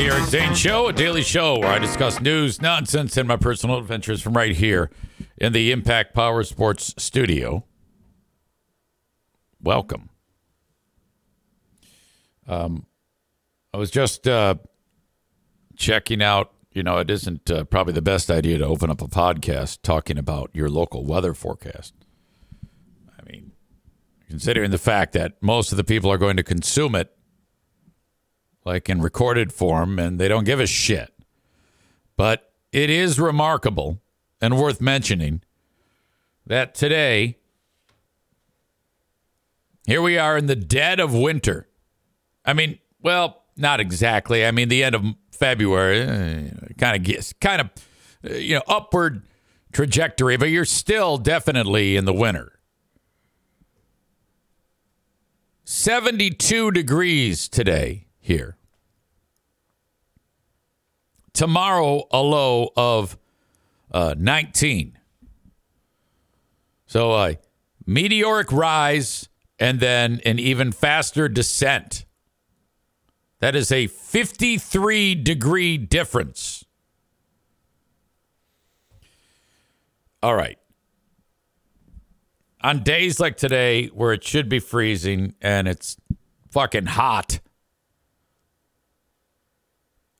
the 0.00 0.06
Eric 0.06 0.24
Zane 0.24 0.54
Show, 0.54 0.88
a 0.88 0.94
daily 0.94 1.20
show 1.20 1.58
where 1.58 1.68
I 1.68 1.78
discuss 1.78 2.22
news, 2.22 2.62
nonsense, 2.62 3.18
and 3.18 3.28
my 3.28 3.36
personal 3.36 3.76
adventures 3.76 4.22
from 4.22 4.32
right 4.32 4.56
here 4.56 4.90
in 5.36 5.52
the 5.52 5.72
Impact 5.72 6.14
Power 6.14 6.42
Sports 6.42 6.94
studio. 6.96 7.66
Welcome. 9.60 10.08
Um, 12.46 12.86
I 13.74 13.76
was 13.76 13.90
just 13.90 14.26
uh, 14.26 14.54
checking 15.76 16.22
out. 16.22 16.50
You 16.72 16.82
know, 16.82 16.96
it 16.96 17.10
isn't 17.10 17.50
uh, 17.50 17.64
probably 17.64 17.92
the 17.92 18.00
best 18.00 18.30
idea 18.30 18.56
to 18.56 18.64
open 18.64 18.88
up 18.88 19.02
a 19.02 19.06
podcast 19.06 19.80
talking 19.82 20.16
about 20.16 20.50
your 20.54 20.70
local 20.70 21.04
weather 21.04 21.34
forecast. 21.34 21.92
I 23.18 23.30
mean, 23.30 23.52
considering 24.30 24.70
the 24.70 24.78
fact 24.78 25.12
that 25.12 25.34
most 25.42 25.72
of 25.72 25.76
the 25.76 25.84
people 25.84 26.10
are 26.10 26.16
going 26.16 26.38
to 26.38 26.42
consume 26.42 26.94
it 26.94 27.14
like 28.64 28.88
in 28.88 29.00
recorded 29.00 29.52
form, 29.52 29.98
and 29.98 30.18
they 30.18 30.28
don't 30.28 30.44
give 30.44 30.60
a 30.60 30.66
shit. 30.66 31.12
But 32.16 32.52
it 32.72 32.90
is 32.90 33.18
remarkable 33.18 34.00
and 34.40 34.58
worth 34.58 34.80
mentioning 34.80 35.42
that 36.46 36.74
today, 36.74 37.38
here 39.86 40.02
we 40.02 40.18
are 40.18 40.36
in 40.36 40.46
the 40.46 40.56
dead 40.56 41.00
of 41.00 41.14
winter. 41.14 41.68
I 42.44 42.52
mean, 42.52 42.78
well, 43.02 43.42
not 43.56 43.80
exactly. 43.80 44.44
I 44.44 44.50
mean, 44.50 44.68
the 44.68 44.84
end 44.84 44.94
of 44.94 45.04
February, 45.30 46.52
kind 46.78 46.96
of 46.96 47.02
gets 47.02 47.32
kind 47.34 47.60
of, 47.62 47.70
uh, 48.28 48.34
you 48.34 48.54
know, 48.56 48.62
upward 48.68 49.22
trajectory, 49.72 50.36
but 50.36 50.50
you're 50.50 50.64
still 50.64 51.16
definitely 51.16 51.96
in 51.96 52.04
the 52.04 52.12
winter. 52.12 52.58
72 55.64 56.72
degrees 56.72 57.48
today 57.48 58.06
here. 58.18 58.56
Tomorrow, 61.32 62.04
a 62.10 62.22
low 62.22 62.70
of 62.76 63.16
uh, 63.90 64.14
19. 64.18 64.98
So 66.86 67.12
a 67.14 67.38
meteoric 67.86 68.50
rise 68.52 69.28
and 69.58 69.78
then 69.78 70.20
an 70.24 70.38
even 70.38 70.72
faster 70.72 71.28
descent. 71.28 72.04
That 73.40 73.54
is 73.54 73.70
a 73.72 73.86
53 73.86 75.14
degree 75.14 75.78
difference. 75.78 76.64
All 80.22 80.34
right. 80.34 80.58
On 82.62 82.82
days 82.82 83.18
like 83.18 83.36
today, 83.36 83.86
where 83.86 84.12
it 84.12 84.22
should 84.22 84.48
be 84.48 84.58
freezing 84.58 85.34
and 85.40 85.66
it's 85.66 85.96
fucking 86.50 86.86
hot, 86.86 87.40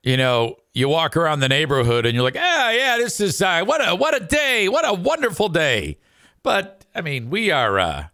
you 0.02 0.17
know, 0.17 0.56
you 0.73 0.89
walk 0.89 1.17
around 1.17 1.41
the 1.41 1.49
neighborhood 1.49 2.07
and 2.07 2.15
you're 2.15 2.25
like, 2.25 2.37
ah, 2.39 2.71
yeah, 2.71 2.97
this 2.97 3.21
is 3.21 3.41
uh, 3.43 3.65
what 3.65 3.87
a 3.87 3.95
what 3.95 4.15
a 4.15 4.25
day, 4.25 4.69
what 4.69 4.87
a 4.89 4.95
wonderful 4.95 5.49
day. 5.49 5.99
But 6.43 6.85
I 6.95 7.01
mean, 7.01 7.31
we 7.31 7.51
are 7.51 7.79
uh, 7.79 8.05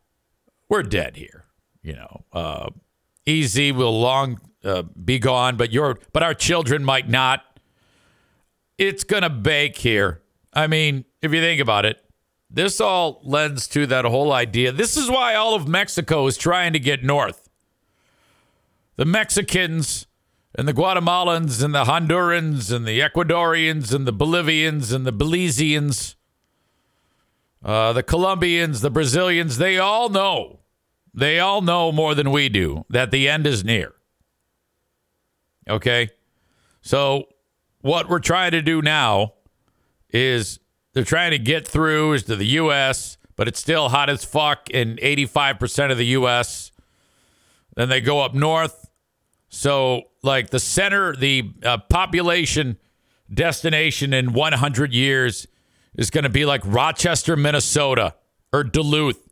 we're 0.68 0.82
dead 0.82 1.16
here. 1.16 1.44
You 1.82 1.94
know, 1.94 2.24
uh, 2.32 2.70
EZ 3.26 3.72
will 3.72 3.98
long 4.00 4.40
uh, 4.64 4.82
be 4.82 5.18
gone, 5.18 5.56
but 5.56 5.72
your 5.72 5.98
but 6.12 6.22
our 6.22 6.34
children 6.34 6.84
might 6.84 7.08
not. 7.08 7.42
It's 8.78 9.04
gonna 9.04 9.30
bake 9.30 9.78
here. 9.78 10.22
I 10.52 10.66
mean, 10.66 11.04
if 11.22 11.32
you 11.32 11.40
think 11.40 11.60
about 11.60 11.84
it, 11.84 12.02
this 12.50 12.80
all 12.80 13.20
lends 13.22 13.66
to 13.68 13.86
that 13.86 14.04
whole 14.04 14.32
idea. 14.32 14.72
This 14.72 14.96
is 14.96 15.10
why 15.10 15.34
all 15.34 15.54
of 15.54 15.68
Mexico 15.68 16.26
is 16.26 16.36
trying 16.36 16.72
to 16.72 16.78
get 16.78 17.04
north. 17.04 17.48
The 18.96 19.04
Mexicans 19.04 20.06
and 20.56 20.66
the 20.66 20.72
Guatemalans 20.72 21.62
and 21.62 21.74
the 21.74 21.84
Hondurans 21.84 22.74
and 22.74 22.86
the 22.86 23.00
Ecuadorians 23.00 23.94
and 23.94 24.06
the 24.06 24.12
Bolivians 24.12 24.90
and 24.90 25.06
the 25.06 25.12
Belizeans, 25.12 26.14
uh, 27.62 27.92
the 27.92 28.02
Colombians, 28.02 28.80
the 28.80 28.90
Brazilians, 28.90 29.58
they 29.58 29.76
all 29.78 30.08
know, 30.08 30.60
they 31.12 31.38
all 31.38 31.60
know 31.60 31.92
more 31.92 32.14
than 32.14 32.32
we 32.32 32.48
do 32.48 32.86
that 32.88 33.10
the 33.10 33.28
end 33.28 33.46
is 33.46 33.64
near. 33.64 33.92
Okay? 35.68 36.08
So, 36.80 37.24
what 37.82 38.08
we're 38.08 38.18
trying 38.18 38.52
to 38.52 38.62
do 38.62 38.80
now 38.80 39.34
is 40.10 40.58
they're 40.94 41.04
trying 41.04 41.32
to 41.32 41.38
get 41.38 41.68
through 41.68 42.18
to 42.20 42.34
the 42.34 42.46
U.S., 42.46 43.18
but 43.36 43.46
it's 43.46 43.60
still 43.60 43.90
hot 43.90 44.08
as 44.08 44.24
fuck 44.24 44.70
in 44.70 44.96
85% 44.96 45.90
of 45.90 45.98
the 45.98 46.06
U.S. 46.06 46.72
Then 47.74 47.90
they 47.90 48.00
go 48.00 48.20
up 48.20 48.32
north. 48.32 48.85
So, 49.48 50.04
like 50.22 50.50
the 50.50 50.58
center, 50.58 51.14
the 51.14 51.50
uh, 51.64 51.78
population 51.78 52.78
destination 53.32 54.12
in 54.12 54.32
100 54.32 54.92
years 54.92 55.46
is 55.94 56.10
going 56.10 56.24
to 56.24 56.30
be 56.30 56.44
like 56.44 56.62
Rochester, 56.64 57.36
Minnesota, 57.36 58.14
or 58.52 58.64
Duluth, 58.64 59.28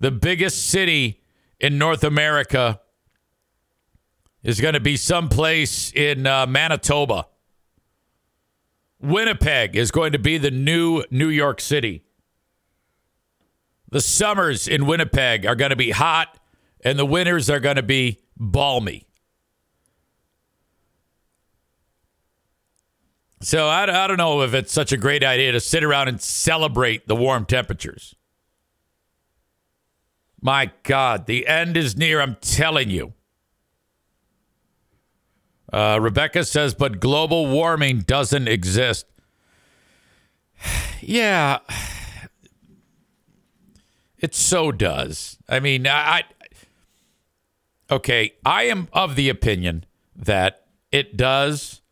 the 0.00 0.10
biggest 0.10 0.66
city 0.66 1.22
in 1.60 1.78
North 1.78 2.04
America. 2.04 2.80
Is 4.42 4.60
going 4.60 4.74
to 4.74 4.80
be 4.80 4.96
someplace 4.96 5.92
in 5.92 6.24
uh, 6.24 6.46
Manitoba. 6.46 7.26
Winnipeg 9.00 9.74
is 9.74 9.90
going 9.90 10.12
to 10.12 10.20
be 10.20 10.38
the 10.38 10.52
new 10.52 11.02
New 11.10 11.28
York 11.28 11.60
City. 11.60 12.04
The 13.90 14.00
summers 14.00 14.68
in 14.68 14.86
Winnipeg 14.86 15.46
are 15.46 15.56
going 15.56 15.70
to 15.70 15.76
be 15.76 15.90
hot, 15.90 16.38
and 16.84 16.96
the 16.96 17.04
winters 17.04 17.50
are 17.50 17.58
going 17.58 17.74
to 17.74 17.82
be 17.82 18.20
balmy. 18.36 19.06
So 23.40 23.68
I, 23.68 23.82
I 23.82 24.06
don't 24.06 24.16
know 24.16 24.42
if 24.42 24.54
it's 24.54 24.72
such 24.72 24.92
a 24.92 24.96
great 24.96 25.22
idea 25.22 25.52
to 25.52 25.60
sit 25.60 25.84
around 25.84 26.08
and 26.08 26.20
celebrate 26.20 27.06
the 27.06 27.14
warm 27.14 27.44
temperatures. 27.44 28.14
My 30.40 30.70
God, 30.82 31.26
the 31.26 31.46
end 31.46 31.76
is 31.76 31.96
near, 31.96 32.20
I'm 32.20 32.36
telling 32.40 32.90
you. 32.90 33.12
Uh, 35.72 35.98
Rebecca 36.00 36.44
says, 36.44 36.74
but 36.74 37.00
global 37.00 37.46
warming 37.46 38.00
doesn't 38.00 38.48
exist. 38.48 39.06
yeah, 41.00 41.58
it 44.18 44.34
so 44.34 44.72
does. 44.72 45.38
I 45.48 45.60
mean, 45.60 45.86
I, 45.86 46.18
I 46.18 46.24
okay, 47.90 48.34
I 48.44 48.64
am 48.64 48.88
of 48.92 49.16
the 49.16 49.28
opinion 49.28 49.84
that 50.14 50.66
it 50.92 51.16
does 51.16 51.82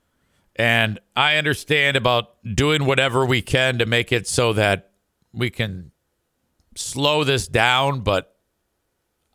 and 0.56 1.00
I 1.16 1.36
understand 1.36 1.96
about 1.96 2.36
doing 2.44 2.84
whatever 2.84 3.26
we 3.26 3.42
can 3.42 3.78
to 3.78 3.86
make 3.86 4.12
it 4.12 4.28
so 4.28 4.52
that 4.52 4.90
we 5.32 5.50
can 5.50 5.90
slow 6.76 7.24
this 7.24 7.48
down. 7.48 8.00
But 8.00 8.36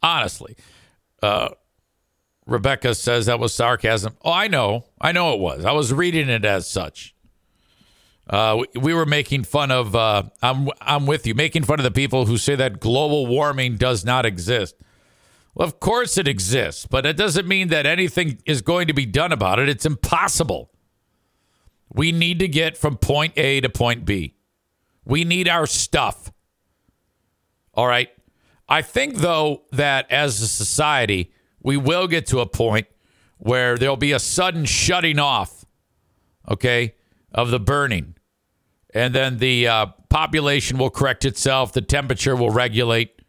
honestly, 0.02 0.56
uh, 1.22 1.50
Rebecca 2.46 2.96
says 2.96 3.26
that 3.26 3.40
was 3.40 3.54
sarcasm. 3.54 4.16
Oh, 4.24 4.32
I 4.32 4.48
know. 4.48 4.86
I 5.00 5.12
know 5.12 5.34
it 5.34 5.40
was. 5.40 5.66
I 5.66 5.74
was 5.74 5.94
reading 5.94 6.30
it 6.30 6.46
as 6.46 6.70
such. 6.70 7.16
Uh, 8.30 8.58
we, 8.60 8.80
we, 8.80 8.94
were 8.94 9.08
making 9.08 9.44
fun 9.44 9.72
of, 9.72 9.96
uh, 9.96 10.22
I'm, 10.44 10.70
I'm 10.82 11.08
with 11.08 11.26
you, 11.26 11.34
making 11.34 11.64
fun 11.64 11.80
of 11.80 11.84
the 11.84 11.92
people 11.92 12.28
who 12.28 12.38
say 12.38 12.56
that 12.56 12.80
global 12.80 13.26
warming 13.26 13.76
does 13.76 14.06
not 14.06 14.24
exist. 14.24 14.76
Well, 15.60 15.68
of 15.68 15.82
course 15.82 16.18
it 16.18 16.26
exists, 16.26 16.88
but 16.88 17.06
it 17.06 17.18
doesn't 17.18 17.46
mean 17.46 17.68
that 17.68 17.86
anything 17.86 18.42
is 18.46 18.62
going 18.62 18.88
to 18.88 18.94
be 18.94 19.06
done 19.06 19.34
about 19.34 19.60
it. 19.60 19.68
It's 19.68 19.86
impossible. 19.86 20.72
We 21.94 22.14
need 22.14 22.40
to 22.40 22.48
get 22.48 22.78
from 22.78 22.96
point 22.96 23.34
A 23.36 23.60
to 23.60 23.68
point 23.68 24.06
B. 24.06 24.36
We 25.04 25.26
need 25.26 25.50
our 25.50 25.68
stuff. 25.68 26.32
All 27.74 27.88
right. 27.88 28.08
I 28.70 28.82
think, 28.82 29.16
though, 29.16 29.64
that 29.74 30.10
as 30.10 30.42
a 30.42 30.48
society, 30.48 31.34
we 31.62 31.76
will 31.76 32.08
get 32.08 32.26
to 32.28 32.40
a 32.40 32.46
point 32.46 32.88
where 33.38 33.78
there'll 33.78 33.98
be 33.98 34.14
a 34.14 34.20
sudden 34.20 34.64
shutting 34.64 35.20
off, 35.20 35.66
okay, 36.48 36.96
of 37.34 37.52
the 37.52 37.60
burning. 37.60 38.16
And 38.94 39.14
then 39.14 39.40
the 39.40 39.68
uh, 39.68 39.88
population 40.08 40.78
will 40.78 40.90
correct 40.90 41.26
itself, 41.26 41.74
the 41.74 41.82
temperature 41.82 42.38
will 42.38 42.50
regulate. 42.50 43.22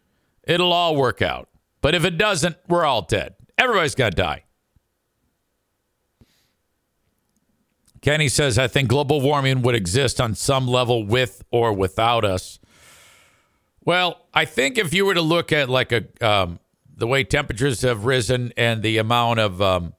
It'll 0.45 0.71
all 0.71 0.95
work 0.95 1.21
out. 1.21 1.49
But 1.81 1.95
if 1.95 2.05
it 2.05 2.17
doesn't, 2.17 2.57
we're 2.67 2.85
all 2.85 3.01
dead. 3.01 3.35
Everybody's 3.57 3.95
going 3.95 4.11
to 4.11 4.17
die. 4.17 4.43
Kenny 8.01 8.29
says, 8.29 8.57
I 8.57 8.67
think 8.67 8.89
global 8.89 9.21
warming 9.21 9.61
would 9.61 9.75
exist 9.75 10.19
on 10.19 10.33
some 10.33 10.67
level 10.67 11.05
with 11.05 11.43
or 11.51 11.71
without 11.71 12.25
us. 12.25 12.59
Well, 13.83 14.25
I 14.33 14.45
think 14.45 14.77
if 14.77 14.93
you 14.93 15.05
were 15.05 15.13
to 15.13 15.21
look 15.21 15.51
at 15.51 15.69
like 15.69 15.91
a 15.91 16.05
um, 16.25 16.59
the 16.95 17.07
way 17.07 17.23
temperatures 17.23 17.81
have 17.81 18.05
risen 18.05 18.53
and 18.57 18.81
the 18.81 18.97
amount 18.97 19.39
of 19.39 19.61
um, 19.61 19.93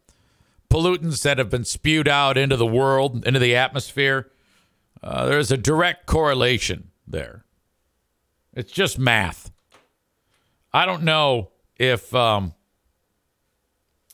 pollutants 0.70 1.22
that 1.22 1.38
have 1.38 1.50
been 1.50 1.64
spewed 1.64 2.08
out 2.08 2.36
into 2.36 2.56
the 2.56 2.66
world, 2.66 3.24
into 3.26 3.38
the 3.40 3.54
atmosphere, 3.56 4.30
uh, 5.02 5.26
there's 5.26 5.50
a 5.50 5.56
direct 5.56 6.06
correlation 6.06 6.90
there. 7.06 7.44
It's 8.54 8.72
just 8.72 8.98
math. 8.98 9.50
I 10.72 10.86
don't 10.86 11.02
know 11.02 11.51
if 11.82 12.14
um, 12.14 12.54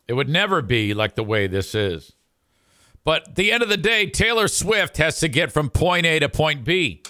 it 0.07 0.15
would 0.15 0.29
never 0.29 0.63
be 0.63 0.95
like 0.95 1.17
the 1.17 1.23
way 1.23 1.47
this 1.47 1.75
is. 1.75 2.15
But 3.05 3.35
the 3.35 3.53
end 3.53 3.63
of 3.63 3.69
the 3.69 3.77
day, 3.77 4.09
Taylor 4.09 4.49
Swift 4.49 4.97
has 4.97 5.21
to 5.21 5.29
get 5.29 5.53
from 5.53 5.69
point 5.69 6.07
A 6.07 6.19
to 6.19 6.31
point 6.31 6.65
B. 6.65 7.03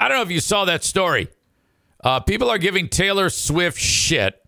I 0.00 0.08
don't 0.08 0.16
know 0.16 0.22
if 0.24 0.30
you 0.32 0.40
saw 0.40 0.64
that 0.64 0.82
story. 0.82 1.28
Uh, 2.02 2.18
people 2.18 2.50
are 2.50 2.58
giving 2.58 2.88
Taylor 2.88 3.30
Swift 3.30 3.78
shit 3.78 4.42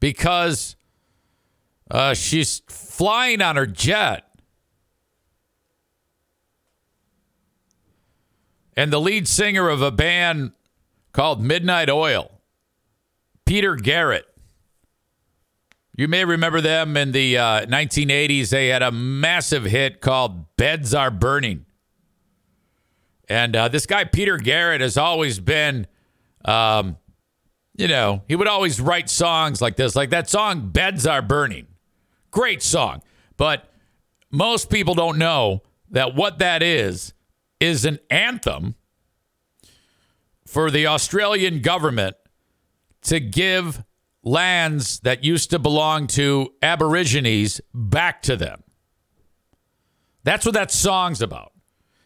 because 0.00 0.76
uh, 1.90 2.14
she's 2.14 2.62
flying 2.66 3.42
on 3.42 3.56
her 3.56 3.66
jet. 3.66 4.24
And 8.74 8.90
the 8.90 9.00
lead 9.00 9.28
singer 9.28 9.68
of 9.68 9.82
a 9.82 9.90
band 9.90 10.52
called 11.12 11.42
Midnight 11.42 11.90
Oil, 11.90 12.35
Peter 13.46 13.76
Garrett. 13.76 14.26
You 15.96 16.08
may 16.08 16.24
remember 16.24 16.60
them 16.60 16.96
in 16.96 17.12
the 17.12 17.38
uh, 17.38 17.66
1980s. 17.66 18.50
They 18.50 18.68
had 18.68 18.82
a 18.82 18.92
massive 18.92 19.64
hit 19.64 20.02
called 20.02 20.56
Beds 20.56 20.92
Are 20.92 21.10
Burning. 21.10 21.64
And 23.28 23.56
uh, 23.56 23.68
this 23.68 23.86
guy, 23.86 24.04
Peter 24.04 24.36
Garrett, 24.36 24.82
has 24.82 24.98
always 24.98 25.40
been, 25.40 25.86
um, 26.44 26.98
you 27.76 27.88
know, 27.88 28.22
he 28.28 28.36
would 28.36 28.46
always 28.46 28.80
write 28.80 29.08
songs 29.08 29.62
like 29.62 29.76
this, 29.76 29.96
like 29.96 30.10
that 30.10 30.28
song, 30.28 30.68
Beds 30.68 31.06
Are 31.06 31.22
Burning. 31.22 31.66
Great 32.30 32.62
song. 32.62 33.02
But 33.36 33.72
most 34.30 34.68
people 34.68 34.94
don't 34.94 35.18
know 35.18 35.62
that 35.90 36.14
what 36.14 36.38
that 36.40 36.62
is, 36.62 37.14
is 37.58 37.84
an 37.84 38.00
anthem 38.10 38.74
for 40.46 40.70
the 40.70 40.86
Australian 40.86 41.62
government 41.62 42.16
to 43.06 43.20
give 43.20 43.82
lands 44.22 45.00
that 45.00 45.24
used 45.24 45.50
to 45.50 45.58
belong 45.58 46.06
to 46.08 46.52
Aborigines 46.62 47.60
back 47.72 48.22
to 48.22 48.36
them. 48.36 48.62
That's 50.24 50.44
what 50.44 50.54
that 50.54 50.72
song's 50.72 51.22
about. 51.22 51.52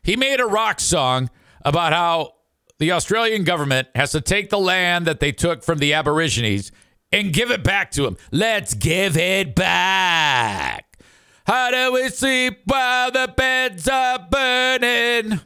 He 0.03 0.17
made 0.17 0.41
a 0.41 0.47
rock 0.47 0.81
song 0.81 1.31
about 1.65 1.93
how 1.93 2.35
the 2.79 2.93
Australian 2.93 3.45
government 3.45 3.89
has 3.95 4.13
to 4.13 4.21
take 4.21 4.51
the 4.51 4.59
land 4.59 5.07
that 5.07 5.21
they 5.21 5.33
took 5.33 5.63
from 5.63 5.79
the 5.79 5.93
Aborigines 5.95 6.73
and 7.13 7.33
give 7.33 7.51
it 7.51 7.65
back 7.65 7.91
to 7.93 8.03
them. 8.03 8.17
Let's 8.31 8.75
give 8.75 9.17
it 9.17 9.55
back. 9.55 10.99
How 11.47 11.71
do 11.71 11.93
we 11.95 12.09
sleep 12.11 12.61
while 12.67 13.11
the 13.11 13.33
beds 13.35 13.89
are 13.89 14.19
burning? 14.31 15.41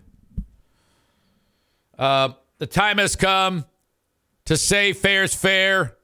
Uh, 1.96 2.30
the 2.58 2.66
time 2.66 2.98
has 2.98 3.16
come 3.16 3.64
to 4.46 4.56
say 4.56 4.92
fair's 4.92 5.34
fair, 5.34 5.96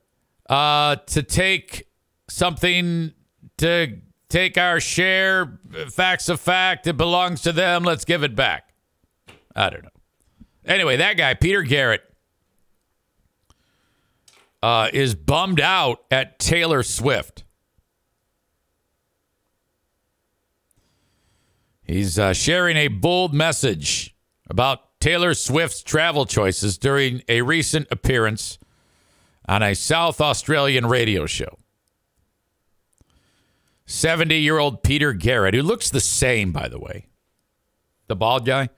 uh, 0.49 0.97
to 0.97 1.23
take 1.23 1.89
something, 2.29 3.13
to 3.59 3.99
take 4.29 4.57
our 4.57 4.81
share, 4.81 5.59
facts 5.91 6.29
of 6.29 6.41
fact, 6.41 6.87
it 6.87 6.97
belongs 6.97 7.43
to 7.43 7.53
them, 7.53 7.85
let's 7.85 8.05
give 8.05 8.23
it 8.23 8.35
back. 8.35 8.73
I 9.55 9.71
don't 9.71 9.83
know. 9.83 9.91
Anyway, 10.65 10.97
that 10.97 11.17
guy, 11.17 11.35
Peter 11.35 11.63
Garrett, 11.63 12.03
uh, 14.63 14.89
is 14.93 15.15
bummed 15.15 15.61
out 15.61 16.05
at 16.11 16.39
Taylor 16.39 16.83
Swift. 16.83 17.45
He's 21.83 22.19
uh, 22.19 22.33
sharing 22.33 22.77
a 22.77 22.89
bold 22.89 23.35
message 23.35 24.15
about 24.49 24.90
Taylor 25.01 25.33
Swift's 25.33 25.83
travel 25.83 26.27
choices 26.27 26.77
during 26.77 27.23
a 27.27 27.41
recent 27.41 27.89
appearance 27.91 28.59
on 29.49 29.63
a 29.63 29.75
South 29.75 30.21
Australian 30.21 30.87
radio 30.87 31.27
show. 31.27 31.59
70 33.87 34.37
year 34.37 34.59
old 34.59 34.83
Peter 34.83 35.13
Garrett, 35.13 35.55
who 35.55 35.63
looks 35.63 35.91
the 35.91 36.01
same, 36.01 36.53
by 36.53 36.69
the 36.69 36.79
way, 36.79 37.07
the 38.07 38.15
bald 38.15 38.45
guy, 38.45 38.69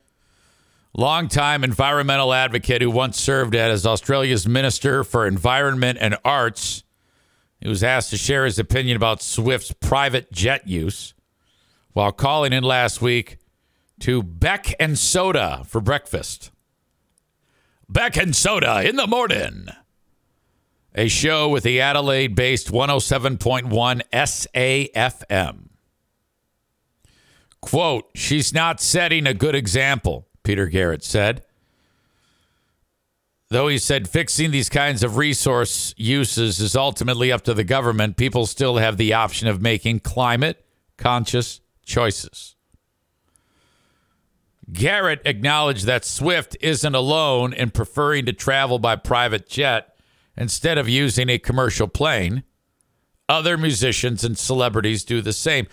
longtime 0.96 1.64
environmental 1.64 2.32
advocate 2.32 2.80
who 2.80 2.90
once 2.90 3.20
served 3.20 3.54
as 3.54 3.84
Australia's 3.84 4.46
Minister 4.46 5.04
for 5.04 5.26
Environment 5.26 5.98
and 6.00 6.16
Arts. 6.24 6.84
He 7.60 7.68
was 7.68 7.84
asked 7.84 8.10
to 8.10 8.16
share 8.16 8.44
his 8.44 8.58
opinion 8.58 8.96
about 8.96 9.22
Swift's 9.22 9.72
private 9.72 10.32
jet 10.32 10.66
use 10.66 11.14
while 11.92 12.12
calling 12.12 12.52
in 12.52 12.64
last 12.64 13.02
week 13.02 13.38
to 14.02 14.20
Beck 14.20 14.74
and 14.80 14.98
Soda 14.98 15.62
for 15.64 15.80
breakfast. 15.80 16.50
Beck 17.88 18.16
and 18.16 18.34
Soda 18.34 18.82
in 18.82 18.96
the 18.96 19.06
morning. 19.06 19.68
A 20.92 21.06
show 21.06 21.48
with 21.48 21.62
the 21.62 21.80
Adelaide 21.80 22.34
based 22.34 22.72
107.1 22.72 24.02
SAFM. 24.12 25.68
Quote, 27.60 28.10
she's 28.16 28.52
not 28.52 28.80
setting 28.80 29.24
a 29.24 29.34
good 29.34 29.54
example, 29.54 30.26
Peter 30.42 30.66
Garrett 30.66 31.04
said. 31.04 31.44
Though 33.50 33.68
he 33.68 33.78
said 33.78 34.08
fixing 34.08 34.50
these 34.50 34.68
kinds 34.68 35.04
of 35.04 35.16
resource 35.16 35.94
uses 35.96 36.58
is 36.58 36.74
ultimately 36.74 37.30
up 37.30 37.42
to 37.42 37.54
the 37.54 37.62
government, 37.62 38.16
people 38.16 38.46
still 38.46 38.78
have 38.78 38.96
the 38.96 39.14
option 39.14 39.46
of 39.46 39.62
making 39.62 40.00
climate 40.00 40.66
conscious 40.98 41.60
choices. 41.86 42.56
Garrett 44.70 45.22
acknowledged 45.24 45.86
that 45.86 46.04
Swift 46.04 46.56
isn't 46.60 46.94
alone 46.94 47.52
in 47.52 47.70
preferring 47.70 48.26
to 48.26 48.32
travel 48.32 48.78
by 48.78 48.96
private 48.96 49.48
jet 49.48 49.96
instead 50.36 50.78
of 50.78 50.88
using 50.88 51.28
a 51.28 51.38
commercial 51.38 51.88
plane. 51.88 52.44
Other 53.28 53.56
musicians 53.56 54.24
and 54.24 54.36
celebrities 54.36 55.04
do 55.04 55.20
the 55.20 55.32
same. 55.32 55.66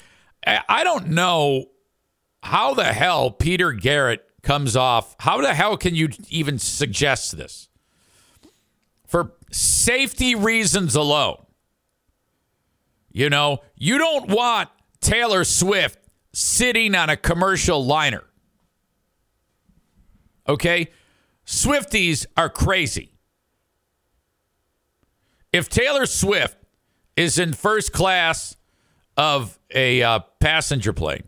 I 0.46 0.84
don't 0.84 1.10
know 1.10 1.66
how 2.42 2.74
the 2.74 2.86
hell 2.86 3.32
Peter 3.32 3.74
Garrett 3.74 4.26
comes 4.42 4.76
off. 4.76 5.16
How 5.20 5.42
the 5.42 5.54
hell 5.54 5.78
can 5.78 5.96
you 5.96 6.10
even 6.30 6.58
suggest 6.58 7.38
this? 7.38 7.70
For 9.06 9.34
safety 9.52 10.36
reasons 10.36 10.96
alone. 10.96 11.46
You 13.12 13.30
know, 13.30 13.60
you 13.76 13.98
don't 13.98 14.30
want 14.30 14.70
Taylor 15.02 15.44
Swift 15.44 16.00
sitting 16.32 16.96
on 16.96 17.10
a 17.10 17.18
commercial 17.18 17.84
liner. 17.84 18.24
Okay? 20.50 20.90
Swifties 21.46 22.26
are 22.36 22.50
crazy. 22.50 23.14
If 25.54 25.70
Taylor 25.70 26.06
Swift 26.06 26.58
is 27.16 27.40
in 27.40 27.54
first 27.54 27.94
class 27.94 28.56
of 29.16 29.60
a 29.74 30.02
uh, 30.02 30.20
passenger 30.40 30.92
plane, 30.92 31.24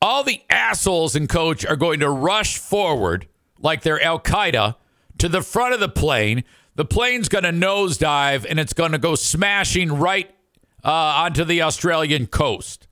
all 0.00 0.22
the 0.24 0.42
assholes 0.48 1.16
in 1.16 1.26
coach 1.26 1.64
are 1.66 1.76
going 1.76 2.00
to 2.00 2.10
rush 2.10 2.58
forward 2.58 3.26
like 3.58 3.82
they're 3.82 4.02
Al 4.02 4.18
Qaeda 4.20 4.76
to 5.18 5.28
the 5.28 5.42
front 5.42 5.74
of 5.74 5.80
the 5.80 5.88
plane. 5.88 6.44
The 6.74 6.84
plane's 6.84 7.28
going 7.28 7.44
to 7.44 7.50
nosedive 7.50 8.46
and 8.48 8.58
it's 8.58 8.72
going 8.72 8.92
to 8.92 8.98
go 8.98 9.14
smashing 9.14 9.92
right 9.92 10.34
uh, 10.82 10.90
onto 10.90 11.44
the 11.44 11.62
Australian 11.62 12.26
coast. 12.26 12.88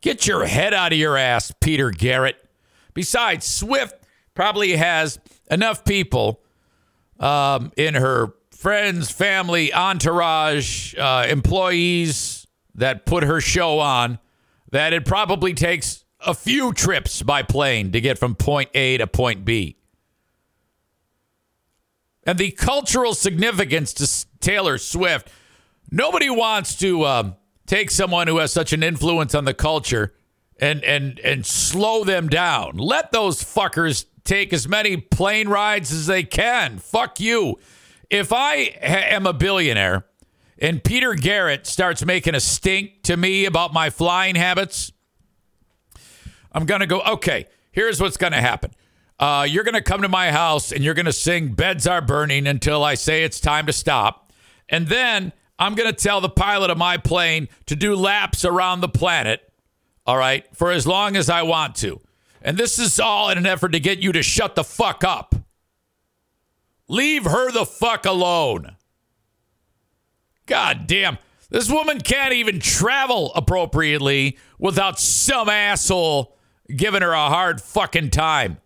Get 0.00 0.26
your 0.26 0.46
head 0.46 0.72
out 0.72 0.92
of 0.92 0.98
your 0.98 1.18
ass, 1.18 1.52
Peter 1.60 1.90
Garrett. 1.90 2.49
Besides, 2.94 3.46
Swift 3.46 3.94
probably 4.34 4.76
has 4.76 5.18
enough 5.50 5.84
people 5.84 6.40
um, 7.18 7.72
in 7.76 7.94
her 7.94 8.34
friends, 8.50 9.10
family, 9.10 9.72
entourage, 9.72 10.94
uh, 10.96 11.26
employees 11.28 12.46
that 12.74 13.06
put 13.06 13.22
her 13.24 13.40
show 13.40 13.78
on 13.78 14.18
that 14.70 14.92
it 14.92 15.04
probably 15.04 15.54
takes 15.54 16.04
a 16.26 16.34
few 16.34 16.72
trips 16.72 17.22
by 17.22 17.42
plane 17.42 17.92
to 17.92 18.00
get 18.00 18.18
from 18.18 18.34
point 18.34 18.70
A 18.74 18.98
to 18.98 19.06
point 19.06 19.44
B. 19.44 19.76
And 22.24 22.38
the 22.38 22.50
cultural 22.50 23.14
significance 23.14 23.92
to 23.94 24.38
Taylor 24.40 24.78
Swift, 24.78 25.30
nobody 25.90 26.28
wants 26.30 26.76
to 26.76 27.04
um, 27.04 27.36
take 27.66 27.90
someone 27.90 28.28
who 28.28 28.38
has 28.38 28.52
such 28.52 28.72
an 28.72 28.82
influence 28.82 29.34
on 29.34 29.44
the 29.46 29.54
culture 29.54 30.14
and 30.60 30.84
and 30.84 31.18
and 31.20 31.44
slow 31.44 32.04
them 32.04 32.28
down. 32.28 32.76
Let 32.76 33.10
those 33.12 33.42
fuckers 33.42 34.04
take 34.24 34.52
as 34.52 34.68
many 34.68 34.96
plane 34.96 35.48
rides 35.48 35.90
as 35.92 36.06
they 36.06 36.22
can. 36.22 36.78
Fuck 36.78 37.18
you. 37.18 37.58
If 38.10 38.32
I 38.32 38.76
am 38.82 39.26
a 39.26 39.32
billionaire 39.32 40.04
and 40.58 40.84
Peter 40.84 41.14
Garrett 41.14 41.66
starts 41.66 42.04
making 42.04 42.34
a 42.34 42.40
stink 42.40 43.02
to 43.04 43.16
me 43.16 43.46
about 43.46 43.72
my 43.72 43.88
flying 43.88 44.34
habits, 44.34 44.92
I'm 46.52 46.66
going 46.66 46.80
to 46.80 46.86
go, 46.86 47.00
okay, 47.02 47.46
here's 47.72 48.00
what's 48.00 48.16
going 48.16 48.32
to 48.32 48.40
happen. 48.40 48.72
Uh, 49.18 49.46
you're 49.48 49.64
going 49.64 49.74
to 49.74 49.82
come 49.82 50.02
to 50.02 50.08
my 50.08 50.32
house 50.32 50.72
and 50.72 50.82
you're 50.82 50.94
going 50.94 51.06
to 51.06 51.12
sing 51.12 51.52
Beds 51.52 51.86
Are 51.86 52.00
Burning 52.00 52.46
until 52.46 52.82
I 52.82 52.94
say 52.94 53.22
it's 53.22 53.38
time 53.38 53.66
to 53.66 53.72
stop. 53.72 54.32
And 54.68 54.88
then 54.88 55.32
I'm 55.58 55.74
going 55.74 55.90
to 55.90 55.96
tell 55.96 56.20
the 56.20 56.30
pilot 56.30 56.70
of 56.70 56.78
my 56.78 56.96
plane 56.96 57.48
to 57.66 57.76
do 57.76 57.94
laps 57.94 58.44
around 58.44 58.80
the 58.80 58.88
planet, 58.88 59.49
all 60.10 60.16
right, 60.16 60.44
for 60.56 60.72
as 60.72 60.88
long 60.88 61.14
as 61.14 61.30
I 61.30 61.42
want 61.42 61.76
to. 61.76 62.00
And 62.42 62.58
this 62.58 62.80
is 62.80 62.98
all 62.98 63.30
in 63.30 63.38
an 63.38 63.46
effort 63.46 63.68
to 63.68 63.78
get 63.78 64.00
you 64.00 64.10
to 64.10 64.24
shut 64.24 64.56
the 64.56 64.64
fuck 64.64 65.04
up. 65.04 65.36
Leave 66.88 67.26
her 67.26 67.52
the 67.52 67.64
fuck 67.64 68.04
alone. 68.06 68.74
God 70.46 70.88
damn. 70.88 71.18
This 71.48 71.70
woman 71.70 72.00
can't 72.00 72.34
even 72.34 72.58
travel 72.58 73.32
appropriately 73.36 74.36
without 74.58 74.98
some 74.98 75.48
asshole 75.48 76.36
giving 76.74 77.02
her 77.02 77.12
a 77.12 77.28
hard 77.28 77.60
fucking 77.60 78.10
time. 78.10 78.58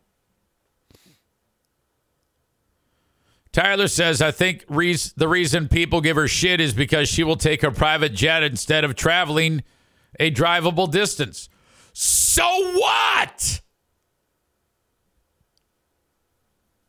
Tyler 3.53 3.89
says, 3.89 4.23
I 4.23 4.31
think 4.31 4.65
re- 4.67 4.97
the 5.15 5.29
reason 5.29 5.69
people 5.69 6.01
give 6.01 6.17
her 6.17 6.27
shit 6.27 6.59
is 6.59 6.73
because 6.73 7.07
she 7.07 7.23
will 7.23 7.37
take 7.37 7.63
a 7.63 7.71
private 7.71 8.15
jet 8.15 8.43
instead 8.43 8.83
of 8.83 8.95
traveling 8.95 9.63
a 10.19 10.31
drivable 10.31 10.91
distance. 10.91 11.49
So 11.93 12.45
what? 12.75 13.61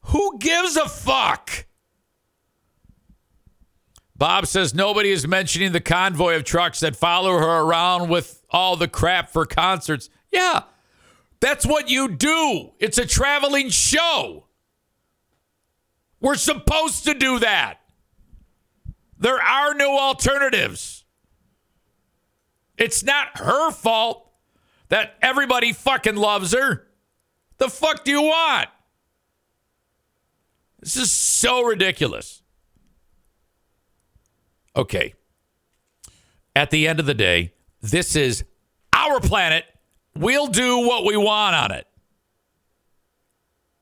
Who 0.01 0.37
gives 0.39 0.75
a 0.75 0.87
fuck? 0.87 1.65
Bob 4.17 4.47
says 4.47 4.73
nobody 4.73 5.11
is 5.11 5.27
mentioning 5.27 5.71
the 5.71 5.81
convoy 5.81 6.35
of 6.35 6.43
trucks 6.43 6.79
that 6.79 6.95
follow 6.95 7.37
her 7.37 7.61
around 7.61 8.09
with 8.09 8.43
all 8.49 8.77
the 8.77 8.87
crap 8.87 9.29
for 9.29 9.45
concerts. 9.45 10.09
Yeah, 10.31 10.63
that's 11.39 11.65
what 11.65 11.89
you 11.89 12.09
do. 12.09 12.71
It's 12.79 12.97
a 12.97 13.05
traveling 13.05 13.69
show. 13.69 14.45
We're 16.21 16.35
supposed 16.35 17.03
to 17.05 17.13
do 17.13 17.39
that. 17.39 17.79
There 19.17 19.41
are 19.41 19.73
no 19.73 19.97
alternatives. 19.97 21.04
It's 22.77 23.03
not 23.03 23.37
her 23.37 23.71
fault 23.71 24.29
that 24.89 25.15
everybody 25.21 25.73
fucking 25.73 26.15
loves 26.15 26.53
her. 26.53 26.87
The 27.57 27.69
fuck 27.69 28.03
do 28.03 28.11
you 28.11 28.21
want? 28.21 28.69
This 30.79 30.97
is 30.97 31.11
so 31.11 31.63
ridiculous. 31.63 32.43
Okay. 34.75 35.13
At 36.55 36.69
the 36.69 36.87
end 36.87 36.99
of 36.99 37.05
the 37.05 37.13
day, 37.13 37.53
this 37.81 38.15
is 38.15 38.43
our 38.93 39.19
planet. 39.19 39.65
We'll 40.15 40.47
do 40.47 40.79
what 40.87 41.05
we 41.05 41.17
want 41.17 41.55
on 41.55 41.71
it. 41.71 41.87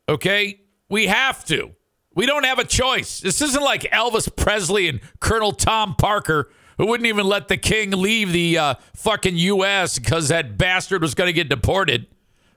Okay? 0.08 0.62
We 0.90 1.08
have 1.08 1.44
to. 1.46 1.72
We 2.16 2.26
don't 2.26 2.46
have 2.46 2.60
a 2.60 2.64
choice. 2.64 3.20
This 3.20 3.42
isn't 3.42 3.64
like 3.64 3.82
Elvis 3.84 4.34
Presley 4.36 4.88
and 4.88 5.00
Colonel 5.20 5.52
Tom 5.52 5.96
Parker, 5.96 6.52
who 6.78 6.88
wouldn't 6.88 7.08
even 7.08 7.26
let 7.26 7.48
the 7.48 7.58
king 7.58 7.92
leave 7.92 8.32
the 8.32 8.58
uh, 8.58 8.76
fucking 8.96 9.38
U.S. 9.38 10.00
because 10.00 10.30
that 10.30 10.58
bastard 10.58 11.02
was 11.02 11.16
going 11.16 11.28
to 11.28 11.34
get 11.34 11.50
deported. 11.50 12.08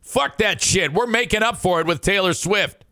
Fuck 0.03 0.39
that 0.39 0.63
shit. 0.63 0.93
We're 0.93 1.07
making 1.07 1.43
up 1.43 1.57
for 1.57 1.81
it 1.81 1.87
with 1.87 2.01
Taylor 2.01 2.33
Swift. 2.33 2.85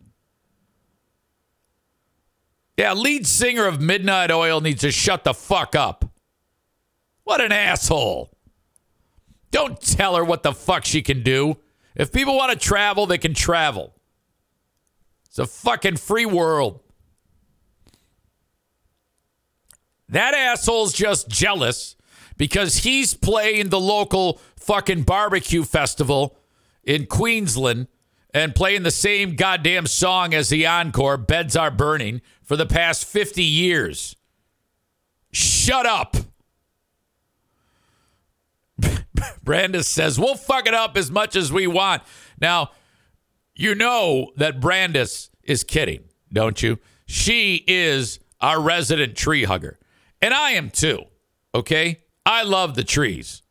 Yeah, 2.76 2.93
lead 2.93 3.26
singer 3.26 3.66
of 3.66 3.81
Midnight 3.81 4.31
Oil 4.31 4.61
needs 4.61 4.81
to 4.81 4.90
shut 4.90 5.25
the 5.25 5.33
fuck 5.33 5.76
up. 5.76 6.04
What 7.23 7.40
an 7.40 7.52
asshole. 7.52 8.37
Don't 9.50 9.81
tell 9.81 10.16
her 10.16 10.25
what 10.25 10.43
the 10.43 10.52
fuck 10.52 10.85
she 10.85 11.00
can 11.00 11.23
do. 11.23 11.57
If 11.95 12.12
people 12.12 12.37
want 12.37 12.52
to 12.52 12.59
travel, 12.59 13.07
they 13.07 13.19
can 13.19 13.35
travel. 13.35 13.95
It's 15.26 15.38
a 15.38 15.47
fucking 15.47 15.97
free 15.97 16.26
world. 16.26 16.81
That 20.09 20.35
asshole's 20.35 20.93
just 20.93 21.29
jealous 21.29 21.97
because 22.37 22.79
he's 22.79 23.15
playing 23.15 23.69
the 23.69 23.81
local 23.81 24.41
fucking 24.57 25.03
barbecue 25.03 25.65
festival 25.65 26.37
in 26.83 27.07
Queensland 27.07 27.89
and 28.33 28.55
playing 28.55 28.83
the 28.83 28.91
same 28.91 29.37
goddamn 29.37 29.87
song 29.87 30.35
as 30.35 30.49
the 30.49 30.67
encore, 30.67 31.17
Beds 31.17 31.57
Are 31.57 31.71
Burning, 31.71 32.21
for 32.43 32.57
the 32.57 32.67
past 32.67 33.05
50 33.07 33.43
years. 33.43 34.17
Shut 35.31 35.87
up. 35.87 36.17
Brandis 39.45 39.89
says, 39.89 40.19
We'll 40.19 40.35
fuck 40.35 40.67
it 40.67 40.75
up 40.75 40.97
as 40.97 41.11
much 41.11 41.37
as 41.37 41.53
we 41.53 41.67
want. 41.67 42.03
Now, 42.41 42.73
you 43.55 43.75
know 43.75 44.33
that 44.37 44.61
Brandis 44.61 45.31
is 45.45 45.63
kidding, 45.63 46.05
don't 46.33 46.61
you? 46.63 46.79
She 47.07 47.65
is 47.67 48.19
our 48.41 48.61
resident 48.61 49.17
tree 49.17 49.45
hugger. 49.45 49.79
And 50.25 50.33
I 50.33 50.52
am 50.52 50.71
too, 50.71 51.04
okay? 51.54 51.99
I 52.25 52.45
love 52.45 52.76
the 52.76 52.83
trees. 52.83 53.43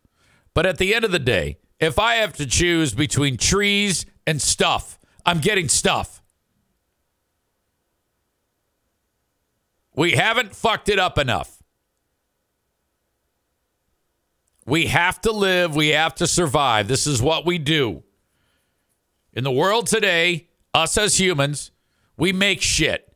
But 0.56 0.65
at 0.65 0.80
the 0.80 0.96
end 0.96 1.06
of 1.06 1.12
the 1.12 1.20
day, 1.20 1.60
if 1.80 2.00
I 2.00 2.15
have 2.15 2.34
to 2.38 2.48
choose 2.48 2.96
between 2.96 3.38
trees 3.38 4.08
and 4.25 4.42
stuff, 4.42 4.98
I'm 5.24 5.39
getting 5.39 5.70
stuff. 5.70 6.24
We 9.96 10.13
haven't 10.13 10.56
fucked 10.56 10.89
it 10.89 10.98
up 10.98 11.20
enough. 11.20 11.62
We 14.65 14.88
have 14.88 15.22
to 15.22 15.32
live. 15.32 15.75
We 15.75 15.89
have 15.89 16.15
to 16.15 16.25
survive. 16.25 16.88
This 16.88 17.06
is 17.06 17.22
what 17.22 17.46
we 17.46 17.60
do. 17.60 18.01
In 19.32 19.44
the 19.44 19.51
world 19.51 19.86
today, 19.86 20.48
us 20.74 20.98
as 20.98 21.20
humans, 21.20 21.70
we 22.18 22.34
make 22.34 22.63
shit. 22.63 23.15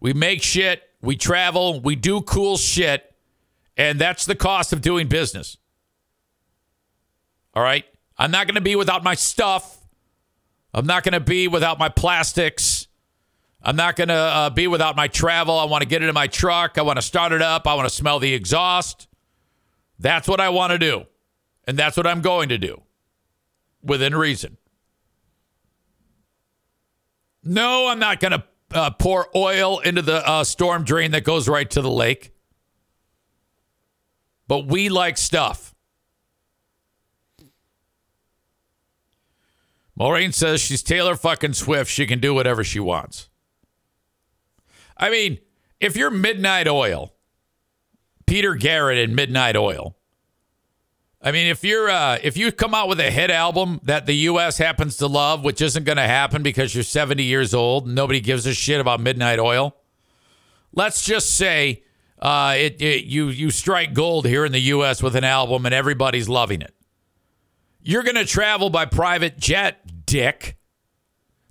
We 0.00 0.12
make 0.12 0.42
shit. 0.42 0.82
We 1.00 1.16
travel. 1.16 1.80
We 1.80 1.96
do 1.96 2.20
cool 2.22 2.56
shit. 2.56 3.14
And 3.76 4.00
that's 4.00 4.24
the 4.24 4.34
cost 4.34 4.72
of 4.72 4.80
doing 4.80 5.08
business. 5.08 5.56
All 7.54 7.62
right? 7.62 7.84
I'm 8.16 8.30
not 8.30 8.46
going 8.46 8.56
to 8.56 8.60
be 8.60 8.74
without 8.74 9.04
my 9.04 9.14
stuff. 9.14 9.78
I'm 10.74 10.86
not 10.86 11.04
going 11.04 11.12
to 11.12 11.20
be 11.20 11.48
without 11.48 11.78
my 11.78 11.88
plastics. 11.88 12.88
I'm 13.62 13.76
not 13.76 13.96
going 13.96 14.08
to 14.08 14.14
uh, 14.14 14.50
be 14.50 14.66
without 14.66 14.96
my 14.96 15.08
travel. 15.08 15.58
I 15.58 15.64
want 15.64 15.82
to 15.82 15.88
get 15.88 16.02
it 16.02 16.08
in 16.08 16.14
my 16.14 16.26
truck. 16.26 16.78
I 16.78 16.82
want 16.82 16.96
to 16.96 17.02
start 17.02 17.32
it 17.32 17.42
up. 17.42 17.66
I 17.66 17.74
want 17.74 17.88
to 17.88 17.94
smell 17.94 18.18
the 18.18 18.34
exhaust. 18.34 19.08
That's 19.98 20.28
what 20.28 20.40
I 20.40 20.48
want 20.48 20.72
to 20.72 20.78
do. 20.78 21.04
And 21.66 21.76
that's 21.76 21.96
what 21.96 22.06
I'm 22.06 22.20
going 22.20 22.48
to 22.50 22.58
do 22.58 22.82
within 23.82 24.14
reason. 24.14 24.56
No, 27.42 27.88
I'm 27.88 27.98
not 27.98 28.20
going 28.20 28.32
to 28.32 28.44
uh, 28.72 28.90
pour 28.90 29.28
oil 29.34 29.78
into 29.80 30.02
the 30.02 30.26
uh, 30.26 30.44
storm 30.44 30.84
drain 30.84 31.10
that 31.12 31.24
goes 31.24 31.48
right 31.48 31.68
to 31.70 31.80
the 31.80 31.90
lake. 31.90 32.32
But 34.46 34.66
we 34.66 34.88
like 34.88 35.18
stuff. 35.18 35.74
Maureen 39.94 40.32
says 40.32 40.60
she's 40.60 40.82
Taylor 40.82 41.16
fucking 41.16 41.54
Swift. 41.54 41.90
She 41.90 42.06
can 42.06 42.20
do 42.20 42.32
whatever 42.32 42.62
she 42.62 42.78
wants. 42.78 43.28
I 44.96 45.10
mean, 45.10 45.38
if 45.80 45.96
you're 45.96 46.10
Midnight 46.10 46.68
Oil, 46.68 47.12
Peter 48.26 48.54
Garrett 48.54 48.98
and 48.98 49.16
Midnight 49.16 49.56
Oil. 49.56 49.97
I 51.20 51.32
mean, 51.32 51.48
if 51.48 51.64
you're 51.64 51.90
uh, 51.90 52.18
if 52.22 52.36
you 52.36 52.52
come 52.52 52.74
out 52.74 52.88
with 52.88 53.00
a 53.00 53.10
hit 53.10 53.30
album 53.30 53.80
that 53.82 54.06
the 54.06 54.14
U.S. 54.14 54.58
happens 54.58 54.96
to 54.98 55.08
love, 55.08 55.42
which 55.44 55.60
isn't 55.60 55.84
going 55.84 55.96
to 55.96 56.04
happen 56.04 56.42
because 56.42 56.74
you're 56.74 56.84
70 56.84 57.24
years 57.24 57.54
old, 57.54 57.86
and 57.86 57.94
nobody 57.94 58.20
gives 58.20 58.46
a 58.46 58.54
shit 58.54 58.80
about 58.80 59.00
Midnight 59.00 59.40
Oil. 59.40 59.76
Let's 60.72 61.04
just 61.04 61.34
say 61.34 61.82
uh, 62.20 62.54
it, 62.56 62.80
it 62.80 63.04
you 63.04 63.28
you 63.28 63.50
strike 63.50 63.94
gold 63.94 64.26
here 64.26 64.44
in 64.44 64.52
the 64.52 64.60
U.S. 64.60 65.02
with 65.02 65.16
an 65.16 65.24
album, 65.24 65.66
and 65.66 65.74
everybody's 65.74 66.28
loving 66.28 66.62
it. 66.62 66.74
You're 67.80 68.04
going 68.04 68.16
to 68.16 68.24
travel 68.24 68.70
by 68.70 68.84
private 68.84 69.38
jet, 69.38 70.06
dick. 70.06 70.56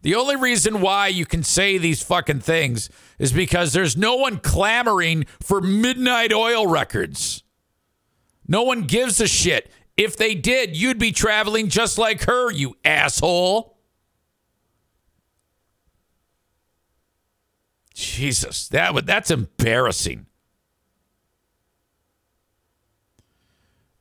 The 0.02 0.16
only 0.16 0.38
reason 0.38 0.80
why 0.80 1.08
you 1.08 1.26
can 1.26 1.44
say 1.44 1.78
these 1.78 2.02
fucking 2.04 2.40
things 2.42 2.90
is 3.20 3.34
because 3.34 3.74
there's 3.74 3.98
no 3.98 4.16
one 4.16 4.38
clamoring 4.38 5.26
for 5.42 5.60
Midnight 5.60 6.32
Oil 6.32 6.68
records. 6.68 7.44
No 8.48 8.64
one 8.64 8.84
gives 8.84 9.20
a 9.20 9.28
shit. 9.28 9.72
If 9.98 10.16
they 10.16 10.36
did, 10.36 10.78
you'd 10.78 11.00
be 11.00 11.12
traveling 11.12 11.70
just 11.70 11.98
like 11.98 12.24
her, 12.24 12.52
you 12.52 12.78
asshole. 12.86 13.78
Jesus, 17.94 18.68
that 18.70 18.94
would 18.94 19.08
that's 19.08 19.32
embarrassing. 19.32 20.28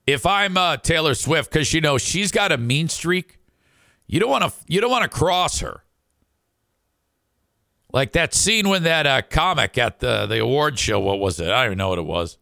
If 0.07 0.27
I'm 0.27 0.57
uh, 0.57 0.77
Taylor 0.77 1.15
Swift, 1.15 1.51
because 1.51 1.73
you 1.73 1.81
know 1.81 1.97
she's 1.97 2.31
got 2.31 2.53
a 2.53 2.59
mean 2.59 2.89
streak, 2.89 3.39
you 4.07 4.21
don't 4.21 4.31
want 4.31 4.45
to 4.45 4.53
you 4.69 4.83
don't 4.83 4.91
want 4.91 5.05
to 5.05 5.09
cross 5.09 5.61
her. 5.61 5.83
Like 7.93 8.13
that 8.13 8.35
scene 8.35 8.69
when 8.69 8.83
that 8.83 9.07
uh, 9.07 9.23
comic 9.23 9.79
at 9.79 10.01
the, 10.01 10.27
the 10.27 10.41
award 10.41 10.79
show, 10.79 11.01
what 11.01 11.19
was 11.19 11.41
it? 11.41 11.49
I 11.49 11.63
don't 11.63 11.67
even 11.67 11.79
know 11.79 11.89
what 11.89 11.99
it 11.99 12.05
was. 12.05 12.37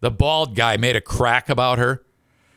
The 0.00 0.10
bald 0.10 0.54
guy 0.54 0.76
made 0.76 0.96
a 0.96 1.00
crack 1.00 1.48
about 1.48 1.78
her, 1.78 2.04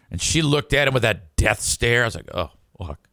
and 0.09 0.21
she 0.21 0.41
looked 0.41 0.73
at 0.73 0.87
him 0.87 0.93
with 0.93 1.03
that 1.03 1.35
death 1.35 1.61
stare. 1.61 2.03
I 2.03 2.05
was 2.05 2.15
like, 2.15 2.29
oh, 2.33 2.51
fuck. 2.77 3.09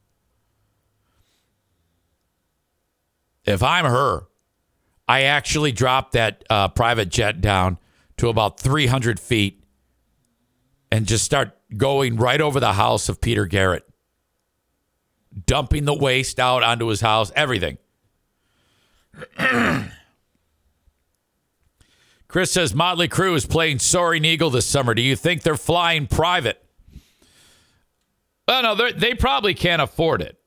If 3.44 3.62
I'm 3.62 3.86
her, 3.86 4.24
I 5.08 5.22
actually 5.22 5.72
dropped 5.72 6.12
that 6.12 6.44
uh, 6.50 6.68
private 6.68 7.08
jet 7.08 7.40
down 7.40 7.78
to 8.18 8.28
about 8.28 8.60
300 8.60 9.18
feet 9.18 9.64
and 10.90 11.06
just 11.06 11.24
start 11.24 11.56
going 11.76 12.16
right 12.16 12.40
over 12.40 12.60
the 12.60 12.74
house 12.74 13.08
of 13.08 13.20
Peter 13.20 13.46
Garrett, 13.46 13.88
dumping 15.46 15.86
the 15.86 15.94
waste 15.94 16.38
out 16.38 16.62
onto 16.62 16.86
his 16.86 17.00
house, 17.00 17.32
everything. 17.34 17.78
Chris 22.28 22.52
says 22.52 22.74
Motley 22.74 23.08
Crue 23.08 23.34
is 23.34 23.46
playing 23.46 23.78
Soaring 23.78 24.24
Eagle 24.24 24.50
this 24.50 24.66
summer. 24.66 24.92
Do 24.92 25.00
you 25.00 25.16
think 25.16 25.42
they're 25.42 25.56
flying 25.56 26.06
private? 26.06 26.62
Well, 28.46 28.62
no, 28.62 28.90
they 28.92 29.14
probably 29.14 29.54
can't 29.54 29.80
afford 29.80 30.20
it. 30.20 30.38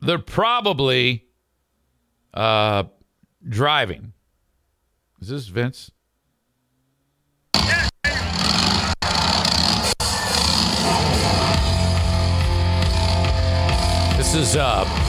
They're 0.00 0.18
probably 0.18 1.26
uh, 2.34 2.84
driving. 3.48 4.12
Is 5.20 5.28
this 5.28 5.46
Vince? 5.46 5.90
This 14.16 14.34
is 14.34 14.56
uh, 14.56 15.07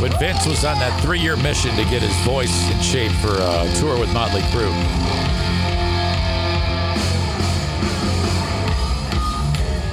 when 0.00 0.10
Vince 0.18 0.46
was 0.46 0.64
on 0.64 0.78
that 0.78 0.98
three-year 1.02 1.36
mission 1.36 1.70
to 1.76 1.84
get 1.84 2.00
his 2.00 2.16
voice 2.24 2.70
in 2.70 2.80
shape 2.80 3.12
for 3.20 3.34
a 3.34 3.70
tour 3.78 3.98
with 3.98 4.12
Motley 4.14 4.40
Crue. 4.48 4.70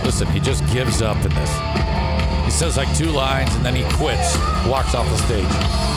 Listen, 0.05 0.27
he 0.27 0.39
just 0.39 0.65
gives 0.71 1.01
up 1.01 1.17
in 1.17 1.33
this. 1.35 1.51
He 2.45 2.51
says 2.51 2.77
like 2.77 2.95
two 2.95 3.11
lines 3.11 3.53
and 3.55 3.65
then 3.65 3.75
he 3.75 3.83
quits, 3.95 4.37
walks 4.65 4.95
off 4.95 5.07
the 5.09 5.17
stage. 5.17 5.96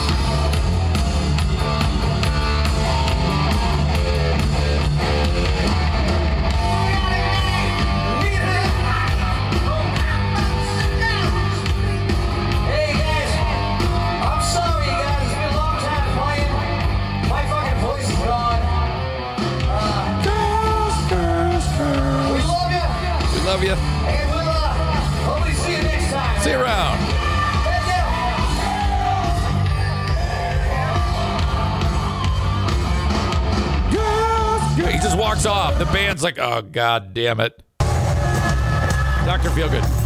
The 36.21 36.27
like, 36.27 36.37
oh, 36.37 36.61
god 36.61 37.15
damn 37.15 37.39
it. 37.39 37.63
Dr. 37.79 39.49
Feelgood. 39.49 40.00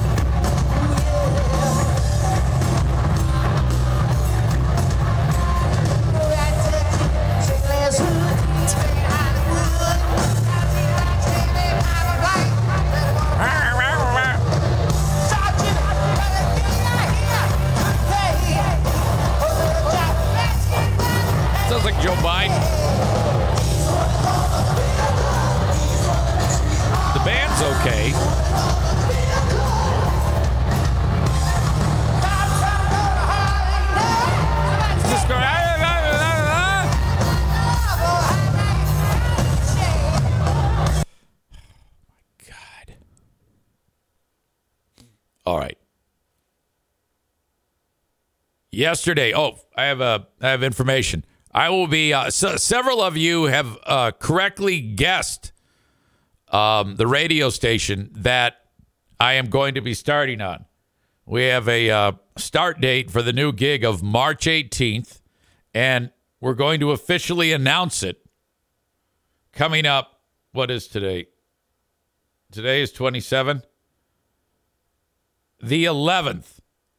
Yesterday, 48.85 49.33
oh, 49.33 49.57
I 49.75 49.85
have 49.85 49.99
a 49.99 50.27
I 50.39 50.49
have 50.49 50.61
information. 50.61 51.25
I 51.51 51.71
will 51.71 51.87
be. 51.87 52.13
Uh, 52.13 52.29
several 52.29 53.01
of 53.01 53.17
you 53.17 53.45
have 53.45 53.79
uh, 53.83 54.11
correctly 54.11 54.79
guessed 54.79 55.53
um, 56.49 56.95
the 56.95 57.07
radio 57.07 57.49
station 57.49 58.11
that 58.13 58.57
I 59.19 59.33
am 59.33 59.47
going 59.47 59.73
to 59.73 59.81
be 59.81 59.95
starting 59.95 60.39
on. 60.39 60.65
We 61.25 61.45
have 61.45 61.67
a 61.67 61.89
uh, 61.89 62.11
start 62.37 62.79
date 62.79 63.09
for 63.09 63.23
the 63.23 63.33
new 63.33 63.51
gig 63.51 63.83
of 63.83 64.03
March 64.03 64.45
18th, 64.45 65.19
and 65.73 66.11
we're 66.39 66.53
going 66.53 66.79
to 66.81 66.91
officially 66.91 67.51
announce 67.53 68.03
it 68.03 68.23
coming 69.51 69.87
up. 69.87 70.21
What 70.51 70.69
is 70.69 70.87
today? 70.87 71.29
Today 72.51 72.83
is 72.83 72.91
27. 72.91 73.63
The 75.59 75.85
11th. 75.85 76.54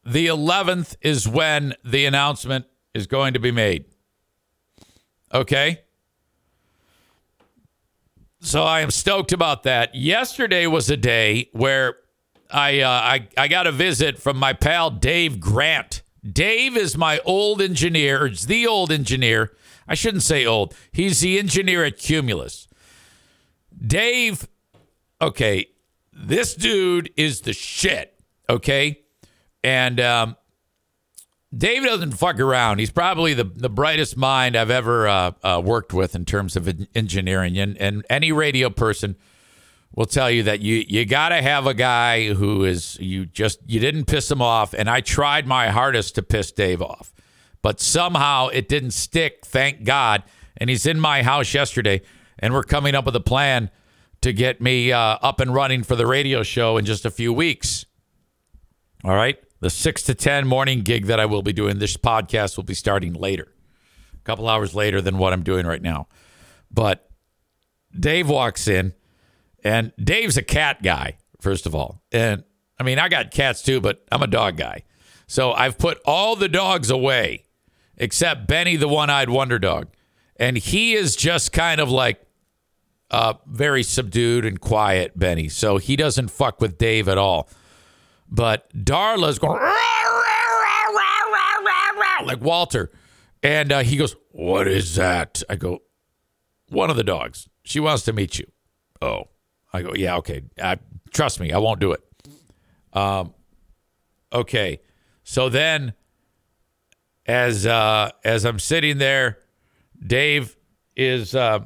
The 0.07 0.29
11th 0.29 0.95
is 1.03 1.27
when 1.27 1.75
the 1.85 2.05
announcement 2.05 2.67
is 2.95 3.09
going 3.09 3.35
to 3.35 3.41
be 3.41 3.51
made. 3.51 3.87
Okay. 5.35 5.81
So 8.41 8.63
I 8.63 8.83
am 8.83 8.93
stoked 8.93 9.33
about 9.33 9.65
that. 9.65 9.97
Yesterday 9.97 10.69
was 10.69 10.89
a 10.89 10.97
day 10.97 11.51
where 11.53 11.97
I, 12.49 12.81
uh, 12.81 12.89
I 12.89 13.29
I 13.37 13.49
got 13.49 13.67
a 13.67 13.73
visit 13.73 14.21
from 14.21 14.37
my 14.37 14.53
pal 14.53 14.91
Dave 14.91 15.41
Grant. 15.41 16.03
Dave 16.23 16.77
is 16.77 16.97
my 16.97 17.19
old 17.25 17.61
engineer. 17.61 18.27
It's 18.27 18.47
the 18.47 18.65
old 18.65 18.93
engineer. 18.93 19.53
I 19.89 19.97
shouldn't 19.97 20.23
say 20.23 20.47
old. 20.47 20.73
He's 20.93 21.19
the 21.19 21.37
engineer 21.37 21.85
at 21.85 21.99
Cumulus. 21.99 22.69
Dave, 23.85 24.47
okay, 25.21 25.67
this 26.13 26.55
dude 26.55 27.11
is 27.17 27.41
the 27.41 27.53
shit. 27.53 28.15
Okay, 28.49 29.01
and 29.67 29.99
um, 29.99 30.37
Dave 31.55 31.83
doesn't 31.83 32.13
fuck 32.13 32.39
around. 32.39 32.79
He's 32.79 32.93
probably 32.93 33.35
the, 33.35 33.43
the 33.43 33.69
brightest 33.69 34.17
mind 34.17 34.55
I've 34.55 34.71
ever 34.71 35.09
uh, 35.09 35.33
uh, 35.43 35.61
worked 35.65 35.93
with 35.93 36.15
in 36.15 36.25
terms 36.25 36.55
of 36.55 36.73
engineering. 36.95 37.59
And, 37.59 37.77
and 37.79 38.07
any 38.09 38.31
radio 38.31 38.71
person 38.71 39.17
will 39.93 40.07
tell 40.07 40.31
you 40.31 40.45
that 40.45 40.61
you, 40.61 40.85
you 40.87 41.05
got 41.05 41.31
to 41.31 41.43
have 41.43 41.67
a 41.67 41.75
guy 41.75 42.33
who 42.33 42.63
is, 42.63 42.97
you 43.01 43.27
just, 43.27 43.59
you 43.67 43.81
didn't 43.81 44.05
piss 44.05 44.31
him 44.31 44.41
off. 44.41 44.73
And 44.73 44.89
I 44.89 45.01
tried 45.01 45.49
my 45.49 45.71
hardest 45.71 46.15
to 46.15 46.23
piss 46.23 46.53
Dave 46.53 46.81
off, 46.81 47.13
but 47.61 47.81
somehow 47.81 48.47
it 48.47 48.69
didn't 48.69 48.93
stick. 48.93 49.45
Thank 49.45 49.83
God. 49.83 50.23
And 50.59 50.71
he's 50.71 50.87
in 50.87 51.01
my 51.01 51.25
house 51.25 51.53
yesterday, 51.53 52.03
and 52.39 52.55
we're 52.55 52.63
coming 52.63 52.95
up 52.95 53.05
with 53.05 53.17
a 53.17 53.21
plan 53.21 53.71
to 54.21 54.33
get 54.33 54.61
me 54.61 54.93
uh, 54.93 54.99
up 55.01 55.41
and 55.41 55.53
running 55.53 55.83
for 55.83 55.97
the 55.97 56.07
radio 56.07 56.45
show 56.45 56.77
in 56.77 56.85
just 56.85 57.05
a 57.05 57.11
few 57.11 57.33
weeks. 57.33 57.85
All 59.03 59.17
right 59.17 59.37
the 59.61 59.71
6 59.71 60.03
to 60.05 60.15
10 60.15 60.47
morning 60.47 60.83
gig 60.83 61.07
that 61.07 61.21
I 61.21 61.27
will 61.27 61.43
be 61.43 61.53
doing. 61.53 61.79
This 61.79 61.97
podcast 61.97 62.57
will 62.57 62.65
be 62.65 62.75
starting 62.75 63.13
later, 63.15 63.53
a 64.15 64.25
couple 64.25 64.49
hours 64.49 64.75
later 64.75 65.01
than 65.01 65.19
what 65.19 65.33
I'm 65.33 65.43
doing 65.43 65.67
right 65.67 65.83
now. 65.83 66.09
But 66.71 67.09
Dave 67.99 68.29
walks 68.29 68.69
in, 68.69 68.93
and 69.65 69.93
Dave's 70.03 70.37
a 70.37 70.43
cat 70.43 70.83
guy, 70.83 71.17
first 71.41 71.67
of 71.67 71.75
all. 71.75 72.03
And 72.13 72.45
I 72.79 72.83
mean, 72.83 72.99
I 72.99 73.09
got 73.09 73.31
cats 73.31 73.63
too, 73.63 73.81
but 73.81 74.05
I'm 74.13 74.23
a 74.23 74.27
dog 74.27 74.57
guy. 74.57 74.83
So 75.27 75.53
I've 75.53 75.79
put 75.79 76.01
all 76.05 76.37
the 76.37 76.49
dogs 76.49 76.91
away 76.91 77.45
except 77.97 78.47
Benny, 78.47 78.77
the 78.77 78.89
one 78.89 79.11
eyed 79.11 79.31
wonder 79.31 79.59
dog. 79.59 79.89
And 80.37 80.57
he 80.57 80.93
is 80.93 81.17
just 81.17 81.53
kind 81.53 81.81
of 81.81 81.91
like 81.91 82.21
uh, 83.11 83.35
very 83.47 83.83
subdued 83.83 84.45
and 84.45 84.61
quiet, 84.61 85.19
Benny. 85.19 85.49
So 85.49 85.79
he 85.79 85.97
doesn't 85.97 86.29
fuck 86.29 86.61
with 86.61 86.77
Dave 86.79 87.09
at 87.09 87.19
all. 87.19 87.49
But 88.29 88.69
Darla's 88.85 89.39
going 89.39 89.61
like 92.27 92.41
Walter. 92.41 92.91
And 93.43 93.73
uh, 93.73 93.83
he 93.83 93.97
goes, 93.97 94.17
What 94.31 94.67
is 94.69 94.97
that? 94.97 95.43
I 95.49 95.57
go, 95.57 95.83
One 96.69 96.91
of 96.91 96.97
the 96.97 97.05
dogs. 97.05 97.49
She 97.65 97.81
wants 97.81 98.05
to 98.05 98.13
meet 98.13 98.39
you. 98.39 98.47
Oh. 99.01 99.29
I 99.73 99.83
go, 99.83 99.95
Yeah, 99.95 100.17
okay. 100.17 100.43
I, 100.63 100.79
trust 101.13 101.41
me, 101.41 101.53
I 101.53 101.59
won't 101.59 101.81
do 101.81 101.93
it. 101.93 102.01
Um, 102.93 103.35
okay. 104.33 104.81
So 105.23 105.49
then, 105.49 105.93
as 107.27 107.67
uh, 107.67 108.11
as 108.25 108.45
I'm 108.45 108.59
sitting 108.59 108.99
there, 108.99 109.39
Dave 110.05 110.57
is 110.95 111.35
uh, 111.35 111.61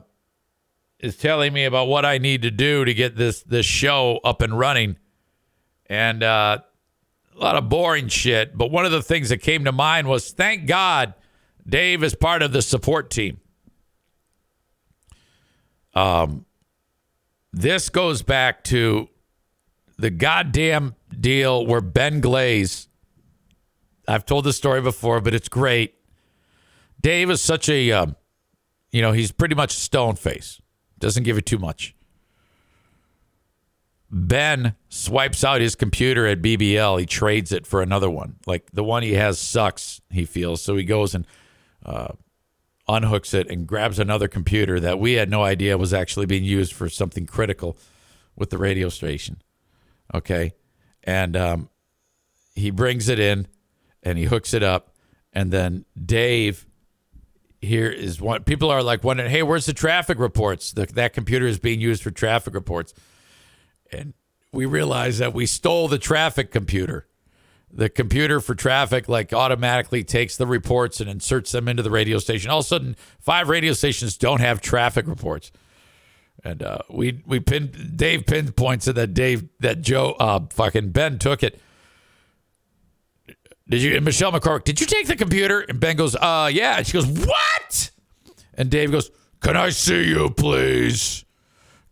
is 0.99 1.16
telling 1.16 1.53
me 1.53 1.64
about 1.64 1.87
what 1.87 2.05
I 2.07 2.18
need 2.18 2.42
to 2.42 2.51
do 2.51 2.85
to 2.85 2.94
get 2.94 3.16
this 3.16 3.42
this 3.42 3.66
show 3.66 4.18
up 4.25 4.40
and 4.40 4.59
running 4.59 4.96
and 5.90 6.22
uh, 6.22 6.59
a 7.37 7.38
lot 7.38 7.57
of 7.57 7.68
boring 7.68 8.09
shit. 8.09 8.57
But 8.57 8.70
one 8.70 8.87
of 8.87 8.92
the 8.92 9.03
things 9.03 9.29
that 9.29 9.38
came 9.38 9.64
to 9.64 9.72
mind 9.72 10.07
was 10.07 10.31
thank 10.31 10.66
God 10.66 11.12
Dave 11.68 12.03
is 12.03 12.14
part 12.14 12.40
of 12.42 12.53
the 12.53 12.62
support 12.62 13.11
team. 13.11 13.40
Um, 15.94 16.46
this 17.53 17.88
goes 17.88 18.22
back 18.22 18.62
to 18.64 19.09
the 19.98 20.11
goddamn 20.11 20.94
deal 21.18 21.66
where 21.66 21.81
Ben 21.81 22.20
Glaze, 22.20 22.88
I've 24.07 24.24
told 24.24 24.44
this 24.44 24.57
story 24.57 24.81
before, 24.81 25.20
but 25.20 25.35
it's 25.35 25.48
great. 25.48 25.94
Dave 27.00 27.31
is 27.31 27.42
such 27.42 27.68
a, 27.68 27.90
um, 27.90 28.16
you 28.92 29.03
know, 29.03 29.11
he's 29.11 29.33
pretty 29.33 29.57
much 29.57 29.72
stone 29.72 30.14
face. 30.14 30.62
Doesn't 31.00 31.24
give 31.24 31.37
it 31.37 31.46
too 31.46 31.59
much. 31.59 31.96
Ben 34.11 34.75
swipes 34.88 35.44
out 35.44 35.61
his 35.61 35.75
computer 35.75 36.27
at 36.27 36.42
BBL. 36.42 37.01
He 37.01 37.07
trades 37.07 37.53
it 37.53 37.66
for 37.66 37.81
another 37.81 38.11
one. 38.11 38.37
Like 38.46 38.70
the 38.73 38.83
one 38.83 39.03
he 39.03 39.14
has 39.14 39.38
sucks, 39.38 40.01
he 40.11 40.25
feels. 40.25 40.62
So 40.62 40.77
he 40.77 40.85
goes 40.85 41.14
and 41.14 41.27
uh, 41.85 42.09
unhooks 42.88 43.35
it 43.35 43.49
and 43.49 43.66
grabs 43.66 43.99
another 43.99 44.27
computer 44.27 44.81
that 44.81 44.99
we 44.99 45.12
had 45.12 45.31
no 45.31 45.44
idea 45.44 45.79
was 45.79 45.94
actually 45.94 46.27
being 46.27 46.44
used 46.44 46.73
for 46.73 46.88
something 46.88 47.25
critical 47.25 47.77
with 48.35 48.51
the 48.51 48.59
radio 48.59 48.88
station. 48.88 49.40
Okay. 50.12 50.55
And 51.05 51.37
um, 51.37 51.68
he 52.55 52.70
brings 52.70 53.09
it 53.09 53.20
in 53.20 53.46
and 54.03 54.18
he 54.18 54.25
hooks 54.25 54.53
it 54.55 54.62
up. 54.62 54.94
And 55.33 55.53
then 55.53 55.85
Dave 56.05 56.66
here 57.61 57.88
is 57.88 58.20
one 58.20 58.42
people 58.42 58.70
are 58.70 58.83
like 58.83 59.05
wondering, 59.05 59.31
hey, 59.31 59.42
where's 59.42 59.66
the 59.66 59.73
traffic 59.73 60.18
reports? 60.18 60.73
The, 60.73 60.87
that 60.87 61.12
computer 61.12 61.46
is 61.46 61.59
being 61.59 61.81
used 61.81 62.03
for 62.03 62.11
traffic 62.11 62.55
reports. 62.55 62.94
And 63.92 64.14
we 64.53 64.66
realize 64.66 65.18
that 65.18 65.35
we 65.35 65.46
stole 65.46 65.88
the 65.88 65.98
traffic 65.98 66.50
computer. 66.50 67.07
The 67.72 67.88
computer 67.88 68.40
for 68.40 68.55
traffic 68.55 69.09
like 69.09 69.33
automatically 69.33 70.03
takes 70.03 70.37
the 70.37 70.46
reports 70.46 71.00
and 71.00 71.09
inserts 71.09 71.53
them 71.53 71.68
into 71.68 71.83
the 71.85 71.90
radio 71.90 72.18
station. 72.18 72.50
All 72.50 72.59
of 72.59 72.64
a 72.64 72.68
sudden, 72.68 72.96
five 73.20 73.48
radio 73.48 73.74
stations 73.74 74.16
don't 74.16 74.40
have 74.40 74.61
traffic 74.61 75.07
reports. 75.07 75.53
And 76.42 76.62
uh, 76.62 76.79
we 76.88 77.22
we 77.26 77.38
pinned 77.38 77.96
Dave 77.96 78.26
pinpoints 78.26 78.88
it 78.88 78.94
that 78.94 79.14
Dave 79.14 79.44
that 79.61 79.83
Joe 79.83 80.16
uh 80.18 80.40
fucking 80.50 80.90
Ben 80.90 81.18
took 81.18 81.42
it. 81.42 81.61
Did 83.68 83.83
you 83.83 83.94
and 83.94 84.05
Michelle 84.05 84.33
McCormick, 84.33 84.64
did 84.64 84.81
you 84.81 84.87
take 84.87 85.07
the 85.07 85.16
computer? 85.16 85.61
And 85.61 85.79
Ben 85.79 85.96
goes, 85.96 86.16
uh 86.16 86.50
yeah. 86.53 86.79
And 86.79 86.87
she 86.87 86.94
goes, 86.94 87.07
What? 87.07 87.90
And 88.55 88.70
Dave 88.70 88.90
goes, 88.90 89.11
Can 89.40 89.57
I 89.57 89.68
see 89.68 90.09
you, 90.09 90.31
please? 90.31 91.24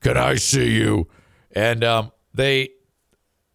Can 0.01 0.17
I 0.17 0.37
see 0.37 0.77
you? 0.77 1.09
And 1.53 1.83
um, 1.83 2.13
they 2.35 2.71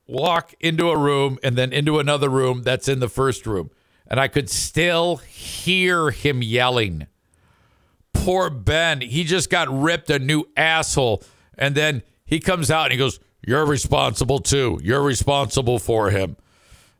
walk 0.07 0.53
into 0.59 0.89
a 0.89 0.97
room 0.97 1.39
and 1.43 1.55
then 1.55 1.71
into 1.71 1.99
another 1.99 2.29
room 2.29 2.63
that's 2.63 2.87
in 2.87 2.99
the 2.99 3.09
first 3.09 3.45
room. 3.45 3.69
And 4.07 4.19
I 4.19 4.27
could 4.27 4.49
still 4.49 5.17
hear 5.17 6.11
him 6.11 6.41
yelling 6.41 7.07
poor 8.13 8.49
Ben. 8.49 9.01
He 9.01 9.23
just 9.23 9.49
got 9.49 9.67
ripped 9.69 10.09
a 10.09 10.19
new 10.19 10.45
asshole. 10.55 11.23
And 11.57 11.75
then 11.75 12.03
he 12.25 12.39
comes 12.39 12.71
out 12.71 12.85
and 12.85 12.93
he 12.93 12.97
goes, 12.97 13.19
You're 13.45 13.65
responsible 13.65 14.39
too. 14.39 14.79
You're 14.81 15.03
responsible 15.03 15.79
for 15.79 16.09
him. 16.09 16.37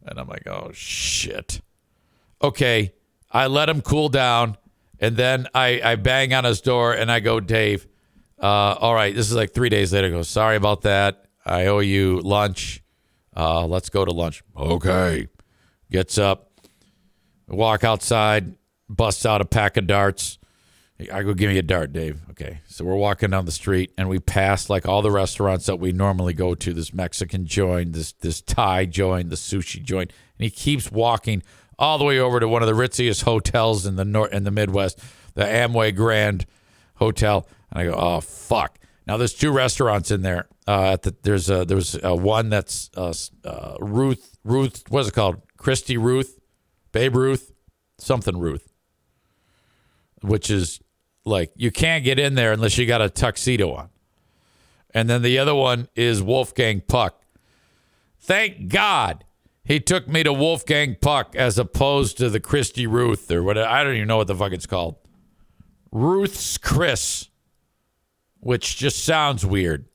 And 0.06 0.20
I'm 0.20 0.28
like, 0.28 0.48
Oh, 0.48 0.72
shit. 0.74 1.62
Okay. 2.42 2.94
I 3.32 3.48
let 3.48 3.70
him 3.70 3.82
cool 3.82 4.10
down. 4.10 4.58
And 5.00 5.18
then 5.18 5.48
I, 5.54 5.82
I 5.84 5.96
bang 5.96 6.34
on 6.34 6.44
his 6.44 6.62
door 6.62 6.94
and 6.94 7.12
I 7.12 7.20
go, 7.20 7.40
Dave, 7.40 7.88
uh, 8.44 8.78
all 8.80 8.94
right. 8.94 9.16
This 9.16 9.30
is 9.30 9.36
like 9.36 9.54
three 9.54 9.70
days 9.70 9.94
later. 9.94 10.10
Go, 10.10 10.22
Sorry 10.22 10.56
about 10.56 10.82
that. 10.82 11.26
I 11.46 11.66
owe 11.68 11.80
you 11.80 12.20
lunch. 12.20 12.84
Uh, 13.36 13.66
let's 13.66 13.90
go 13.90 14.06
to 14.06 14.12
lunch. 14.12 14.44
Okay. 14.56 15.28
Gets 15.92 16.18
up, 16.18 16.52
walk 17.48 17.84
outside, 17.84 18.56
busts 18.90 19.26
out 19.26 19.42
a 19.42 19.46
pack 19.46 19.78
of 19.78 19.88
darts 19.88 20.38
I 21.12 21.24
go, 21.24 21.34
give 21.34 21.50
me 21.50 21.58
a 21.58 21.64
dart, 21.64 21.92
Dave. 21.92 22.22
Okay. 22.32 22.62
So 22.68 22.86
we're 22.86 22.96
walking 22.96 23.32
down 23.32 23.46
the 23.46 23.52
street 23.52 23.92
and 23.98 24.10
we 24.10 24.20
pass 24.20 24.70
like 24.70 24.88
all 24.88 25.02
the 25.02 25.12
restaurants 25.12 25.66
that 25.66 25.78
we 25.80 25.92
normally 25.92 26.34
go 26.34 26.56
to 26.56 26.74
this 26.74 26.94
Mexican 26.94 27.46
joint, 27.46 27.94
this 27.94 28.14
this 28.14 28.42
Thai 28.42 28.86
joint, 28.86 29.30
the 29.30 29.36
sushi 29.36 29.82
joint. 29.82 30.12
And 30.38 30.44
he 30.44 30.50
keeps 30.50 30.92
walking 30.92 31.42
all 31.80 31.98
the 31.98 32.06
way 32.06 32.20
over 32.20 32.40
to 32.40 32.48
one 32.48 32.62
of 32.62 32.68
the 32.68 32.76
ritziest 32.76 33.24
hotels 33.24 33.86
in 33.86 33.96
the 33.96 34.06
north 34.06 34.32
in 34.32 34.44
the 34.44 34.52
Midwest, 34.52 35.00
the 35.34 35.44
Amway 35.44 35.96
Grand 35.96 36.46
Hotel. 36.96 37.48
And 37.74 37.82
I 37.82 37.92
go, 37.92 37.98
oh 37.98 38.22
fuck. 38.22 38.80
Now 39.06 39.18
there's 39.18 39.34
two 39.34 39.52
restaurants 39.52 40.12
in 40.12 40.22
there. 40.22 40.48
Uh, 40.68 40.94
at 40.94 41.02
the, 41.02 41.16
there's 41.24 41.50
a, 41.50 41.66
there's 41.66 41.98
a 42.02 42.16
one 42.16 42.50
that's 42.50 42.90
uh, 42.96 43.14
uh, 43.44 43.76
Ruth 43.80 44.38
Ruth 44.46 44.84
what's 44.90 45.10
it 45.10 45.14
called? 45.14 45.42
Christy 45.58 45.98
Ruth, 45.98 46.40
Babe 46.92 47.16
Ruth, 47.16 47.52
something 47.98 48.38
Ruth, 48.38 48.72
which 50.22 50.50
is 50.50 50.80
like 51.26 51.52
you 51.56 51.72
can't 51.72 52.04
get 52.04 52.20
in 52.20 52.36
there 52.36 52.54
unless 52.54 52.78
you 52.78 52.86
got 52.86 53.02
a 53.02 53.10
tuxedo 53.10 53.74
on. 53.74 53.90
And 54.94 55.10
then 55.10 55.22
the 55.22 55.40
other 55.40 55.56
one 55.56 55.90
is 55.96 56.22
Wolfgang 56.22 56.82
Puck. 56.82 57.24
Thank 58.20 58.70
God 58.70 59.26
he 59.66 59.80
took 59.80 60.08
me 60.08 60.24
to 60.24 60.32
Wolfgang 60.32 60.96
Puck 61.02 61.36
as 61.36 61.58
opposed 61.58 62.18
to 62.20 62.30
the 62.30 62.40
Christy 62.40 62.86
Ruth 62.86 63.32
or 63.32 63.44
what 63.44 63.58
I 63.58 63.84
don't 63.84 63.96
even 63.96 64.08
know 64.08 64.18
what 64.18 64.28
the 64.28 64.36
fuck 64.36 64.52
it's 64.52 64.68
called. 64.68 64.96
Ruth's 65.92 66.58
Chris, 66.58 67.30
which 68.44 68.78
just 68.78 69.04
sounds 69.04 69.46
weird. 69.46 69.86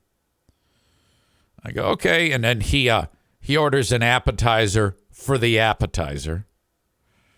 I 1.64 1.72
go, 1.72 1.84
okay, 1.90 2.32
and 2.32 2.42
then 2.42 2.60
he 2.60 2.88
uh 2.88 3.06
he 3.40 3.56
orders 3.56 3.92
an 3.92 4.02
appetizer 4.02 4.96
for 5.10 5.38
the 5.38 5.58
appetizer. 5.58 6.46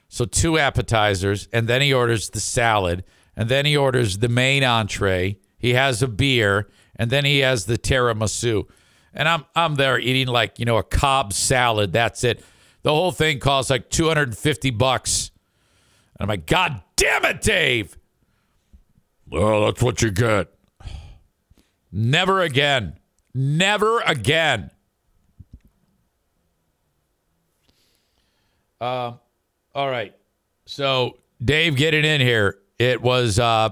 So 0.08 0.24
two 0.24 0.58
appetizers, 0.58 1.48
and 1.52 1.68
then 1.68 1.82
he 1.82 1.92
orders 1.92 2.30
the 2.30 2.40
salad 2.40 3.04
and 3.36 3.48
then 3.48 3.64
he 3.64 3.76
orders 3.76 4.18
the 4.18 4.28
main 4.28 4.62
entree. 4.62 5.38
He 5.56 5.72
has 5.74 6.02
a 6.02 6.08
beer, 6.08 6.68
and 6.94 7.10
then 7.10 7.24
he 7.24 7.38
has 7.38 7.64
the 7.64 7.78
tiramisu. 7.78 8.68
And 9.14 9.26
I'm 9.28 9.46
I'm 9.54 9.76
there 9.76 9.98
eating 9.98 10.26
like 10.26 10.58
you 10.58 10.64
know 10.64 10.76
a 10.76 10.82
Cobb 10.82 11.32
salad. 11.32 11.92
That's 11.92 12.22
it. 12.22 12.44
The 12.82 12.90
whole 12.90 13.12
thing 13.12 13.38
costs 13.38 13.70
like 13.70 13.88
250 13.88 14.70
bucks. 14.70 15.30
And 16.18 16.24
I'm 16.24 16.28
like, 16.28 16.46
God 16.46 16.82
damn 16.96 17.24
it, 17.24 17.40
Dave. 17.40 17.98
Well, 19.26 19.64
that's 19.64 19.82
what 19.82 20.02
you 20.02 20.10
get. 20.10 20.48
Never 21.92 22.40
again. 22.40 22.98
Never 23.34 24.00
again. 24.00 24.70
Um, 28.80 29.20
all 29.74 29.90
right. 29.90 30.14
So, 30.66 31.18
Dave, 31.44 31.76
get 31.76 31.94
it 31.94 32.04
in 32.04 32.20
here. 32.20 32.58
It 32.78 33.02
was 33.02 33.38
uh, 33.38 33.70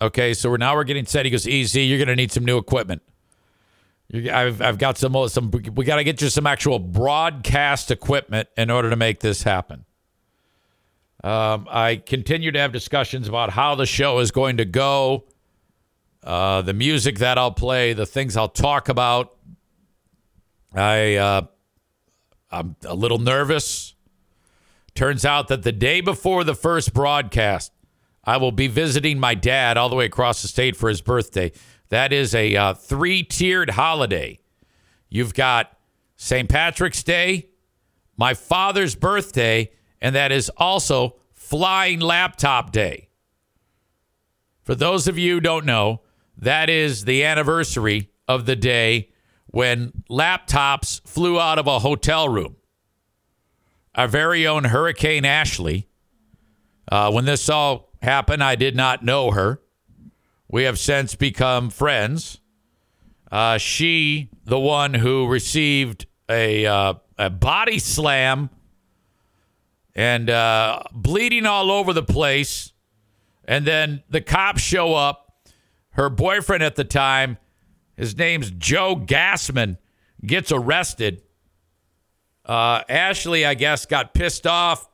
okay. 0.00 0.32
So 0.32 0.50
we're 0.50 0.56
now 0.56 0.74
we're 0.74 0.84
getting 0.84 1.06
set. 1.06 1.24
He 1.24 1.30
goes, 1.30 1.46
EZ. 1.46 1.76
You're 1.76 1.98
going 1.98 2.08
to 2.08 2.16
need 2.16 2.32
some 2.32 2.44
new 2.44 2.56
equipment. 2.56 3.02
I've 4.12 4.62
I've 4.62 4.78
got 4.78 4.96
some 4.96 5.28
some. 5.28 5.50
We 5.50 5.84
got 5.84 5.96
to 5.96 6.04
get 6.04 6.22
you 6.22 6.28
some 6.28 6.46
actual 6.46 6.78
broadcast 6.78 7.90
equipment 7.90 8.48
in 8.56 8.70
order 8.70 8.90
to 8.90 8.96
make 8.96 9.20
this 9.20 9.42
happen. 9.42 9.84
Um, 11.22 11.66
I 11.70 11.96
continue 11.96 12.52
to 12.52 12.58
have 12.58 12.70
discussions 12.70 13.28
about 13.28 13.50
how 13.50 13.74
the 13.74 13.86
show 13.86 14.18
is 14.18 14.30
going 14.30 14.58
to 14.58 14.66
go, 14.66 15.24
uh, 16.24 16.62
the 16.62 16.72
music 16.72 17.18
that 17.18 17.36
I'll 17.36 17.52
play, 17.52 17.92
the 17.92 18.06
things 18.06 18.36
I'll 18.36 18.48
talk 18.48 18.88
about. 18.88 19.36
I 20.74 21.16
uh, 21.16 21.42
I'm 22.50 22.76
a 22.84 22.94
little 22.94 23.18
nervous. 23.18 23.94
Turns 24.94 25.24
out 25.24 25.48
that 25.48 25.62
the 25.62 25.72
day 25.72 26.00
before 26.00 26.44
the 26.44 26.54
first 26.54 26.94
broadcast, 26.94 27.72
I 28.24 28.38
will 28.38 28.52
be 28.52 28.68
visiting 28.68 29.18
my 29.18 29.34
dad 29.34 29.76
all 29.76 29.88
the 29.88 29.96
way 29.96 30.06
across 30.06 30.40
the 30.40 30.48
state 30.48 30.76
for 30.76 30.88
his 30.88 31.00
birthday. 31.00 31.52
That 31.90 32.12
is 32.12 32.34
a 32.34 32.56
uh, 32.56 32.74
three 32.74 33.22
tiered 33.22 33.70
holiday. 33.70 34.40
You've 35.10 35.34
got 35.34 35.76
St. 36.16 36.48
Patrick's 36.48 37.02
Day, 37.02 37.48
my 38.16 38.34
father's 38.34 38.94
birthday, 38.94 39.70
and 40.00 40.14
that 40.14 40.32
is 40.32 40.50
also 40.56 41.16
Flying 41.32 42.00
Laptop 42.00 42.72
Day. 42.72 43.08
For 44.62 44.74
those 44.74 45.06
of 45.06 45.18
you 45.18 45.34
who 45.34 45.40
don't 45.40 45.66
know, 45.66 46.00
that 46.36 46.68
is 46.68 47.04
the 47.04 47.24
anniversary 47.24 48.10
of 48.28 48.46
the 48.46 48.56
day 48.56 49.10
when 49.46 49.92
laptops 50.10 51.00
flew 51.06 51.38
out 51.38 51.58
of 51.58 51.66
a 51.66 51.78
hotel 51.78 52.28
room. 52.28 52.56
Our 53.94 54.08
very 54.08 54.46
own 54.46 54.64
Hurricane 54.64 55.24
Ashley, 55.24 55.88
uh, 56.90 57.10
when 57.12 57.24
this 57.24 57.48
all 57.48 57.90
happened. 58.04 58.42
I 58.44 58.54
did 58.54 58.76
not 58.76 59.04
know 59.04 59.32
her. 59.32 59.60
We 60.48 60.64
have 60.64 60.78
since 60.78 61.14
become 61.14 61.70
friends. 61.70 62.40
Uh, 63.30 63.58
she, 63.58 64.30
the 64.44 64.58
one 64.58 64.94
who 64.94 65.26
received 65.26 66.06
a, 66.28 66.66
uh, 66.66 66.94
a 67.18 67.30
body 67.30 67.78
slam 67.78 68.50
and 69.94 70.30
uh, 70.30 70.82
bleeding 70.92 71.46
all 71.46 71.70
over 71.70 71.92
the 71.92 72.02
place. 72.02 72.72
And 73.46 73.66
then 73.66 74.02
the 74.08 74.20
cops 74.20 74.62
show 74.62 74.94
up. 74.94 75.23
Her 75.94 76.10
boyfriend 76.10 76.62
at 76.62 76.76
the 76.76 76.84
time, 76.84 77.38
his 77.96 78.16
name's 78.16 78.50
Joe 78.50 78.96
Gassman, 78.96 79.78
gets 80.24 80.52
arrested. 80.52 81.22
Uh, 82.44 82.82
Ashley, 82.88 83.46
I 83.46 83.54
guess, 83.54 83.86
got 83.86 84.14
pissed 84.14 84.46
off 84.46 84.88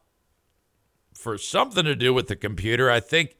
for 1.14 1.36
something 1.36 1.84
to 1.84 1.94
do 1.94 2.14
with 2.14 2.28
the 2.28 2.36
computer. 2.36 2.90
I 2.90 3.00
think 3.00 3.36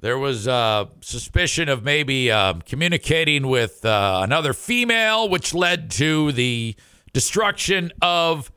there 0.00 0.18
was 0.18 0.48
uh, 0.48 0.86
suspicion 1.00 1.68
of 1.68 1.84
maybe 1.84 2.30
uh, 2.30 2.54
communicating 2.66 3.48
with 3.48 3.84
uh, 3.84 4.20
another 4.22 4.52
female, 4.52 5.28
which 5.28 5.54
led 5.54 5.90
to 5.92 6.32
the 6.32 6.74
destruction 7.12 7.92
of 8.00 8.50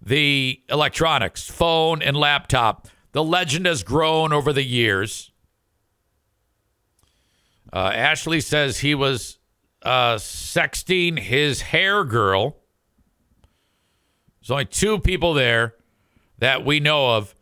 the 0.00 0.60
electronics, 0.68 1.48
phone 1.48 2.02
and 2.02 2.16
laptop. 2.16 2.88
The 3.12 3.24
legend 3.24 3.66
has 3.66 3.82
grown 3.82 4.32
over 4.32 4.52
the 4.52 4.62
years. 4.62 5.32
Uh, 7.74 7.90
Ashley 7.92 8.40
says 8.40 8.78
he 8.78 8.94
was 8.94 9.38
uh, 9.82 10.14
sexting 10.14 11.18
his 11.18 11.60
hair 11.60 12.04
girl. 12.04 12.56
There's 14.40 14.52
only 14.52 14.66
two 14.66 15.00
people 15.00 15.34
there 15.34 15.74
that 16.38 16.64
we 16.64 16.78
know 16.78 17.16
of 17.16 17.34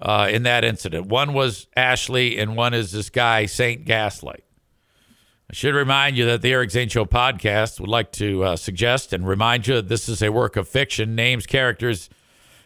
uh, 0.00 0.28
in 0.30 0.44
that 0.44 0.64
incident. 0.64 1.08
One 1.08 1.34
was 1.34 1.66
Ashley, 1.76 2.38
and 2.38 2.56
one 2.56 2.72
is 2.72 2.92
this 2.92 3.10
guy, 3.10 3.44
Saint 3.44 3.84
Gaslight. 3.84 4.44
I 5.50 5.54
should 5.54 5.74
remind 5.74 6.16
you 6.16 6.24
that 6.26 6.40
the 6.40 6.52
Eric 6.52 6.70
Zane 6.70 6.88
Show 6.88 7.04
podcast 7.04 7.78
would 7.78 7.90
like 7.90 8.10
to 8.12 8.44
uh, 8.44 8.56
suggest 8.56 9.12
and 9.12 9.28
remind 9.28 9.66
you 9.66 9.74
that 9.74 9.88
this 9.88 10.08
is 10.08 10.22
a 10.22 10.32
work 10.32 10.56
of 10.56 10.66
fiction. 10.66 11.14
Names, 11.14 11.46
characters, 11.46 12.08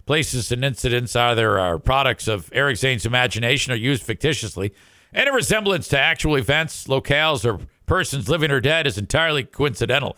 places, 0.07 0.53
and 0.53 0.65
incidents 0.65 1.17
either 1.17 1.59
are 1.59 1.79
products 1.81 2.29
of 2.29 2.49
Eric 2.53 2.77
Zane's 2.77 3.07
imagination 3.07 3.73
or 3.73 3.77
used 3.77 4.05
fictitiously. 4.05 4.73
Any 5.15 5.31
resemblance 5.31 5.89
to 5.89 5.99
actual 5.99 6.37
events, 6.37 6.87
locales, 6.87 7.45
or 7.45 7.65
persons 7.87 8.29
living 8.29 8.51
or 8.51 8.61
dead 8.61 8.87
is 8.87 8.97
entirely 8.97 9.45
coincidental. 9.45 10.17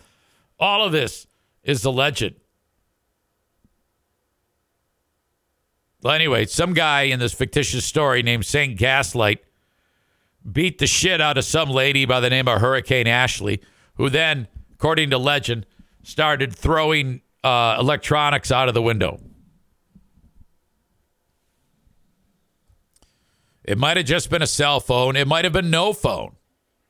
All 0.59 0.85
of 0.85 0.91
this 0.91 1.27
is 1.63 1.83
alleged. 1.83 2.35
Well, 6.01 6.13
anyway, 6.13 6.45
some 6.45 6.73
guy 6.73 7.03
in 7.03 7.19
this 7.19 7.33
fictitious 7.33 7.83
story 7.83 8.21
named 8.23 8.45
Saint 8.45 8.77
Gaslight 8.77 9.43
beat 10.49 10.77
the 10.77 10.87
shit 10.87 11.19
out 11.19 11.37
of 11.37 11.43
some 11.43 11.69
lady 11.69 12.05
by 12.05 12.19
the 12.19 12.29
name 12.29 12.47
of 12.47 12.61
Hurricane 12.61 13.07
Ashley, 13.07 13.61
who 13.95 14.09
then, 14.09 14.47
according 14.73 15.09
to 15.09 15.17
legend, 15.17 15.65
started 16.03 16.55
throwing 16.55 17.21
uh, 17.43 17.77
electronics 17.79 18.51
out 18.51 18.67
of 18.67 18.75
the 18.75 18.81
window. 18.81 19.19
It 23.65 23.79
might 23.79 23.97
have 23.97 24.05
just 24.05 24.29
been 24.29 24.43
a 24.43 24.47
cell 24.47 24.79
phone. 24.79 25.15
It 25.15 25.27
might 25.27 25.43
have 25.43 25.53
been 25.53 25.71
no 25.71 25.91
phone. 25.91 26.35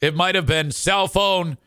It 0.02 0.14
might 0.14 0.36
have 0.36 0.46
been 0.46 0.72
cell 0.72 1.08
phone, 1.08 1.58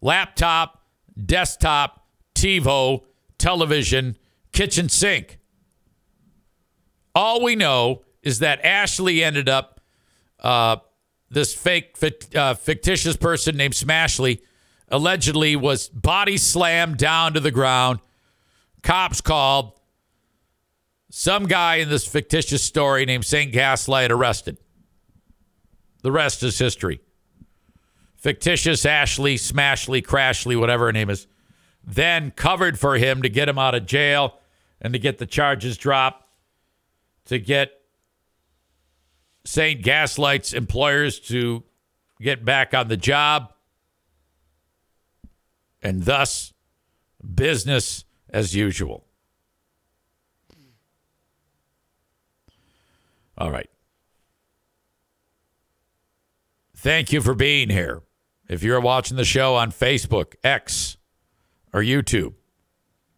laptop, 0.00 0.82
desktop, 1.24 2.06
TiVo, 2.34 3.04
television, 3.38 4.16
kitchen 4.52 4.88
sink. 4.88 5.38
All 7.14 7.44
we 7.44 7.54
know 7.54 8.02
is 8.22 8.38
that 8.38 8.64
Ashley 8.64 9.22
ended 9.22 9.48
up 9.48 9.80
uh, 10.40 10.76
this 11.30 11.54
fake 11.54 11.96
uh, 12.34 12.54
fictitious 12.54 13.16
person 13.16 13.56
named 13.56 13.74
Smashley 13.74 14.40
allegedly 14.88 15.54
was 15.56 15.88
body 15.88 16.36
slammed 16.36 16.96
down 16.96 17.34
to 17.34 17.40
the 17.40 17.50
ground. 17.50 18.00
Cops 18.82 19.20
called. 19.20 19.75
Some 21.18 21.46
guy 21.46 21.76
in 21.76 21.88
this 21.88 22.06
fictitious 22.06 22.62
story 22.62 23.06
named 23.06 23.24
St. 23.24 23.50
Gaslight 23.50 24.12
arrested. 24.12 24.58
The 26.02 26.12
rest 26.12 26.42
is 26.42 26.58
history. 26.58 27.00
Fictitious 28.16 28.84
Ashley, 28.84 29.36
Smashley, 29.36 30.02
Crashly, 30.02 30.60
whatever 30.60 30.84
her 30.84 30.92
name 30.92 31.08
is, 31.08 31.26
then 31.82 32.32
covered 32.32 32.78
for 32.78 32.98
him 32.98 33.22
to 33.22 33.30
get 33.30 33.48
him 33.48 33.58
out 33.58 33.74
of 33.74 33.86
jail 33.86 34.40
and 34.78 34.92
to 34.92 34.98
get 34.98 35.16
the 35.16 35.24
charges 35.24 35.78
dropped, 35.78 36.28
to 37.24 37.38
get 37.38 37.72
St. 39.46 39.82
Gaslight's 39.82 40.52
employers 40.52 41.18
to 41.20 41.64
get 42.20 42.44
back 42.44 42.74
on 42.74 42.88
the 42.88 42.96
job, 42.98 43.54
and 45.82 46.04
thus 46.04 46.52
business 47.34 48.04
as 48.28 48.54
usual. 48.54 49.05
All 53.38 53.50
right. 53.50 53.68
Thank 56.74 57.12
you 57.12 57.20
for 57.20 57.34
being 57.34 57.70
here. 57.70 58.02
If 58.48 58.62
you're 58.62 58.80
watching 58.80 59.16
the 59.16 59.24
show 59.24 59.56
on 59.56 59.72
Facebook, 59.72 60.34
X, 60.44 60.96
or 61.72 61.80
YouTube, 61.80 62.34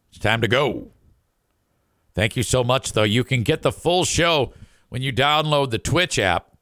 it's 0.08 0.18
time 0.18 0.40
to 0.40 0.48
go. 0.48 0.92
Thank 2.14 2.36
you 2.36 2.42
so 2.42 2.64
much, 2.64 2.92
though. 2.92 3.02
You 3.02 3.24
can 3.24 3.42
get 3.42 3.62
the 3.62 3.70
full 3.70 4.04
show 4.04 4.52
when 4.88 5.02
you 5.02 5.12
download 5.12 5.70
the 5.70 5.78
Twitch 5.78 6.18
app 6.18 6.56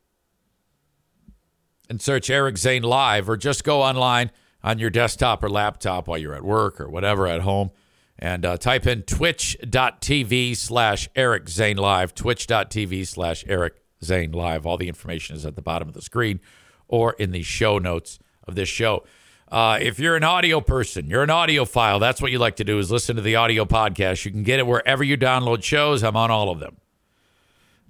and 1.88 2.02
search 2.02 2.28
Eric 2.28 2.58
Zane 2.58 2.82
Live, 2.82 3.28
or 3.28 3.36
just 3.36 3.62
go 3.62 3.82
online 3.82 4.32
on 4.64 4.78
your 4.78 4.90
desktop 4.90 5.44
or 5.44 5.48
laptop 5.48 6.08
while 6.08 6.18
you're 6.18 6.34
at 6.34 6.42
work 6.44 6.80
or 6.80 6.90
whatever 6.90 7.26
at 7.28 7.42
home 7.42 7.70
and 8.18 8.44
uh, 8.44 8.56
type 8.56 8.86
in 8.86 9.02
twitch.tv 9.02 10.56
slash 10.56 11.08
Eric 11.14 11.48
Zane 11.48 11.76
Live, 11.76 12.14
twitch.tv 12.14 13.06
slash 13.06 13.44
Eric 13.46 13.82
Zane 14.02 14.32
Live. 14.32 14.66
All 14.66 14.76
the 14.76 14.88
information 14.88 15.36
is 15.36 15.44
at 15.44 15.56
the 15.56 15.62
bottom 15.62 15.88
of 15.88 15.94
the 15.94 16.02
screen 16.02 16.40
or 16.88 17.12
in 17.14 17.32
the 17.32 17.42
show 17.42 17.78
notes 17.78 18.18
of 18.44 18.54
this 18.54 18.68
show. 18.68 19.04
Uh, 19.48 19.78
if 19.80 20.00
you're 20.00 20.16
an 20.16 20.24
audio 20.24 20.60
person, 20.60 21.06
you're 21.06 21.22
an 21.22 21.28
audiophile, 21.28 22.00
that's 22.00 22.20
what 22.20 22.32
you 22.32 22.38
like 22.38 22.56
to 22.56 22.64
do 22.64 22.78
is 22.78 22.90
listen 22.90 23.14
to 23.16 23.22
the 23.22 23.36
audio 23.36 23.64
podcast. 23.64 24.24
You 24.24 24.32
can 24.32 24.42
get 24.42 24.58
it 24.58 24.66
wherever 24.66 25.04
you 25.04 25.16
download 25.16 25.62
shows. 25.62 26.02
I'm 26.02 26.16
on 26.16 26.30
all 26.30 26.50
of 26.50 26.58
them. 26.58 26.78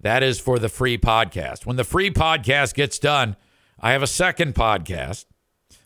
That 0.01 0.23
is 0.23 0.39
for 0.39 0.59
the 0.59 0.69
free 0.69 0.99
podcast. 0.99 1.65
When 1.65 1.77
the 1.77 1.85
free 1.85 2.11
podcast 2.11 2.75
gets 2.75 2.99
done, 2.99 3.37
I 3.81 3.93
have 3.93 4.03
a 4.03 4.07
second 4.07 4.55
podcast, 4.55 5.25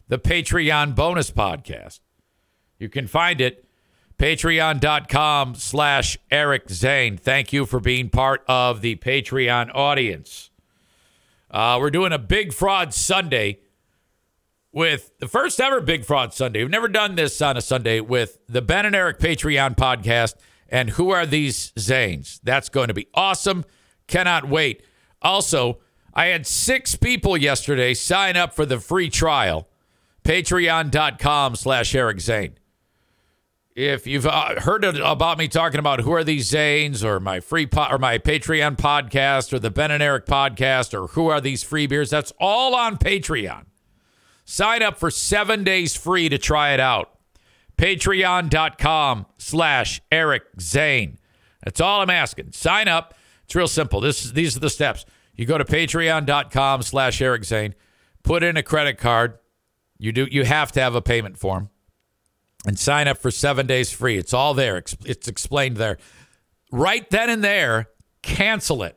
the 0.09 0.19
Patreon 0.19 0.97
bonus 0.97 1.31
podcast. 1.31 2.01
You 2.79 2.89
can 2.89 3.07
find 3.07 3.41
it 3.41 3.65
patreon.com 4.21 5.55
slash 5.55 6.19
Eric 6.31 6.69
Zane. 6.69 7.17
Thank 7.17 7.55
you 7.55 7.65
for 7.65 7.81
being 7.81 8.11
part 8.11 8.45
of 8.47 8.83
the 8.83 8.97
Patreon 8.97 9.75
audience. 9.75 10.51
Uh, 11.51 11.79
we're 11.81 11.89
doing 11.89 12.13
a 12.13 12.19
Big 12.19 12.53
Fraud 12.53 12.93
Sunday 12.93 13.61
with 14.73 15.11
the 15.21 15.27
first 15.27 15.59
ever 15.59 15.81
Big 15.81 16.05
Fraud 16.05 16.35
Sunday. 16.35 16.61
We've 16.61 16.71
never 16.71 16.87
done 16.87 17.15
this 17.15 17.41
on 17.41 17.57
a 17.57 17.63
Sunday 17.63 18.01
with 18.01 18.39
the 18.47 18.61
Ben 18.61 18.85
and 18.85 18.95
Eric 18.95 19.21
Patreon 19.21 19.75
podcast 19.75 20.35
and 20.69 20.91
Who 20.91 21.09
Are 21.09 21.25
These 21.25 21.73
Zanes? 21.79 22.41
That's 22.43 22.69
going 22.69 22.89
to 22.89 22.95
be 22.95 23.09
awesome. 23.15 23.65
Cannot 24.07 24.51
wait. 24.51 24.85
Also, 25.23 25.79
I 26.13 26.27
had 26.27 26.47
six 26.47 26.95
people 26.95 27.39
yesterday 27.39 27.95
sign 27.95 28.37
up 28.37 28.53
for 28.53 28.67
the 28.67 28.81
free 28.81 29.09
trial. 29.09 29.67
Patreon.com 30.25 31.57
slash 31.57 31.95
Eric 31.95 32.21
Zane. 32.21 32.60
If 33.81 34.07
you've 34.07 34.27
uh, 34.27 34.61
heard 34.61 34.85
about 34.85 35.39
me 35.39 35.49
talking 35.49 35.79
about 35.79 36.01
who 36.01 36.13
are 36.13 36.23
these 36.23 36.51
Zanes 36.51 37.03
or 37.03 37.19
my 37.19 37.41
free 37.41 37.65
po- 37.65 37.87
or 37.91 37.97
my 37.97 38.19
Patreon 38.19 38.77
podcast 38.77 39.55
or 39.55 39.59
the 39.59 39.71
Ben 39.71 39.91
and 39.91 40.03
Eric 40.03 40.27
podcast 40.27 40.93
or 40.93 41.07
who 41.07 41.29
are 41.29 41.41
these 41.41 41.63
free 41.63 41.87
beers, 41.87 42.11
that's 42.11 42.31
all 42.39 42.75
on 42.75 42.99
Patreon. 42.99 43.65
Sign 44.45 44.83
up 44.83 44.99
for 44.99 45.11
seven 45.11 45.65
days 45.65 45.97
free 45.97 46.29
to 46.29 46.37
try 46.37 46.75
it 46.75 46.81
out. 46.81 47.19
Patreon.com 47.79 49.25
slash 49.39 50.03
Eric 50.13 50.43
Zane. 50.61 51.19
That's 51.65 51.81
all 51.81 52.03
I'm 52.03 52.11
asking. 52.11 52.53
Sign 52.53 52.87
up. 52.87 53.15
It's 53.45 53.55
real 53.55 53.67
simple. 53.67 54.03
This 54.03 54.31
these 54.31 54.59
are 54.59 54.61
the 54.61 54.69
steps. 54.69 55.07
You 55.35 55.47
go 55.47 55.57
to 55.57 55.65
patreon.com 55.65 56.83
slash 56.83 57.23
Eric 57.23 57.45
Zane, 57.45 57.75
put 58.25 58.43
in 58.43 58.59
a 58.59 58.63
credit 58.63 58.99
card. 58.99 59.39
You 59.97 60.13
do 60.13 60.29
you 60.31 60.45
have 60.45 60.71
to 60.73 60.83
have 60.83 60.95
a 60.95 61.01
payment 61.01 61.39
form 61.39 61.71
and 62.67 62.79
sign 62.79 63.09
up 63.09 63.19
for 63.19 63.31
seven 63.31 63.67
days 63.67 63.91
free. 63.91 64.17
It's 64.17 64.35
all 64.35 64.55
there. 64.55 64.77
It's 64.77 65.29
explained 65.29 65.77
there. 65.77 65.99
Right 66.71 67.09
then 67.11 67.31
and 67.31 67.43
there, 67.43 67.89
cancel 68.23 68.83
it. 68.83 68.97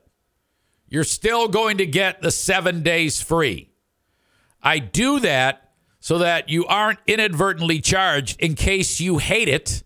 You're 0.88 1.04
still 1.04 1.48
going 1.48 1.78
to 1.78 1.86
get 1.86 2.22
the 2.22 2.32
seven 2.32 2.84
days 2.84 3.22
free. 3.22 3.72
I 4.62 4.80
do 4.80 5.20
that 5.22 5.72
so 6.00 6.20
that 6.20 6.50
you 6.50 6.66
aren't 6.66 7.00
inadvertently 7.08 7.80
charged 7.80 8.40
in 8.40 8.56
case 8.56 9.00
you 9.00 9.18
hate 9.18 9.50
it 9.50 9.84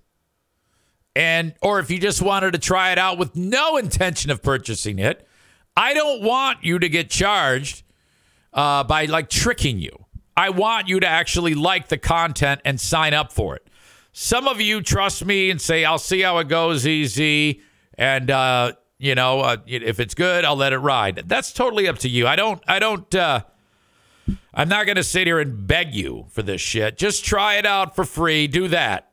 and 1.17 1.55
or 1.63 1.79
if 1.79 1.89
you 1.89 1.97
just 1.97 2.21
wanted 2.21 2.51
to 2.51 2.59
try 2.59 2.91
it 2.91 2.99
out 2.99 3.17
with 3.17 3.35
no 3.35 3.77
intention 3.77 4.29
of 4.29 4.43
purchasing 4.43 4.99
it, 4.99 5.27
I 5.75 5.95
don't 5.95 6.21
want 6.21 6.63
you 6.63 6.77
to 6.77 6.87
get 6.89 7.09
charged 7.09 7.81
uh, 8.53 8.83
by 8.83 9.05
like 9.05 9.27
tricking 9.27 9.79
you. 9.79 10.05
I 10.35 10.51
want 10.51 10.87
you 10.87 10.99
to 10.99 11.07
actually 11.07 11.55
like 11.55 11.87
the 11.87 11.97
content 11.97 12.61
and 12.63 12.79
sign 12.79 13.15
up 13.15 13.31
for 13.31 13.55
it. 13.55 13.66
Some 14.19 14.47
of 14.47 14.59
you 14.59 14.81
trust 14.81 15.23
me 15.23 15.51
and 15.51 15.61
say, 15.61 15.85
"I'll 15.85 15.99
see 15.99 16.21
how 16.21 16.39
it 16.39 16.47
goes, 16.47 16.87
EZ," 16.87 17.57
and 17.99 18.31
uh, 18.31 18.71
you 18.97 19.13
know, 19.13 19.41
uh, 19.41 19.57
if 19.67 19.99
it's 19.99 20.15
good, 20.15 20.43
I'll 20.43 20.55
let 20.55 20.73
it 20.73 20.79
ride. 20.79 21.25
That's 21.27 21.53
totally 21.53 21.87
up 21.87 21.99
to 21.99 22.09
you. 22.09 22.25
I 22.25 22.35
don't. 22.35 22.59
I 22.67 22.79
don't. 22.79 23.13
Uh, 23.13 23.41
I'm 24.55 24.69
not 24.69 24.87
going 24.87 24.95
to 24.95 25.03
sit 25.03 25.27
here 25.27 25.39
and 25.39 25.67
beg 25.67 25.93
you 25.93 26.25
for 26.31 26.41
this 26.41 26.61
shit. 26.61 26.97
Just 26.97 27.25
try 27.25 27.57
it 27.57 27.67
out 27.67 27.95
for 27.95 28.05
free. 28.05 28.47
Do 28.47 28.67
that. 28.69 29.11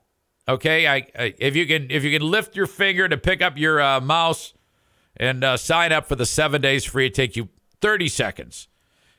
Okay, 0.48 0.86
I, 0.86 1.06
I, 1.18 1.34
if 1.36 1.54
you 1.54 1.66
can 1.66 1.90
if 1.90 2.02
you 2.02 2.18
can 2.18 2.26
lift 2.26 2.56
your 2.56 2.66
finger 2.66 3.06
to 3.06 3.18
pick 3.18 3.42
up 3.42 3.58
your 3.58 3.82
uh, 3.82 4.00
mouse 4.00 4.54
and 5.18 5.44
uh, 5.44 5.58
sign 5.58 5.92
up 5.92 6.06
for 6.06 6.16
the 6.16 6.24
seven 6.24 6.62
days 6.62 6.86
free, 6.86 7.08
it 7.08 7.14
take 7.14 7.36
you 7.36 7.50
thirty 7.78 8.08
seconds. 8.08 8.68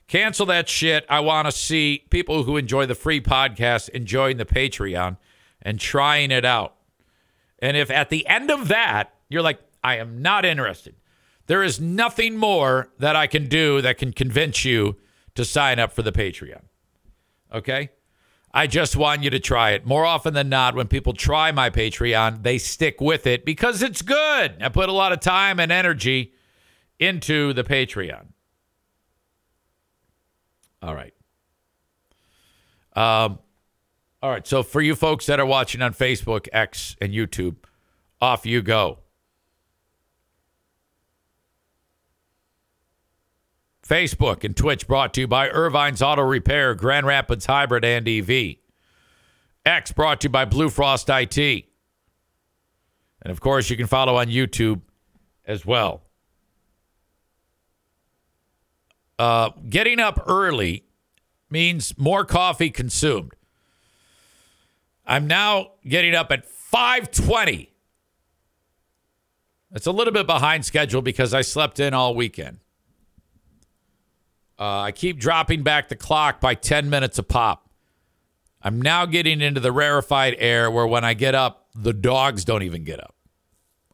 Cancel 0.08 0.48
that 0.48 0.67
shit. 0.67 1.06
I 1.10 1.19
want 1.19 1.45
to 1.45 1.52
see 1.52 2.06
people 2.10 2.41
who 2.41 2.58
enjoy 2.58 2.88
the 2.88 2.95
free 2.95 3.21
podcast 3.21 3.89
enjoying 3.89 4.38
the 4.38 4.45
Patreon 4.45 5.17
and 5.65 5.80
trying 5.80 6.32
it 6.32 6.45
out. 6.45 6.75
And 7.60 7.75
if 7.75 7.91
at 7.91 8.10
the 8.10 8.25
end 8.28 8.49
of 8.51 8.69
that 8.69 9.13
you're 9.28 9.41
like, 9.41 9.60
I 9.84 9.97
am 9.97 10.21
not 10.21 10.45
interested, 10.45 10.95
There 11.47 11.63
is 11.63 11.80
nothing 11.80 12.38
more 12.38 12.89
that 12.99 13.15
I 13.15 13.28
can 13.28 13.47
do 13.47 13.82
that 13.82 13.97
can 13.97 14.12
convince 14.13 14.65
you 14.65 14.95
to 15.36 15.45
sign 15.45 15.80
up 15.80 15.93
for 15.93 16.01
the 16.01 16.12
Patreon. 16.12 16.62
Okay? 17.54 17.89
I 18.54 18.67
just 18.67 18.95
want 18.95 19.21
you 19.21 19.30
to 19.32 19.39
try 19.39 19.71
it. 19.71 19.86
More 19.86 20.06
often 20.06 20.34
than 20.34 20.49
not, 20.49 20.75
when 20.75 20.88
people 20.88 21.13
try 21.13 21.51
my 21.51 21.69
Patreon, 21.69 22.41
they 22.43 22.58
stick 22.58 23.01
with 23.01 23.28
it 23.28 23.45
because 23.45 23.84
it's 23.84 24.01
good. 24.01 24.56
I 24.62 24.69
put 24.69 24.88
a 24.88 24.93
lot 24.93 25.12
of 25.12 25.19
time 25.19 25.60
and 25.60 25.71
energy 25.71 26.34
into 26.99 27.54
the 27.54 27.63
Patreon. 27.63 28.28
All 30.82 30.95
right. 30.95 31.13
Um, 32.95 33.39
all 34.25 34.31
right. 34.31 34.47
So 34.47 34.63
for 34.63 34.81
you 34.81 34.95
folks 34.95 35.27
that 35.27 35.39
are 35.39 35.45
watching 35.45 35.83
on 35.83 35.93
Facebook, 35.93 36.47
X, 36.51 36.95
and 36.99 37.13
YouTube, 37.13 37.57
off 38.19 38.43
you 38.43 38.63
go. 38.63 38.97
Facebook 43.88 44.43
and 44.43 44.57
Twitch 44.57 44.88
brought 44.88 45.13
to 45.13 45.21
you 45.21 45.27
by 45.27 45.47
Irvine's 45.47 46.01
Auto 46.01 46.23
Repair, 46.23 46.73
Grand 46.73 47.05
Rapids 47.05 47.45
Hybrid 47.45 47.85
and 47.85 48.07
EV. 48.07 48.55
X 49.63 49.91
brought 49.91 50.21
to 50.21 50.25
you 50.25 50.31
by 50.31 50.43
Blue 50.43 50.71
Frost 50.71 51.07
IT. 51.07 51.38
And 51.38 51.63
of 53.29 53.39
course, 53.39 53.69
you 53.69 53.77
can 53.77 53.85
follow 53.85 54.15
on 54.15 54.25
YouTube 54.25 54.81
as 55.45 55.67
well. 55.67 56.01
Uh, 59.19 59.51
getting 59.69 59.99
up 59.99 60.23
early 60.25 60.83
means 61.51 61.95
more 61.99 62.25
coffee 62.25 62.71
consumed. 62.71 63.33
I'm 65.06 65.28
now 65.28 65.72
getting 65.88 66.15
up 66.15 66.32
at 66.32 66.46
5:20. 66.46 67.70
It's 69.74 69.88
a 69.88 69.91
little 69.91 70.13
bit 70.13 70.26
behind 70.26 70.65
schedule 70.65 71.02
because 71.02 71.34
I 71.34 71.41
slept 71.41 71.80
in 71.80 71.94
all 71.94 72.15
weekend. 72.15 72.60
Uh, 74.58 74.82
I 74.82 74.91
keep 74.91 75.20
dropping 75.20 75.63
back 75.63 75.89
the 75.89 75.98
clock 75.98 76.39
by 76.39 76.56
10 76.56 76.89
minutes 76.89 77.20
a 77.20 77.24
pop. 77.24 77.70
I'm 78.62 78.82
now 78.82 79.06
getting 79.06 79.41
into 79.41 79.60
the 79.60 79.72
rarefied 79.72 80.36
air 80.39 80.72
where 80.72 80.88
when 80.88 81.04
I 81.04 81.13
get 81.13 81.36
up, 81.36 81.68
the 81.76 81.94
dogs 81.94 82.46
don't 82.46 82.63
even 82.63 82.84
get 82.84 83.02
up. 83.02 83.15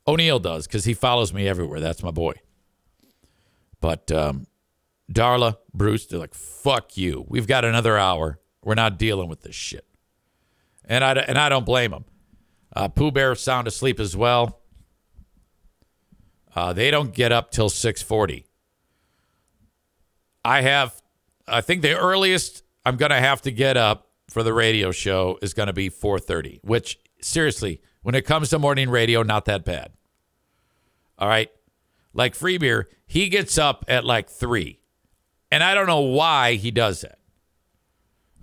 O'Neill 0.08 0.40
does 0.40 0.68
because 0.68 0.86
he 0.86 0.94
follows 0.94 1.34
me 1.34 1.48
everywhere. 1.48 1.80
That's 1.80 2.04
my 2.04 2.12
boy. 2.12 2.34
But 3.80 4.12
um, 4.12 4.46
Darla, 5.12 5.58
Bruce, 5.74 6.06
they're 6.06 6.20
like, 6.20 6.36
fuck 6.36 6.96
you. 6.96 7.26
We've 7.28 7.48
got 7.48 7.66
another 7.66 7.98
hour. 7.98 8.40
We're 8.64 8.76
not 8.76 9.00
dealing 9.00 9.28
with 9.30 9.42
this 9.42 9.56
shit. 9.56 9.86
And 10.92 11.06
I, 11.06 11.14
and 11.14 11.38
I 11.38 11.48
don't 11.48 11.66
blame 11.66 11.92
them. 11.92 12.04
Uh, 12.76 12.90
Pooh 12.90 13.12
Bear 13.12 13.34
sound 13.36 13.66
asleep 13.66 13.98
as 13.98 14.18
well. 14.18 14.60
Uh, 16.54 16.74
they 16.74 16.92
don't 16.92 17.14
get 17.14 17.32
up 17.32 17.50
till 17.50 17.70
640. 17.70 18.46
I 20.44 20.60
have, 20.60 21.02
I 21.48 21.62
think 21.62 21.82
the 21.82 21.98
earliest 21.98 22.64
I'm 22.86 22.98
going 22.98 23.12
to 23.12 23.22
have 23.22 23.42
to 23.44 23.52
get 23.52 23.78
up 23.78 24.10
for 24.30 24.44
the 24.44 24.54
radio 24.54 24.92
show 24.92 25.40
is 25.42 25.54
going 25.54 25.68
to 25.68 25.74
be 25.74 25.90
4:30. 25.90 26.60
Which 26.62 27.00
seriously, 27.22 27.80
when 28.02 28.14
it 28.14 28.26
comes 28.26 28.50
to 28.50 28.60
morning 28.60 28.90
radio, 28.90 29.24
not 29.24 29.46
that 29.46 29.64
bad. 29.64 29.94
All 31.18 31.30
right, 31.30 31.50
like 32.14 32.36
Free 32.36 32.58
Beer, 32.58 32.90
he 33.06 33.30
gets 33.30 33.58
up 33.58 33.86
at 33.88 34.04
like 34.04 34.30
three, 34.30 34.82
and 35.52 35.64
I 35.64 35.74
don't 35.74 35.88
know 35.88 36.02
why 36.02 36.56
he 36.56 36.70
does 36.70 37.00
that. 37.02 37.20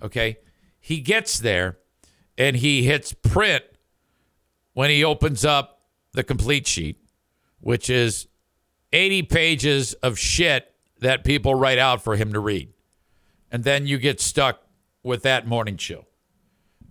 Okay, 0.01 0.37
he 0.79 0.99
gets 0.99 1.37
there, 1.37 1.77
and 2.39 2.55
he 2.55 2.83
hits 2.83 3.13
print 3.13 3.65
when 4.73 4.89
he 4.89 5.03
opens 5.03 5.43
up 5.43 5.81
the 6.13 6.23
complete 6.23 6.65
sheet, 6.65 6.97
which 7.59 7.89
is 7.89 8.27
80 8.93 9.23
pages 9.23 9.93
of 9.95 10.17
shit 10.17 10.73
that 11.01 11.25
people 11.25 11.53
write 11.53 11.77
out 11.77 12.01
for 12.01 12.15
him 12.15 12.31
to 12.33 12.39
read. 12.39 12.69
And 13.51 13.65
then 13.65 13.85
you 13.85 13.97
get 13.97 14.21
stuck 14.21 14.61
with 15.03 15.21
that 15.23 15.45
morning 15.45 15.75
show. 15.75 16.05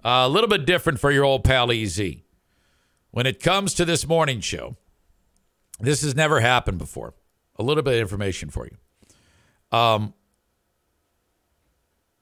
Uh, 0.04 0.24
a 0.24 0.28
little 0.28 0.48
bit 0.48 0.66
different 0.66 1.00
for 1.00 1.11
your 1.11 1.24
old 1.24 1.44
pal 1.44 1.72
EZ. 1.72 2.00
When 3.11 3.26
it 3.26 3.42
comes 3.42 3.72
to 3.74 3.84
this 3.84 4.06
morning 4.06 4.40
show, 4.40 4.76
this 5.80 6.02
has 6.02 6.14
never 6.14 6.40
happened 6.40 6.78
before. 6.78 7.14
A 7.56 7.62
little 7.62 7.82
bit 7.82 7.94
of 7.94 8.00
information 8.00 8.50
for 8.50 8.66
you. 8.66 9.76
Um, 9.76 10.14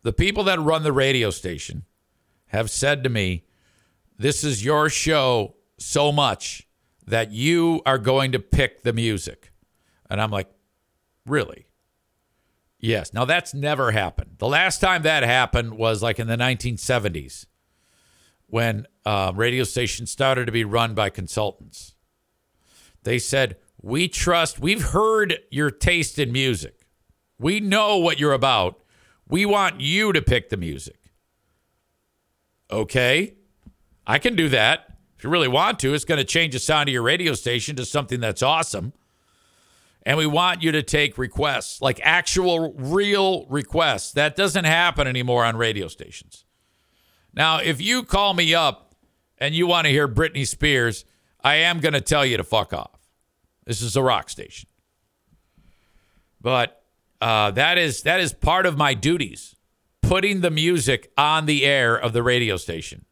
the 0.02 0.12
people 0.12 0.44
that 0.44 0.60
run 0.60 0.84
the 0.84 0.92
radio 0.92 1.30
station 1.30 1.84
have 2.48 2.70
said 2.70 3.02
to 3.04 3.10
me, 3.10 3.44
This 4.18 4.44
is 4.44 4.64
your 4.64 4.88
show 4.88 5.56
so 5.78 6.12
much 6.12 6.66
that 7.06 7.30
you 7.30 7.82
are 7.86 7.98
going 7.98 8.32
to 8.32 8.38
pick 8.38 8.82
the 8.82 8.92
music. 8.92 9.52
And 10.08 10.20
I'm 10.20 10.30
like, 10.30 10.48
Really? 11.26 11.66
Yes. 12.78 13.12
Now 13.12 13.24
that's 13.24 13.54
never 13.54 13.90
happened. 13.90 14.36
The 14.38 14.48
last 14.48 14.80
time 14.80 15.02
that 15.02 15.22
happened 15.22 15.74
was 15.74 16.02
like 16.02 16.18
in 16.18 16.26
the 16.26 16.36
1970s 16.36 17.46
when 18.46 18.86
uh, 19.04 19.32
radio 19.34 19.64
stations 19.64 20.10
started 20.10 20.46
to 20.46 20.52
be 20.52 20.64
run 20.64 20.94
by 20.94 21.10
consultants. 21.10 21.94
They 23.02 23.18
said, 23.18 23.56
We 23.80 24.08
trust, 24.08 24.60
we've 24.60 24.82
heard 24.82 25.38
your 25.50 25.70
taste 25.70 26.18
in 26.18 26.32
music. 26.32 26.86
We 27.38 27.60
know 27.60 27.98
what 27.98 28.18
you're 28.18 28.32
about. 28.32 28.80
We 29.28 29.44
want 29.44 29.80
you 29.80 30.12
to 30.12 30.22
pick 30.22 30.48
the 30.48 30.56
music. 30.56 31.05
Okay. 32.70 33.34
I 34.06 34.18
can 34.18 34.36
do 34.36 34.48
that. 34.50 34.86
If 35.16 35.24
you 35.24 35.30
really 35.30 35.48
want 35.48 35.78
to, 35.80 35.94
it's 35.94 36.04
going 36.04 36.18
to 36.18 36.24
change 36.24 36.52
the 36.52 36.58
sound 36.58 36.88
of 36.88 36.92
your 36.92 37.02
radio 37.02 37.34
station 37.34 37.76
to 37.76 37.84
something 37.84 38.20
that's 38.20 38.42
awesome. 38.42 38.92
And 40.02 40.16
we 40.16 40.26
want 40.26 40.62
you 40.62 40.70
to 40.72 40.82
take 40.82 41.18
requests, 41.18 41.82
like 41.82 41.98
actual, 42.02 42.72
real 42.74 43.46
requests. 43.46 44.12
That 44.12 44.36
doesn't 44.36 44.64
happen 44.64 45.08
anymore 45.08 45.44
on 45.44 45.56
radio 45.56 45.88
stations. 45.88 46.44
Now, 47.34 47.58
if 47.58 47.80
you 47.80 48.04
call 48.04 48.32
me 48.34 48.54
up 48.54 48.94
and 49.38 49.54
you 49.54 49.66
want 49.66 49.86
to 49.86 49.90
hear 49.90 50.06
Britney 50.06 50.46
Spears, 50.46 51.04
I 51.42 51.56
am 51.56 51.80
going 51.80 51.94
to 51.94 52.00
tell 52.00 52.24
you 52.24 52.36
to 52.36 52.44
fuck 52.44 52.72
off. 52.72 53.00
This 53.64 53.82
is 53.82 53.96
a 53.96 54.02
rock 54.02 54.30
station. 54.30 54.68
But 56.40 56.80
uh, 57.20 57.50
that 57.52 57.76
is 57.76 58.02
that 58.02 58.20
is 58.20 58.32
part 58.32 58.66
of 58.66 58.76
my 58.76 58.94
duties, 58.94 59.55
putting 60.06 60.40
the 60.40 60.50
music 60.50 61.12
on 61.18 61.44
the 61.46 61.64
air 61.64 61.96
of 61.96 62.12
the 62.12 62.22
radio 62.22 62.56
station. 62.56 63.04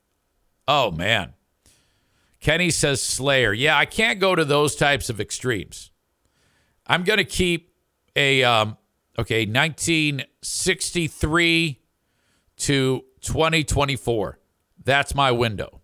Oh 0.69 0.91
man, 0.91 1.35
Kenny 2.41 2.71
says 2.71 3.03
Slayer. 3.03 3.53
Yeah, 3.53 3.77
I 3.77 3.85
can't 3.85 4.21
go 4.21 4.35
to 4.35 4.45
those 4.45 4.77
types 4.77 5.11
of 5.11 5.21
extremes. 5.21 5.91
I'm 6.87 7.05
going 7.05 7.17
to 7.17 7.25
keep 7.25 7.75
a 8.15 8.45
um, 8.45 8.77
okay 9.19 9.47
1963 9.47 11.81
to 12.57 13.05
2024. 13.21 14.39
That's 14.85 15.15
my 15.15 15.33
window. 15.33 15.81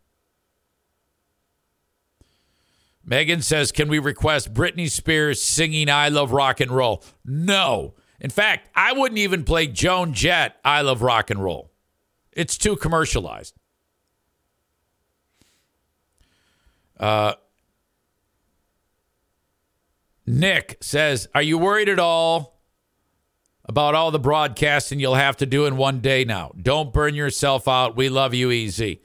Megan 3.05 3.43
says, 3.43 3.73
"Can 3.73 3.89
we 3.89 3.99
request 3.99 4.55
Britney 4.55 4.89
Spears 4.89 5.43
singing 5.43 5.91
I 5.91 6.09
Love 6.09 6.31
Rock 6.33 6.61
and 6.61 6.71
Roll?" 6.71 7.03
No. 7.25 7.95
In 8.21 8.31
fact, 8.31 8.69
I 8.75 8.93
wouldn't 8.93 9.19
even 9.19 9.45
play 9.45 9.67
Joan 9.67 10.13
Jett 10.13 10.57
I 10.65 10.83
Love 10.83 11.03
Rock 11.03 11.31
and 11.31 11.43
Roll. 11.43 11.73
It's 12.33 12.59
too 12.59 12.77
commercialized. 12.77 13.55
Uh, 16.99 17.33
Nick 20.27 20.77
says, 20.81 21.29
Are 21.35 21.43
you 21.43 21.57
worried 21.57 21.89
at 21.89 21.99
all 21.99 22.61
about 23.65 23.95
all 23.95 24.11
the 24.11 24.19
broadcasting 24.19 25.01
you'll 25.01 25.15
have 25.15 25.39
to 25.39 25.47
do 25.47 25.65
in 25.65 25.77
one 25.77 26.01
day 26.01 26.25
now? 26.25 26.53
Don't 26.61 26.93
burn 26.93 27.15
yourself 27.15 27.67
out. 27.67 27.97
We 27.97 28.11
love 28.11 28.35
you, 28.35 28.51
EZ. 28.51 28.97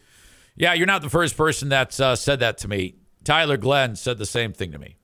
Yeah, 0.55 0.73
you're 0.73 0.85
not 0.85 1.01
the 1.01 1.09
first 1.09 1.37
person 1.37 1.69
that's 1.69 1.99
uh, 1.99 2.15
said 2.15 2.41
that 2.41 2.57
to 2.59 2.67
me. 2.67 2.95
Tyler 3.23 3.57
Glenn 3.57 3.95
said 3.95 4.17
the 4.17 4.25
same 4.25 4.53
thing 4.53 4.71
to 4.71 4.77
me. 4.77 4.97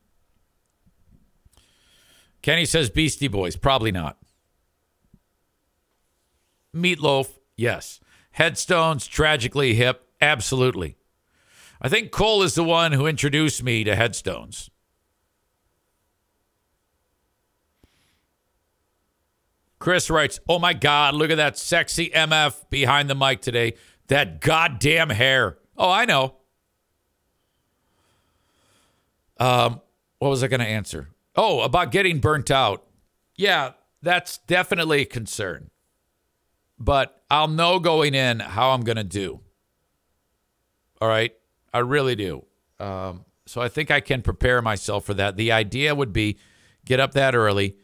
Kenny 2.42 2.66
says 2.66 2.89
Beastie 2.89 3.28
Boys. 3.28 3.56
Probably 3.56 3.92
not. 3.92 4.18
Meatloaf, 6.76 7.38
yes. 7.56 8.00
Headstones, 8.32 9.08
tragically 9.08 9.74
hip. 9.76 10.08
Absolutely. 10.22 10.98
I 11.82 11.89
think 11.89 12.12
Cole 12.12 12.44
is 12.44 12.56
the 12.56 12.64
one 12.64 12.92
who 12.92 13.08
introduced 13.08 13.64
me 13.64 13.84
to 13.84 13.96
headstones. 13.96 14.70
Chris 19.80 20.12
writes, 20.12 20.39
Oh 20.48 20.60
my 20.60 20.74
God, 20.74 21.16
look 21.16 21.32
at 21.32 21.38
that 21.38 21.58
sexy 21.58 22.10
MF 22.12 22.70
behind 22.70 23.10
the 23.10 23.16
mic 23.16 23.42
today. 23.42 23.74
That 24.08 24.39
goddamn 24.39 25.10
hair. 25.10 25.58
Oh, 25.76 25.89
I 25.89 26.06
know. 26.06 26.36
Um, 29.39 29.82
what 30.20 30.30
was 30.30 30.44
I 30.44 30.48
going 30.48 30.60
to 30.60 30.68
answer? 30.68 31.10
Oh, 31.36 31.61
about 31.61 31.91
getting 31.91 32.19
burnt 32.19 32.51
out. 32.51 32.86
Yeah, 33.36 33.71
that's 34.01 34.38
definitely 34.39 35.01
a 35.01 35.05
concern. 35.05 35.69
But 36.77 37.21
I'll 37.29 37.47
know 37.47 37.79
going 37.79 38.15
in 38.15 38.39
how 38.39 38.71
I'm 38.71 38.82
going 38.82 38.97
to 38.97 39.03
do. 39.03 39.39
All 40.99 41.07
right. 41.07 41.34
I 41.73 41.79
really 41.79 42.15
do. 42.15 42.45
Um, 42.79 43.25
so 43.45 43.61
I 43.61 43.69
think 43.69 43.91
I 43.91 43.99
can 43.99 44.21
prepare 44.21 44.61
myself 44.61 45.05
for 45.05 45.13
that. 45.13 45.38
The 45.38 45.51
idea 45.51 45.95
would 45.95 46.13
be 46.13 46.38
get 46.86 46.99
up 46.99 47.13
that 47.13 47.36
early, 47.36 47.77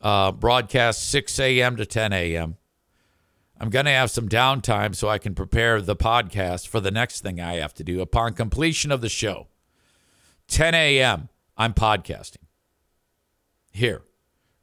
uh, 0.00 0.32
broadcast 0.32 1.08
6 1.10 1.38
a.m. 1.38 1.76
to 1.76 1.86
10 1.86 2.12
a.m. 2.12 2.56
I'm 3.58 3.70
going 3.70 3.84
to 3.84 3.92
have 3.92 4.10
some 4.10 4.28
downtime 4.28 4.94
so 4.94 5.08
I 5.08 5.18
can 5.18 5.34
prepare 5.34 5.80
the 5.80 5.94
podcast 5.94 6.66
for 6.66 6.80
the 6.80 6.90
next 6.90 7.20
thing 7.20 7.40
I 7.40 7.54
have 7.54 7.74
to 7.74 7.84
do. 7.84 8.00
Upon 8.00 8.34
completion 8.34 8.90
of 8.90 9.00
the 9.00 9.08
show, 9.08 9.48
10 10.48 10.74
a.m., 10.74 11.28
I'm 11.56 11.72
podcasting. 11.72 12.38
Here, 13.72 14.02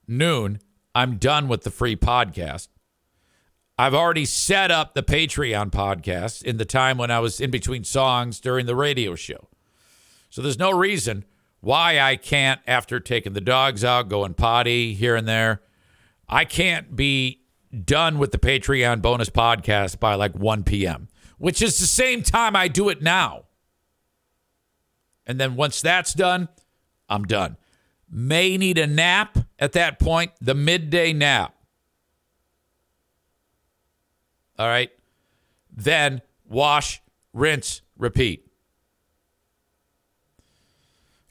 noon, 0.07 0.60
I'm 0.93 1.18
done 1.18 1.47
with 1.47 1.64
the 1.64 1.72
free 1.72 1.95
podcast. 1.95 2.68
I've 3.76 3.95
already 3.95 4.26
set 4.26 4.70
up 4.70 4.93
the 4.93 5.01
Patreon 5.01 5.72
podcast 5.72 6.43
in 6.43 6.57
the 6.57 6.66
time 6.66 6.97
when 6.97 7.10
I 7.10 7.20
was 7.20 7.41
in 7.41 7.49
between 7.49 7.84
songs 7.84 8.39
during 8.39 8.68
the 8.68 8.76
radio 8.76 9.16
show. 9.16 9.47
So 10.30 10.43
there's 10.43 10.60
no 10.60 10.70
reason 10.70 11.26
why 11.60 11.99
I 11.99 12.18
can't, 12.18 12.62
after 12.68 12.99
taking 12.99 13.34
the 13.34 13.41
dogs 13.41 13.84
out, 13.84 14.10
going 14.10 14.36
potty 14.36 14.93
here 14.93 15.16
and 15.16 15.28
there, 15.28 15.62
I 16.28 16.45
can't 16.45 16.95
be 16.95 17.41
done 17.86 18.20
with 18.20 18.32
the 18.32 18.38
Patreon 18.38 19.01
bonus 19.01 19.30
podcast 19.32 19.99
by 19.99 20.14
like 20.14 20.36
1 20.36 20.64
p.m., 20.64 21.07
which 21.39 21.64
is 21.64 21.80
the 21.80 21.88
same 21.88 22.22
time 22.22 22.55
I 22.55 22.68
do 22.68 22.89
it 22.89 23.01
now. 23.01 23.45
And 25.26 25.39
then 25.39 25.55
once 25.55 25.82
that's 25.82 26.14
done, 26.14 26.49
I'm 27.10 27.24
done. 27.24 27.57
May 28.12 28.57
need 28.57 28.78
a 28.78 28.88
nap 28.88 29.38
at 29.60 29.74
that 29.74 29.99
point, 29.99 30.32
the 30.41 30.55
midday 30.55 31.14
nap. 31.14 31.53
All 34.57 34.68
right. 34.68 34.91
Then 35.72 36.22
wash, 36.47 37.01
rinse, 37.34 37.82
repeat. 37.97 38.45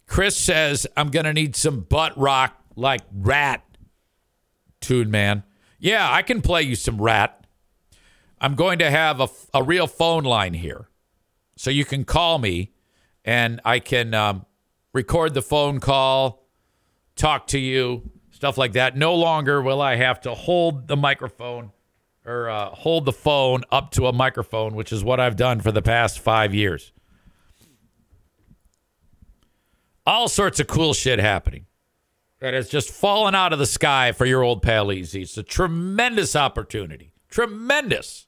Chris 0.07 0.37
says, 0.37 0.87
I'm 0.97 1.11
going 1.11 1.26
to 1.26 1.35
need 1.35 1.55
some 1.55 1.81
butt 1.81 2.16
rock 2.16 2.57
like 2.76 3.03
Ratt. 3.12 3.62
tune, 4.81 5.11
man. 5.11 5.43
Yeah, 5.79 6.11
I 6.11 6.22
can 6.22 6.41
play 6.41 6.62
you 6.62 6.76
some 6.76 7.01
Ratt. 7.01 7.47
I'm 8.41 8.55
going 8.55 8.79
to 8.79 8.91
have 8.91 9.20
a, 9.20 9.29
a 9.53 9.62
real 9.62 9.87
phone 9.87 10.24
line 10.24 10.55
here. 10.55 10.89
So 11.57 11.70
you 11.70 11.85
can 11.85 12.05
call 12.05 12.39
me 12.39 12.72
and 13.24 13.61
I 13.64 13.81
can 13.81 14.14
um, 14.14 14.47
record 14.95 15.35
the 15.35 15.43
phone 15.43 15.81
call, 15.81 16.47
talk 17.19 17.49
to 17.49 17.59
you, 17.59 18.11
stuff 18.31 18.57
like 18.57 18.73
that. 18.73 18.97
No 18.97 19.14
longer 19.14 19.61
will 19.61 19.83
I 19.83 19.97
have 19.97 20.21
to 20.23 20.35
hold 20.35 20.89
the 20.89 20.97
microphone 20.97 21.73
or 22.25 22.49
uh, 22.49 22.71
hold 22.71 23.05
the 23.05 23.12
phone 23.12 23.64
up 23.71 23.91
to 23.93 24.07
a 24.07 24.12
microphone, 24.12 24.75
which 24.75 24.93
is 24.93 25.03
what 25.03 25.19
I've 25.19 25.37
done 25.37 25.61
for 25.61 25.73
the 25.73 25.83
past 25.83 26.19
five 26.19 26.55
years. 26.55 26.93
All 30.07 30.29
sorts 30.29 30.61
of 30.61 30.66
cool 30.66 30.95
shit 30.95 31.19
happening 31.19 31.66
that 32.41 32.55
has 32.55 32.69
just 32.69 32.91
fallen 32.91 33.35
out 33.35 33.53
of 33.53 33.59
the 33.59 33.66
sky 33.66 34.12
for 34.12 34.25
your 34.25 34.43
old 34.43 34.62
pal 34.62 34.91
EZ. 34.91 35.14
It's 35.14 35.37
a 35.37 35.43
tremendous 35.43 36.37
opportunity. 36.37 37.12
Tremendous. 37.29 38.27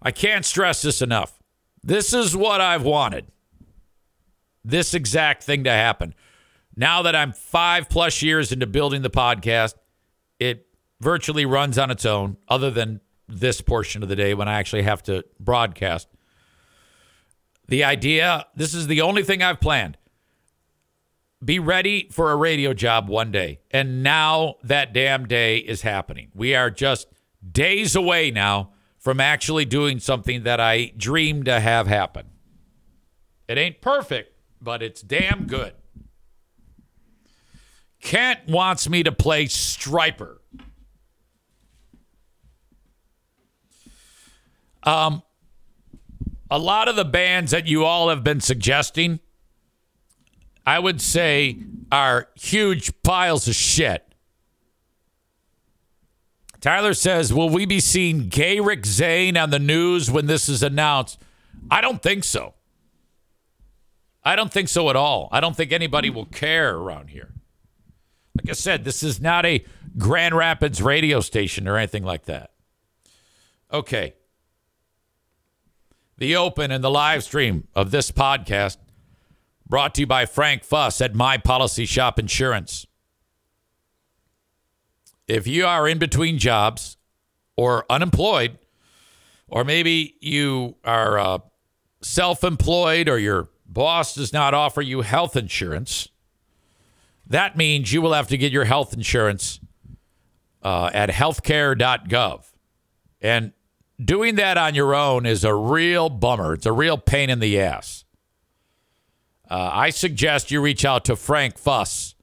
I 0.00 0.10
can't 0.10 0.44
stress 0.44 0.82
this 0.82 1.02
enough. 1.02 1.40
This 1.82 2.12
is 2.12 2.36
what 2.36 2.60
I've 2.60 2.82
wanted. 2.82 3.26
This 4.64 4.94
exact 4.94 5.42
thing 5.42 5.64
to 5.64 5.70
happen. 5.70 6.14
Now 6.76 7.02
that 7.02 7.14
I'm 7.14 7.32
five 7.32 7.88
plus 7.88 8.22
years 8.22 8.52
into 8.52 8.66
building 8.66 9.02
the 9.02 9.10
podcast, 9.10 9.74
it 10.38 10.66
virtually 11.00 11.46
runs 11.46 11.78
on 11.78 11.90
its 11.90 12.04
own, 12.04 12.36
other 12.48 12.70
than 12.70 13.00
this 13.28 13.60
portion 13.60 14.02
of 14.02 14.08
the 14.08 14.16
day 14.16 14.34
when 14.34 14.48
I 14.48 14.58
actually 14.58 14.82
have 14.82 15.02
to 15.04 15.24
broadcast. 15.40 16.08
The 17.68 17.84
idea 17.84 18.46
this 18.54 18.74
is 18.74 18.86
the 18.86 19.00
only 19.00 19.22
thing 19.22 19.42
I've 19.42 19.60
planned. 19.60 19.96
Be 21.42 21.58
ready 21.58 22.08
for 22.10 22.30
a 22.30 22.36
radio 22.36 22.72
job 22.72 23.08
one 23.08 23.30
day. 23.30 23.60
And 23.70 24.02
now 24.02 24.56
that 24.62 24.92
damn 24.92 25.26
day 25.26 25.58
is 25.58 25.82
happening. 25.82 26.30
We 26.34 26.54
are 26.54 26.70
just 26.70 27.08
days 27.52 27.94
away 27.94 28.30
now 28.30 28.70
from 28.98 29.20
actually 29.20 29.66
doing 29.66 30.00
something 30.00 30.44
that 30.44 30.60
I 30.60 30.92
dreamed 30.96 31.44
to 31.44 31.60
have 31.60 31.86
happen. 31.86 32.26
It 33.46 33.58
ain't 33.58 33.82
perfect, 33.82 34.32
but 34.62 34.82
it's 34.82 35.02
damn 35.02 35.46
good. 35.46 35.74
Kent 38.04 38.40
wants 38.46 38.86
me 38.86 39.02
to 39.02 39.10
play 39.10 39.46
Stryper. 39.46 40.36
Um, 44.82 45.22
a 46.50 46.58
lot 46.58 46.86
of 46.86 46.96
the 46.96 47.06
bands 47.06 47.50
that 47.52 47.66
you 47.66 47.86
all 47.86 48.10
have 48.10 48.22
been 48.22 48.42
suggesting, 48.42 49.20
I 50.66 50.78
would 50.78 51.00
say, 51.00 51.56
are 51.90 52.28
huge 52.34 52.92
piles 53.02 53.48
of 53.48 53.54
shit. 53.54 54.06
Tyler 56.60 56.92
says, 56.92 57.32
Will 57.32 57.48
we 57.48 57.64
be 57.64 57.80
seeing 57.80 58.28
gay 58.28 58.60
Rick 58.60 58.84
Zane 58.84 59.38
on 59.38 59.48
the 59.48 59.58
news 59.58 60.10
when 60.10 60.26
this 60.26 60.50
is 60.50 60.62
announced? 60.62 61.18
I 61.70 61.80
don't 61.80 62.02
think 62.02 62.24
so. 62.24 62.52
I 64.22 64.36
don't 64.36 64.52
think 64.52 64.68
so 64.68 64.90
at 64.90 64.96
all. 64.96 65.30
I 65.32 65.40
don't 65.40 65.56
think 65.56 65.72
anybody 65.72 66.10
will 66.10 66.26
care 66.26 66.76
around 66.76 67.08
here. 67.08 67.33
Like 68.36 68.50
I 68.50 68.52
said, 68.52 68.84
this 68.84 69.02
is 69.02 69.20
not 69.20 69.46
a 69.46 69.64
Grand 69.96 70.34
Rapids 70.34 70.82
radio 70.82 71.20
station 71.20 71.68
or 71.68 71.76
anything 71.76 72.04
like 72.04 72.24
that. 72.24 72.50
Okay 73.72 74.14
the 76.16 76.36
open 76.36 76.70
and 76.70 76.82
the 76.82 76.90
live 76.90 77.24
stream 77.24 77.66
of 77.74 77.90
this 77.90 78.10
podcast 78.10 78.76
brought 79.68 79.94
to 79.94 80.02
you 80.02 80.06
by 80.06 80.26
Frank 80.26 80.62
Fuss 80.64 81.00
at 81.00 81.14
My 81.14 81.38
Policy 81.38 81.86
Shop 81.86 82.18
Insurance. 82.18 82.86
If 85.26 85.46
you 85.46 85.66
are 85.66 85.88
in 85.88 85.98
between 85.98 86.38
jobs 86.38 86.96
or 87.56 87.86
unemployed, 87.88 88.58
or 89.48 89.64
maybe 89.64 90.16
you 90.20 90.76
are 90.84 91.18
uh, 91.18 91.38
self 92.02 92.44
employed 92.44 93.08
or 93.08 93.18
your 93.18 93.48
boss 93.66 94.14
does 94.14 94.32
not 94.32 94.54
offer 94.54 94.82
you 94.82 95.00
health 95.00 95.36
insurance, 95.36 96.08
that 97.26 97.56
means 97.56 97.92
you 97.92 98.02
will 98.02 98.12
have 98.12 98.28
to 98.28 98.36
get 98.36 98.52
your 98.52 98.64
health 98.64 98.92
insurance 98.92 99.60
uh, 100.62 100.90
at 100.92 101.10
healthcare.gov. 101.10 102.44
And 103.20 103.52
doing 104.02 104.34
that 104.36 104.58
on 104.58 104.74
your 104.74 104.94
own 104.94 105.26
is 105.26 105.44
a 105.44 105.54
real 105.54 106.08
bummer. 106.08 106.54
It's 106.54 106.66
a 106.66 106.72
real 106.72 106.98
pain 106.98 107.30
in 107.30 107.40
the 107.40 107.60
ass. 107.60 108.04
Uh, 109.50 109.70
I 109.72 109.90
suggest 109.90 110.50
you 110.50 110.60
reach 110.60 110.84
out 110.84 111.04
to 111.06 111.16
Frank 111.16 111.58
Fuss 111.58 112.14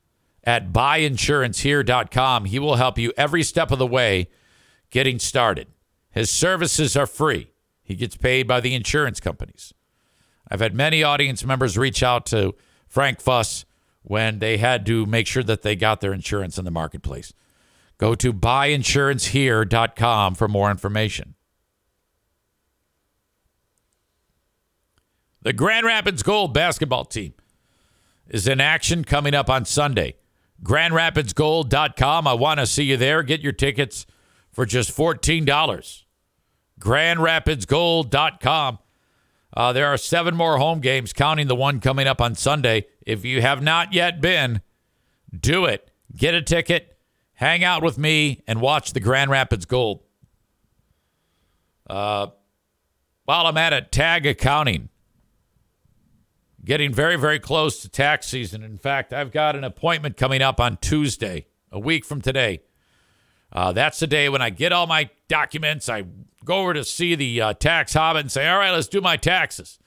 at 0.44 0.74
buyinsurancehere.com. 0.74 2.46
He 2.46 2.60
will 2.60 2.76
help 2.76 2.98
you 2.98 3.14
every 3.16 3.44
step 3.44 3.72
of 3.72 3.80
the 3.80 3.88
way 3.88 4.28
getting 4.90 5.20
started. 5.20 5.68
His 6.10 6.30
services 6.30 6.98
are 6.98 7.08
free. 7.08 7.52
He 7.84 7.96
gets 7.96 8.18
paid 8.18 8.48
by 8.48 8.60
the 8.60 8.74
insurance 8.74 9.20
companies. 9.20 9.74
I've 10.50 10.60
had 10.60 10.76
many 10.76 11.04
audience 11.04 11.46
members 11.46 11.78
reach 11.78 12.04
out 12.04 12.26
to 12.28 12.56
Frank 12.88 13.22
Fuss 13.22 13.66
when 14.04 14.40
they 14.40 14.58
had 14.58 14.86
to 14.88 15.06
make 15.06 15.28
sure 15.28 15.44
that 15.44 15.62
they 15.62 15.76
got 15.76 16.02
their 16.02 16.14
insurance 16.14 16.58
in 16.58 16.66
the 16.66 16.72
marketplace. 16.72 17.34
Go 17.98 18.16
to 18.16 18.34
buyinsurancehere.com 18.34 20.36
for 20.36 20.48
more 20.48 20.72
information. 20.72 21.36
The 25.44 25.54
Grand 25.54 25.86
Rapids 25.86 26.24
Gold 26.24 26.54
basketball 26.54 27.06
team 27.06 27.34
is 28.28 28.48
in 28.48 28.62
action 28.62 29.04
coming 29.04 29.34
up 29.34 29.50
on 29.50 29.66
Sunday. 29.66 30.16
GrandRapidsGold.com. 30.64 32.28
I 32.28 32.34
want 32.34 32.60
to 32.60 32.68
see 32.68 32.84
you 32.84 32.98
there. 32.98 33.24
Get 33.24 33.42
your 33.42 33.54
tickets 33.54 34.06
for 34.52 34.66
just 34.66 34.96
$14. 34.96 36.04
GrandRapidsGold.com. 36.80 38.80
Uh, 39.54 39.74
there 39.74 39.88
are 39.88 39.98
seven 39.98 40.36
more 40.36 40.58
home 40.58 40.80
games, 40.80 41.14
counting 41.14 41.48
the 41.48 41.56
one 41.56 41.80
coming 41.80 42.08
up 42.08 42.22
on 42.22 42.36
Sunday. 42.36 42.86
If 43.06 43.26
you 43.26 43.42
have 43.42 43.62
not 43.62 43.94
yet 43.94 44.22
been, 44.22 44.62
do 45.38 45.66
it. 45.66 45.92
Get 46.16 46.34
a 46.34 46.42
ticket, 46.42 46.98
hang 47.34 47.64
out 47.64 47.84
with 47.84 47.98
me, 47.98 48.44
and 48.48 48.62
watch 48.62 48.94
the 48.94 49.00
Grand 49.00 49.32
Rapids 49.32 49.66
Gold. 49.66 50.04
Uh, 51.90 52.28
while 53.26 53.46
I'm 53.46 53.58
at 53.58 53.74
it, 53.74 53.92
tag 53.92 54.26
accounting 54.26 54.90
getting 56.64 56.94
very, 56.94 57.16
very 57.16 57.40
close 57.40 57.82
to 57.82 57.90
tax 57.90 58.28
season. 58.28 58.64
In 58.64 58.78
fact, 58.78 59.14
I've 59.14 59.32
got 59.32 59.56
an 59.56 59.64
appointment 59.64 60.18
coming 60.18 60.42
up 60.42 60.60
on 60.60 60.78
Tuesday, 60.78 61.48
a 61.72 61.80
week 61.80 62.06
from 62.06 62.22
today. 62.22 62.62
Uh, 63.52 63.72
that's 63.74 64.00
the 64.00 64.08
day 64.08 64.30
when 64.30 64.42
I 64.42 64.50
get 64.50 64.72
all 64.72 64.88
my 64.88 65.10
documents. 65.28 65.90
I 65.90 66.06
go 66.46 66.62
over 66.62 66.74
to 66.74 66.84
see 66.84 67.16
the 67.16 67.42
uh, 67.42 67.54
tax 67.54 67.94
hobbit 67.94 68.22
and 68.22 68.32
say, 68.32 68.48
all 68.48 68.58
right, 68.58 68.72
let's 68.72 68.88
do 68.88 69.02
my 69.02 69.18
taxes. 69.18 69.80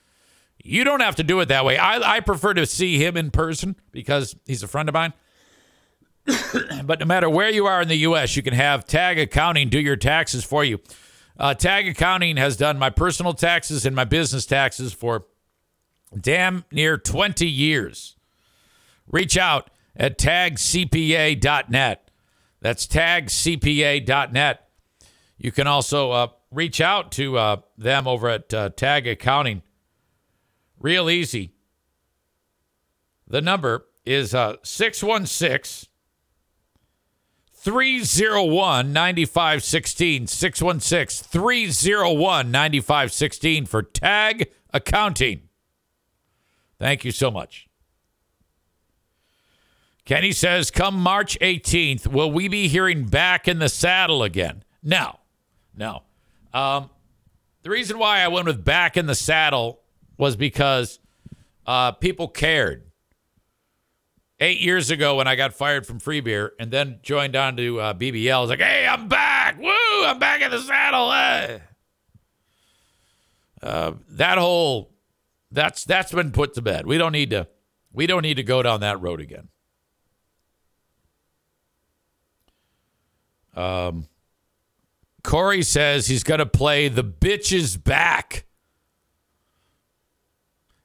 You 0.63 0.85
don't 0.85 1.01
have 1.01 1.17
to 1.17 1.23
do 1.23 1.41
it 1.41 1.47
that 1.47 1.65
way. 1.65 1.77
I, 1.77 2.17
I 2.17 2.21
prefer 2.21 2.55
to 2.55 2.67
see 2.67 3.05
him 3.05 3.17
in 3.17 3.31
person 3.31 3.77
because 3.93 4.35
he's 4.47 4.63
a 4.63 4.69
friend 4.69 4.89
of 4.89 4.95
mine. 4.95 5.13
but 6.85 7.01
no 7.01 7.07
matter 7.07 7.29
where 7.29 7.51
you 7.51 7.67
are 7.67 7.83
in 7.83 7.89
the 7.89 7.97
U.S., 7.97 8.35
you 8.37 8.43
can 8.43 8.55
have 8.55 8.87
Tag 8.87 9.19
Accounting 9.19 9.69
do 9.69 9.79
your 9.79 9.97
taxes 9.97 10.43
for 10.45 10.65
you. 10.65 10.81
Uh, 11.39 11.53
Tag 11.53 11.87
Accounting 11.87 12.37
has 12.37 12.57
done 12.57 12.79
my 12.79 12.91
personal 12.91 13.35
taxes 13.35 13.85
and 13.85 13.95
my 13.95 14.05
business 14.05 14.47
taxes 14.47 14.93
for 14.93 15.27
damn 16.19 16.65
near 16.71 16.97
20 16.97 17.47
years. 17.47 18.17
Reach 19.07 19.37
out 19.37 19.71
at 19.97 20.19
tagcpa.net. 20.19 22.11
That's 22.61 22.87
tagcpa.net. 22.87 24.69
You 25.37 25.53
can 25.53 25.67
also 25.67 26.11
uh, 26.13 26.29
reach 26.55 26.81
out 26.81 27.13
to 27.13 27.37
uh, 27.39 27.57
them 27.77 28.07
over 28.07 28.29
at 28.29 28.53
uh, 28.55 28.71
Tag 28.71 29.07
Accounting. 29.07 29.63
Real 30.79 31.11
easy. 31.11 31.53
The 33.27 33.41
number 33.41 33.87
is 34.05 34.35
uh, 34.35 34.57
616 34.63 35.91
301 37.53 38.93
9516. 38.93 40.27
616 40.27 41.29
301 41.29 42.51
9516 42.51 43.67
for 43.67 43.83
Tag 43.83 44.51
Accounting. 44.73 45.49
Thank 46.79 47.05
you 47.05 47.13
so 47.13 47.31
much. 47.31 47.69
Kenny 50.05 50.33
says, 50.33 50.71
come 50.71 50.97
March 50.97 51.39
18th, 51.41 52.07
will 52.07 52.31
we 52.31 52.47
be 52.47 52.69
hearing 52.69 53.07
back 53.07 53.49
in 53.49 53.59
the 53.59 53.71
saddle 53.71 54.23
again? 54.23 54.63
No, 54.83 55.21
no. 55.75 56.03
Um, 56.55 56.89
the 57.63 57.71
reason 57.71 57.99
why 57.99 58.21
I 58.21 58.29
went 58.29 58.47
with 58.47 58.65
back 58.65 58.97
in 58.97 59.07
the 59.07 59.15
saddle 59.15 59.81
was 60.17 60.37
because 60.37 61.01
uh, 61.67 61.93
people 61.93 62.29
cared. 62.29 62.83
Eight 64.41 64.61
years 64.61 64.91
ago, 64.91 65.17
when 65.17 65.29
I 65.29 65.37
got 65.37 65.55
fired 65.55 65.87
from 65.87 66.01
Free 66.01 66.21
Beer 66.21 66.53
and 66.59 66.71
then 66.71 66.99
joined 67.03 67.37
on 67.37 67.57
to 67.57 67.81
uh, 67.81 67.95
BBL, 67.95 68.35
I 68.35 68.41
was 68.41 68.51
like, 68.51 68.61
hey, 68.61 68.87
I'm 68.87 69.09
back. 69.09 69.59
Woo, 69.59 70.05
I'm 70.05 70.19
back 70.19 70.43
in 70.43 70.51
the 70.51 70.61
saddle. 70.61 71.11
Hey. 71.11 71.63
Uh, 73.63 73.93
that 74.11 74.37
whole 74.37 74.91
that's 75.51 75.85
that's 75.85 76.13
been 76.13 76.33
put 76.33 76.55
to 76.55 76.63
bed. 76.63 76.87
We 76.87 76.99
don't 76.99 77.13
need 77.13 77.31
to 77.31 77.49
we 77.93 78.07
don't 78.07 78.23
need 78.23 78.35
to 78.35 78.43
go 78.43 78.63
down 78.63 78.81
that 78.81 79.01
road 79.01 79.21
again. 79.21 79.49
Um, 83.55 84.09
Corey 85.25 85.63
says 85.63 86.07
he's 86.07 86.23
going 86.23 86.39
to 86.39 86.47
play 86.47 86.87
the 86.89 87.03
bitches 87.03 87.83
back. 87.83 88.45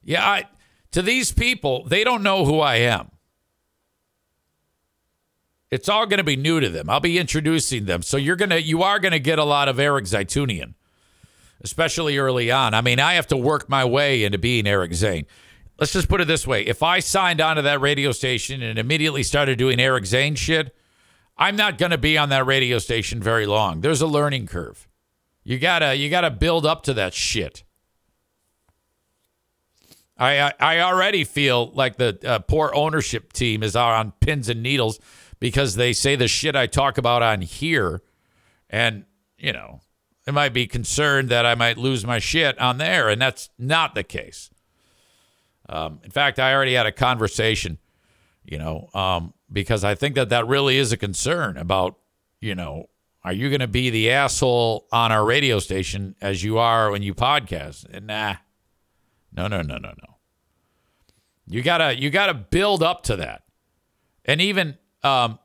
Yeah, 0.03 0.27
I, 0.27 0.45
to 0.91 1.03
these 1.03 1.31
people, 1.31 1.85
they 1.85 2.03
don't 2.03 2.23
know 2.23 2.45
who 2.45 2.59
I 2.59 2.75
am. 2.75 3.11
It's 5.69 5.87
all 5.87 6.07
going 6.07 6.17
to 6.17 6.23
be 6.23 6.37
new 6.37 6.59
to 6.59 6.69
them. 6.69 6.89
I'll 6.89 6.99
be 6.99 7.19
introducing 7.19 7.85
them. 7.85 8.01
So 8.01 8.17
you're 8.17 8.37
going 8.37 8.49
to 8.49 8.59
you 8.59 8.81
are 8.81 8.97
going 8.97 9.11
to 9.11 9.19
get 9.19 9.37
a 9.37 9.43
lot 9.43 9.67
of 9.67 9.79
Eric 9.79 10.05
Zaitunian, 10.05 10.73
especially 11.61 12.17
early 12.17 12.49
on. 12.49 12.73
I 12.73 12.81
mean, 12.81 12.99
I 12.99 13.13
have 13.13 13.27
to 13.27 13.37
work 13.37 13.69
my 13.69 13.85
way 13.85 14.23
into 14.23 14.39
being 14.39 14.65
Eric 14.65 14.95
Zane. 14.95 15.27
Let's 15.77 15.93
just 15.93 16.09
put 16.09 16.21
it 16.21 16.27
this 16.27 16.47
way. 16.47 16.65
If 16.65 16.81
I 16.81 16.99
signed 16.99 17.39
onto 17.39 17.61
that 17.61 17.81
radio 17.81 18.11
station 18.13 18.63
and 18.63 18.79
immediately 18.79 19.21
started 19.21 19.59
doing 19.59 19.79
Eric 19.79 20.05
Zane 20.07 20.33
shit, 20.33 20.75
I'm 21.39 21.55
not 21.55 21.77
going 21.77 21.91
to 21.91 21.97
be 21.97 22.17
on 22.17 22.29
that 22.29 22.45
radio 22.45 22.77
station 22.79 23.23
very 23.23 23.45
long. 23.45 23.79
There's 23.79 24.01
a 24.01 24.07
learning 24.07 24.47
curve. 24.47 24.87
You 25.43 25.57
gotta 25.57 25.95
you 25.95 26.09
gotta 26.09 26.29
build 26.29 26.65
up 26.65 26.83
to 26.83 26.93
that 26.95 27.13
shit. 27.13 27.63
I 30.17 30.39
I, 30.39 30.53
I 30.59 30.79
already 30.81 31.23
feel 31.23 31.71
like 31.73 31.95
the 31.95 32.19
uh, 32.23 32.39
poor 32.39 32.71
ownership 32.75 33.33
team 33.33 33.63
is 33.63 33.75
on 33.75 34.11
pins 34.19 34.49
and 34.49 34.61
needles 34.61 34.99
because 35.39 35.75
they 35.75 35.93
say 35.93 36.15
the 36.15 36.27
shit 36.27 36.55
I 36.55 36.67
talk 36.67 36.97
about 36.97 37.23
on 37.23 37.41
here, 37.41 38.03
and 38.69 39.05
you 39.37 39.53
know 39.53 39.79
they 40.25 40.33
might 40.33 40.53
be 40.53 40.67
concerned 40.67 41.29
that 41.29 41.45
I 41.45 41.55
might 41.55 41.77
lose 41.77 42.05
my 42.05 42.19
shit 42.19 42.59
on 42.59 42.77
there, 42.77 43.09
and 43.09 43.19
that's 43.19 43.49
not 43.57 43.95
the 43.95 44.03
case. 44.03 44.51
Um, 45.69 45.99
in 46.03 46.11
fact, 46.11 46.37
I 46.37 46.53
already 46.53 46.73
had 46.73 46.85
a 46.85 46.91
conversation, 46.91 47.79
you 48.49 48.57
know, 48.57 48.89
um, 48.95 49.33
because 49.51 49.83
I 49.83 49.93
think 49.93 50.15
that 50.15 50.29
that 50.29 50.47
really 50.47 50.77
is 50.77 50.91
a 50.91 50.97
concern 50.97 51.55
about, 51.55 51.97
you 52.41 52.55
know, 52.55 52.89
are 53.23 53.33
you 53.33 53.49
going 53.49 53.59
to 53.59 53.67
be 53.67 53.91
the 53.91 54.11
asshole 54.11 54.87
on 54.91 55.11
our 55.11 55.23
radio 55.23 55.59
station 55.59 56.15
as 56.19 56.43
you 56.43 56.57
are 56.57 56.89
when 56.89 57.03
you 57.03 57.13
podcast? 57.13 57.85
And 57.91 58.07
nah, 58.07 58.35
no, 59.31 59.47
no, 59.47 59.61
no, 59.61 59.77
no, 59.77 59.89
no. 59.89 60.15
You 61.45 61.61
gotta 61.61 61.99
you 61.99 62.11
gotta 62.11 62.35
build 62.35 62.83
up 62.83 63.03
to 63.03 63.15
that, 63.15 63.41
and 64.23 64.39
even 64.39 64.77
um, 65.01 65.39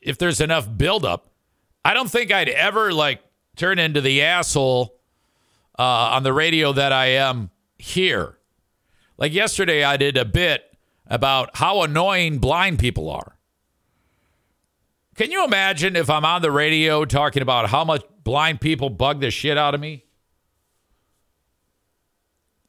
if 0.00 0.16
there's 0.16 0.40
enough 0.40 0.66
build 0.74 1.04
up, 1.04 1.30
I 1.84 1.92
don't 1.92 2.10
think 2.10 2.32
I'd 2.32 2.48
ever 2.48 2.94
like 2.94 3.22
turn 3.54 3.78
into 3.78 4.00
the 4.00 4.22
asshole 4.22 4.98
uh, 5.78 5.82
on 5.82 6.22
the 6.22 6.32
radio 6.32 6.72
that 6.72 6.92
I 6.92 7.06
am 7.06 7.50
here. 7.76 8.38
Like 9.18 9.34
yesterday, 9.34 9.84
I 9.84 9.98
did 9.98 10.16
a 10.16 10.24
bit 10.24 10.71
about 11.12 11.54
how 11.58 11.82
annoying 11.82 12.38
blind 12.38 12.78
people 12.78 13.10
are. 13.10 13.36
Can 15.14 15.30
you 15.30 15.44
imagine 15.44 15.94
if 15.94 16.08
I'm 16.08 16.24
on 16.24 16.40
the 16.40 16.50
radio 16.50 17.04
talking 17.04 17.42
about 17.42 17.68
how 17.68 17.84
much 17.84 18.02
blind 18.24 18.62
people 18.62 18.88
bug 18.88 19.20
the 19.20 19.30
shit 19.30 19.58
out 19.58 19.74
of 19.74 19.80
me? 19.80 20.06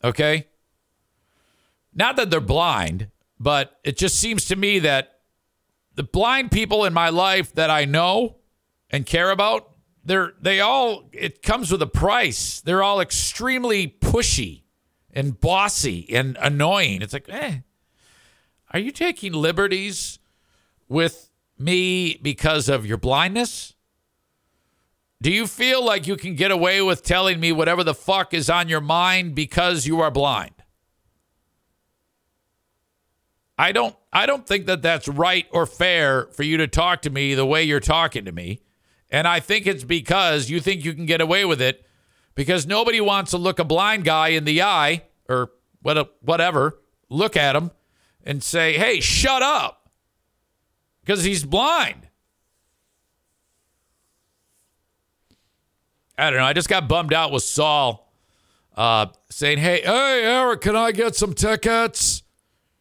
Okay? 0.04 0.48
Not 1.94 2.18
that 2.18 2.32
they're 2.32 2.41
blind, 2.41 3.08
but 3.39 3.80
it 3.86 3.96
just 3.96 4.20
seems 4.20 4.44
to 4.46 4.58
me 4.58 4.80
that 4.80 5.22
the 5.96 6.04
blind 6.04 6.52
people 6.52 6.84
in 6.84 6.91
my 6.91 7.08
life 7.08 7.56
that 7.56 7.70
I 7.70 7.86
know 7.86 8.36
and 8.89 9.06
care 9.06 9.32
about, 9.32 9.70
they're 10.04 10.34
they 10.41 10.60
all 10.60 11.10
it 11.14 11.44
comes 11.44 11.72
with 11.72 11.82
a 11.82 11.88
price. 11.88 12.60
They're 12.60 12.84
all 12.84 13.00
extremely 13.00 13.88
pushy 13.88 14.64
and 15.14 15.39
bossy 15.39 16.14
and 16.14 16.38
annoying. 16.41 17.02
It's 17.02 17.14
like, 17.14 17.30
eh, 17.30 17.60
are 18.74 18.80
you 18.80 18.91
taking 18.91 19.34
liberties 19.34 20.17
with 20.89 21.30
me 21.59 22.19
because 22.21 22.67
of 22.67 22.86
your 22.86 22.97
blindness? 22.97 23.76
Do 25.21 25.32
you 25.32 25.47
feel 25.47 25.86
like 25.86 26.07
you 26.07 26.17
can 26.17 26.36
get 26.36 26.51
away 26.51 26.82
with 26.82 27.03
telling 27.03 27.39
me 27.39 27.51
whatever 27.51 27.84
the 27.84 27.93
fuck 27.93 28.34
is 28.34 28.49
on 28.49 28.67
your 28.67 28.82
mind 28.82 29.36
because 29.36 29.86
you 29.86 30.01
are 30.01 30.11
blind? 30.11 30.51
I 33.57 33.71
don't 33.71 33.95
I 34.11 34.26
don't 34.26 34.45
think 34.45 34.65
that 34.65 34.82
that's 34.82 35.07
right 35.07 35.45
or 35.51 35.65
fair 35.65 36.26
for 36.34 36.43
you 36.43 36.57
to 36.57 36.67
talk 36.67 37.03
to 37.03 37.09
me 37.09 37.36
the 37.36 37.45
way 37.45 37.63
you're 37.63 37.80
talking 37.80 38.26
to 38.26 38.32
me. 38.32 38.61
And 39.09 39.28
I 39.28 39.39
think 39.39 39.67
it's 39.67 39.84
because 39.84 40.49
you 40.49 40.59
think 40.59 40.84
you 40.84 40.93
can 40.93 41.05
get 41.05 41.21
away 41.21 41.45
with 41.45 41.61
it 41.61 41.86
because 42.34 42.65
nobody 42.65 42.99
wants 42.99 43.32
to 43.32 43.38
look 43.38 43.59
a 43.59 43.63
blind 43.63 44.03
guy 44.03 44.30
in 44.30 44.43
the 44.43 44.63
eye 44.63 45.03
or 45.30 45.51
whatever, 45.82 46.80
look 47.09 47.38
at 47.38 47.55
him 47.55 47.71
and 48.24 48.43
say, 48.43 48.78
hey, 48.78 48.99
shut 48.99 49.41
up, 49.41 49.89
because 51.01 51.24
he's 51.24 51.43
blind. 51.43 52.07
I 56.17 56.30
don't 56.30 56.39
know. 56.39 56.45
I 56.45 56.53
just 56.53 56.69
got 56.69 56.88
bummed 56.88 57.13
out 57.13 57.32
with 57.32 57.43
Saul 57.43 58.13
uh, 58.76 59.07
saying, 59.30 59.57
hey, 59.57 59.82
hey, 59.82 60.24
Eric, 60.24 60.61
can 60.61 60.76
I 60.76 60.91
get 60.91 61.15
some 61.15 61.34
tickets? 61.34 62.24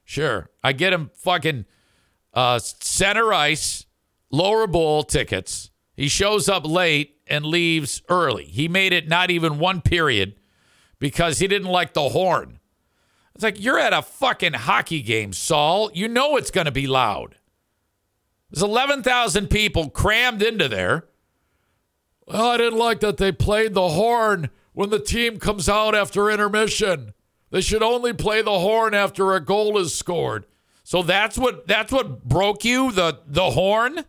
Sure. 0.05 0.51
I 0.63 0.73
get 0.73 0.93
him 0.93 1.11
fucking 1.15 1.65
uh, 2.35 2.59
center 2.59 3.33
ice, 3.33 3.87
lower 4.31 4.67
bowl 4.67 5.03
tickets. 5.03 5.71
He 5.95 6.09
shows 6.09 6.49
up 6.49 6.67
late 6.67 7.17
and 7.27 7.47
leaves 7.47 8.03
early. 8.09 8.45
He 8.45 8.69
made 8.69 8.93
it 8.93 9.09
not 9.09 9.31
even 9.31 9.59
one 9.59 9.81
period 9.81 10.37
because 10.99 11.39
he 11.39 11.49
didn't 11.49 11.69
like 11.69 11.95
the 11.95 12.11
horn. 12.11 12.59
It's 13.35 13.45
like 13.45 13.61
you're 13.61 13.79
at 13.79 13.93
a 13.93 14.03
fucking 14.03 14.53
hockey 14.55 15.03
game, 15.03 15.33
Saul. 15.33 15.91
You 15.95 16.09
know 16.09 16.37
it's 16.37 16.51
going 16.51 16.67
to 16.67 16.71
be 16.73 16.87
loud. 16.87 17.37
There's 18.51 18.63
11,000 18.63 19.49
people 19.49 19.89
crammed 19.89 20.43
into 20.43 20.69
there. 20.69 21.07
Well, 22.27 22.51
I 22.51 22.57
didn't 22.59 22.79
like 22.79 23.01
that 23.01 23.17
they 23.17 23.33
played 23.33 23.75
the 23.75 23.89
horn 23.89 24.51
when 24.73 24.91
the 24.91 24.99
team 24.99 25.39
comes 25.39 25.69
out 25.69 25.95
after 25.95 26.31
intermission. 26.31 27.15
They 27.51 27.61
should 27.61 27.83
only 27.83 28.13
play 28.13 28.43
the 28.43 28.59
horn 28.59 28.95
after 28.95 29.35
a 29.35 29.41
goal 29.41 29.79
is 29.79 29.95
scored. 29.95 30.47
So 30.85 31.03
that's 31.03 31.39
what 31.39 31.67
that's 31.67 31.93
what 31.93 32.25
broke 32.25 32.65
you, 32.65 32.91
the 32.93 33.21
the 33.27 33.51
horn? 33.51 34.05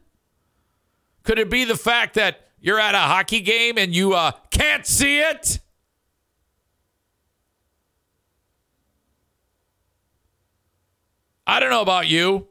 Could 1.24 1.39
it 1.39 1.49
be 1.49 1.63
the 1.65 1.78
fact 1.78 2.15
that 2.15 2.47
you're 2.59 2.80
at 2.80 2.95
a 2.95 2.99
hockey 2.99 3.41
game 3.41 3.78
and 3.78 3.93
you 3.95 4.13
uh, 4.13 4.32
can't 4.51 4.86
see 4.86 5.19
it? 5.19 5.59
I 11.45 11.59
don't 11.59 11.69
know 11.69 11.81
about 11.81 12.07
you, 12.07 12.47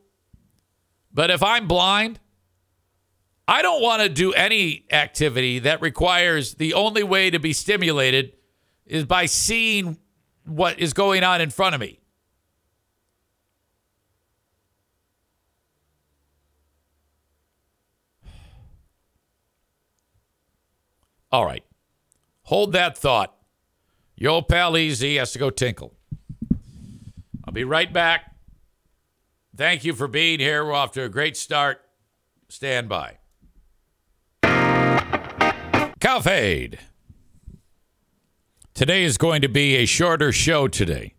but 1.13 1.31
if 1.31 1.43
I'm 1.43 1.67
blind, 1.67 2.21
I 3.49 3.63
don't 3.63 3.83
want 3.83 4.03
to 4.03 4.09
do 4.09 4.33
any 4.33 4.87
activity 4.91 5.59
that 5.61 5.81
requires 5.81 6.55
the 6.55 6.75
only 6.75 7.03
way 7.03 7.31
to 7.31 7.39
be 7.39 7.53
stimulated 7.53 8.35
is 8.87 9.05
by 9.05 9.27
seeing 9.27 9.99
what 10.45 10.79
is 10.79 10.93
going 10.93 11.25
on 11.25 11.41
in 11.41 11.51
front 11.51 11.75
of 11.75 11.81
me. 11.81 12.01
All 21.31 21.47
right. 21.47 21.65
Hold 22.43 22.73
that 22.73 22.99
thought. 22.99 23.35
Your 24.17 24.43
pal 24.43 24.77
EZ 24.77 25.01
has 25.01 25.33
to 25.33 25.39
go 25.39 25.49
tinkle. 25.49 25.95
I'll 27.45 27.55
be 27.55 27.65
right 27.65 27.91
back. 27.91 28.32
Thank 29.55 29.85
you 29.85 29.93
for 29.93 30.09
being 30.09 30.41
here. 30.41 30.65
We're 30.65 30.73
off 30.73 30.93
to 30.93 31.05
a 31.05 31.09
great 31.09 31.37
start. 31.37 31.83
Stand 32.49 32.89
by. 32.89 33.19
Calfade. 36.01 36.79
Today 38.75 39.05
is 39.05 39.19
going 39.19 39.43
to 39.43 39.49
be 39.49 39.77
a 39.77 39.85
shorter 39.85 40.33
show 40.33 40.69
today. 40.69 41.15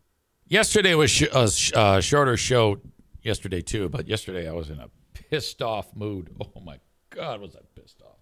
Yesterday 0.48 0.96
was 0.96 1.12
sh- 1.12 1.28
a 1.32 1.50
sh- 1.50 1.72
uh, 1.74 2.02
shorter 2.02 2.36
show 2.36 2.82
yesterday 3.22 3.62
too, 3.62 3.88
but 3.88 4.08
yesterday 4.08 4.50
I 4.50 4.54
was 4.54 4.70
in 4.70 4.80
a 4.80 4.90
pissed 5.14 5.62
off 5.62 5.96
mood. 5.96 6.30
Oh 6.56 6.60
my 6.60 6.80
God, 7.10 7.42
was 7.42 7.56
I 7.56 7.60
pissed 7.80 8.02
off? 8.02 8.18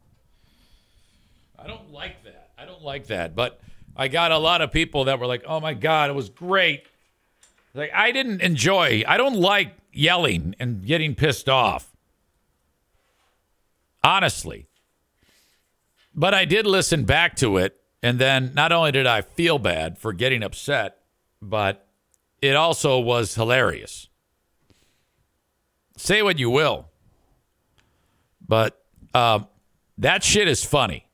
I 1.58 1.68
don't 1.68 1.92
like 1.92 2.24
that. 2.24 2.52
I 2.58 2.66
don't 2.66 2.82
like 2.82 3.08
that. 3.08 3.36
But 3.36 3.62
I 3.96 4.08
got 4.08 4.32
a 4.32 4.38
lot 4.38 4.62
of 4.62 4.72
people 4.72 5.06
that 5.06 5.20
were 5.20 5.28
like, 5.28 5.44
oh 5.46 5.60
my 5.60 5.74
God, 5.74 6.10
it 6.10 6.14
was 6.14 6.30
great. 6.30 6.86
Like, 7.74 7.92
I 7.94 8.12
didn't 8.12 8.42
enjoy, 8.42 9.04
I 9.08 9.18
don't 9.18 9.36
like 9.36 9.76
yelling 9.94 10.56
and 10.60 10.86
getting 10.86 11.16
pissed 11.16 11.48
off. 11.48 11.96
Honestly. 14.04 14.68
But 16.14 16.34
I 16.34 16.46
did 16.46 16.66
listen 16.66 17.06
back 17.06 17.36
to 17.38 17.58
it. 17.58 17.78
And 18.04 18.18
then 18.18 18.54
not 18.56 18.72
only 18.72 18.92
did 18.92 19.06
I 19.06 19.22
feel 19.22 19.60
bad 19.60 20.00
for 20.00 20.12
getting 20.12 20.42
upset, 20.42 20.98
but 21.42 21.88
it 22.42 22.56
also 22.56 23.00
was 23.00 23.36
hilarious. 23.36 24.10
Say 25.98 26.24
what 26.24 26.40
you 26.40 26.50
will. 26.50 26.90
But 28.46 28.84
um, 29.14 29.48
that 30.00 30.24
shit 30.24 30.48
is 30.48 30.66
funny. 30.66 31.06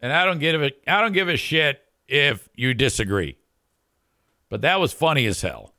And 0.00 0.12
I 0.12 0.24
don't 0.24 0.38
give 0.38 0.62
a 0.62 0.70
I 0.86 1.00
don't 1.00 1.12
give 1.12 1.28
a 1.28 1.36
shit 1.36 1.82
if 2.08 2.48
you 2.54 2.74
disagree. 2.74 3.36
But 4.48 4.60
that 4.62 4.80
was 4.80 4.92
funny 4.92 5.26
as 5.26 5.42
hell. 5.42 5.74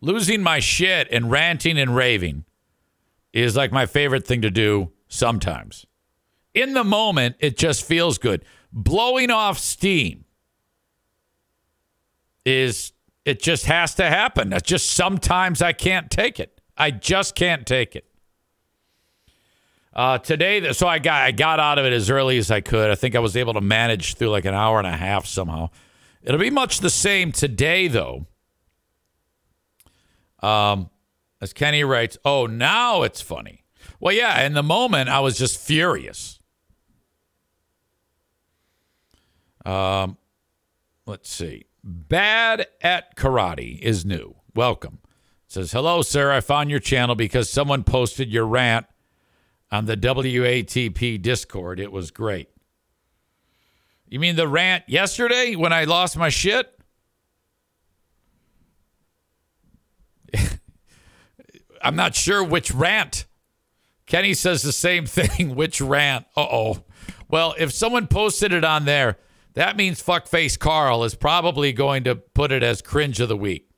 Losing 0.00 0.42
my 0.42 0.58
shit 0.58 1.08
and 1.10 1.30
ranting 1.30 1.78
and 1.78 1.96
raving 1.96 2.44
is 3.32 3.56
like 3.56 3.72
my 3.72 3.86
favorite 3.86 4.26
thing 4.26 4.42
to 4.42 4.50
do 4.50 4.92
sometimes. 5.08 5.86
In 6.52 6.74
the 6.74 6.84
moment, 6.84 7.36
it 7.40 7.56
just 7.56 7.84
feels 7.84 8.18
good. 8.18 8.44
Blowing 8.72 9.30
off 9.30 9.58
steam 9.58 10.24
is 12.44 12.92
it 13.24 13.42
just 13.42 13.66
has 13.66 13.94
to 13.94 14.04
happen. 14.04 14.52
It's 14.52 14.68
just 14.68 14.90
sometimes 14.90 15.62
I 15.62 15.72
can't 15.72 16.10
take 16.10 16.38
it. 16.38 16.60
I 16.76 16.90
just 16.90 17.34
can't 17.34 17.66
take 17.66 17.96
it. 17.96 18.06
Uh, 19.94 20.18
today, 20.18 20.72
so 20.72 20.88
I 20.88 20.98
got 20.98 21.22
I 21.22 21.30
got 21.30 21.60
out 21.60 21.78
of 21.78 21.84
it 21.84 21.92
as 21.92 22.10
early 22.10 22.36
as 22.36 22.50
I 22.50 22.60
could. 22.60 22.90
I 22.90 22.96
think 22.96 23.14
I 23.14 23.20
was 23.20 23.36
able 23.36 23.52
to 23.52 23.60
manage 23.60 24.16
through 24.16 24.30
like 24.30 24.44
an 24.44 24.54
hour 24.54 24.78
and 24.78 24.88
a 24.88 24.96
half 24.96 25.24
somehow. 25.24 25.70
It'll 26.22 26.40
be 26.40 26.50
much 26.50 26.80
the 26.80 26.90
same 26.90 27.30
today, 27.30 27.86
though. 27.86 28.26
Um, 30.42 30.90
as 31.40 31.52
Kenny 31.52 31.84
writes, 31.84 32.18
oh, 32.24 32.46
now 32.46 33.02
it's 33.02 33.20
funny. 33.20 33.64
Well, 34.00 34.14
yeah, 34.14 34.44
in 34.44 34.54
the 34.54 34.62
moment, 34.62 35.10
I 35.10 35.20
was 35.20 35.38
just 35.38 35.60
furious. 35.60 36.40
Um, 39.64 40.16
let's 41.06 41.30
see. 41.30 41.66
Bad 41.84 42.66
at 42.82 43.16
Karate 43.16 43.78
is 43.78 44.04
new. 44.04 44.34
Welcome. 44.54 44.98
It 45.46 45.52
says, 45.52 45.72
hello, 45.72 46.02
sir. 46.02 46.32
I 46.32 46.40
found 46.40 46.70
your 46.70 46.80
channel 46.80 47.14
because 47.14 47.48
someone 47.48 47.84
posted 47.84 48.32
your 48.32 48.46
rant 48.46 48.86
on 49.74 49.84
the 49.86 49.96
WATP 49.96 51.20
Discord. 51.20 51.80
It 51.80 51.90
was 51.90 52.12
great. 52.12 52.48
You 54.08 54.20
mean 54.20 54.36
the 54.36 54.46
rant 54.46 54.84
yesterday 54.86 55.56
when 55.56 55.72
I 55.72 55.82
lost 55.82 56.16
my 56.16 56.28
shit? 56.28 56.78
I'm 61.82 61.96
not 61.96 62.14
sure 62.14 62.44
which 62.44 62.70
rant. 62.70 63.26
Kenny 64.06 64.32
says 64.34 64.62
the 64.62 64.70
same 64.70 65.06
thing. 65.08 65.56
which 65.56 65.80
rant? 65.80 66.26
Uh 66.36 66.46
oh. 66.48 66.84
Well, 67.28 67.56
if 67.58 67.72
someone 67.72 68.06
posted 68.06 68.52
it 68.52 68.62
on 68.62 68.84
there, 68.84 69.18
that 69.54 69.76
means 69.76 70.00
fuckface 70.00 70.56
Carl 70.56 71.02
is 71.02 71.16
probably 71.16 71.72
going 71.72 72.04
to 72.04 72.14
put 72.14 72.52
it 72.52 72.62
as 72.62 72.80
cringe 72.80 73.18
of 73.18 73.28
the 73.28 73.36
week. 73.36 73.68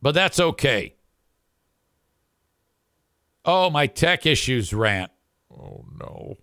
But 0.00 0.14
that's 0.14 0.38
okay. 0.38 0.94
Oh, 3.44 3.70
my 3.70 3.86
tech 3.86 4.26
issues 4.26 4.72
rant. 4.72 5.10
Oh, 5.50 5.84
no. 5.98 6.36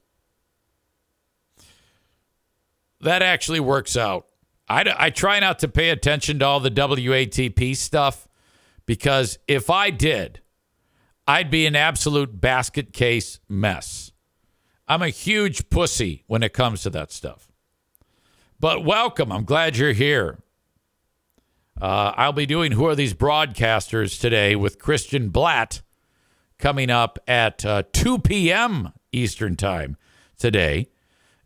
That 3.02 3.22
actually 3.22 3.62
works 3.62 3.96
out. 3.96 4.26
I, 4.68 4.94
I 4.98 5.10
try 5.10 5.40
not 5.40 5.60
to 5.60 5.68
pay 5.68 5.90
attention 5.90 6.40
to 6.40 6.46
all 6.46 6.60
the 6.60 6.70
WATP 6.70 7.76
stuff 7.76 8.28
because 8.86 9.40
if 9.48 9.70
I 9.70 9.90
did, 9.90 10.42
I'd 11.26 11.50
be 11.50 11.66
an 11.66 11.76
absolute 11.76 12.42
basket 12.42 12.92
case 12.92 13.40
mess. 13.48 14.12
I'm 14.88 15.02
a 15.02 15.10
huge 15.10 15.70
pussy 15.70 16.24
when 16.28 16.44
it 16.44 16.54
comes 16.54 16.82
to 16.82 16.90
that 16.90 17.12
stuff. 17.12 17.52
But 18.60 18.84
welcome. 18.84 19.32
I'm 19.32 19.46
glad 19.46 19.78
you're 19.78 19.94
here. 19.94 20.40
Uh, 21.80 22.14
I'll 22.18 22.34
be 22.34 22.46
doing 22.46 22.74
Who 22.74 22.86
Are 22.88 22.96
These 22.96 23.14
Broadcasters 23.14 24.20
today 24.20 24.56
with 24.56 24.80
Christian 24.80 25.30
Blatt 25.30 25.82
coming 26.60 26.92
up 26.92 27.18
at 27.28 27.66
uh, 27.66 27.84
2 27.94 28.20
p.m. 28.20 28.94
Eastern 29.12 29.56
Time 29.56 29.98
today. 30.38 30.90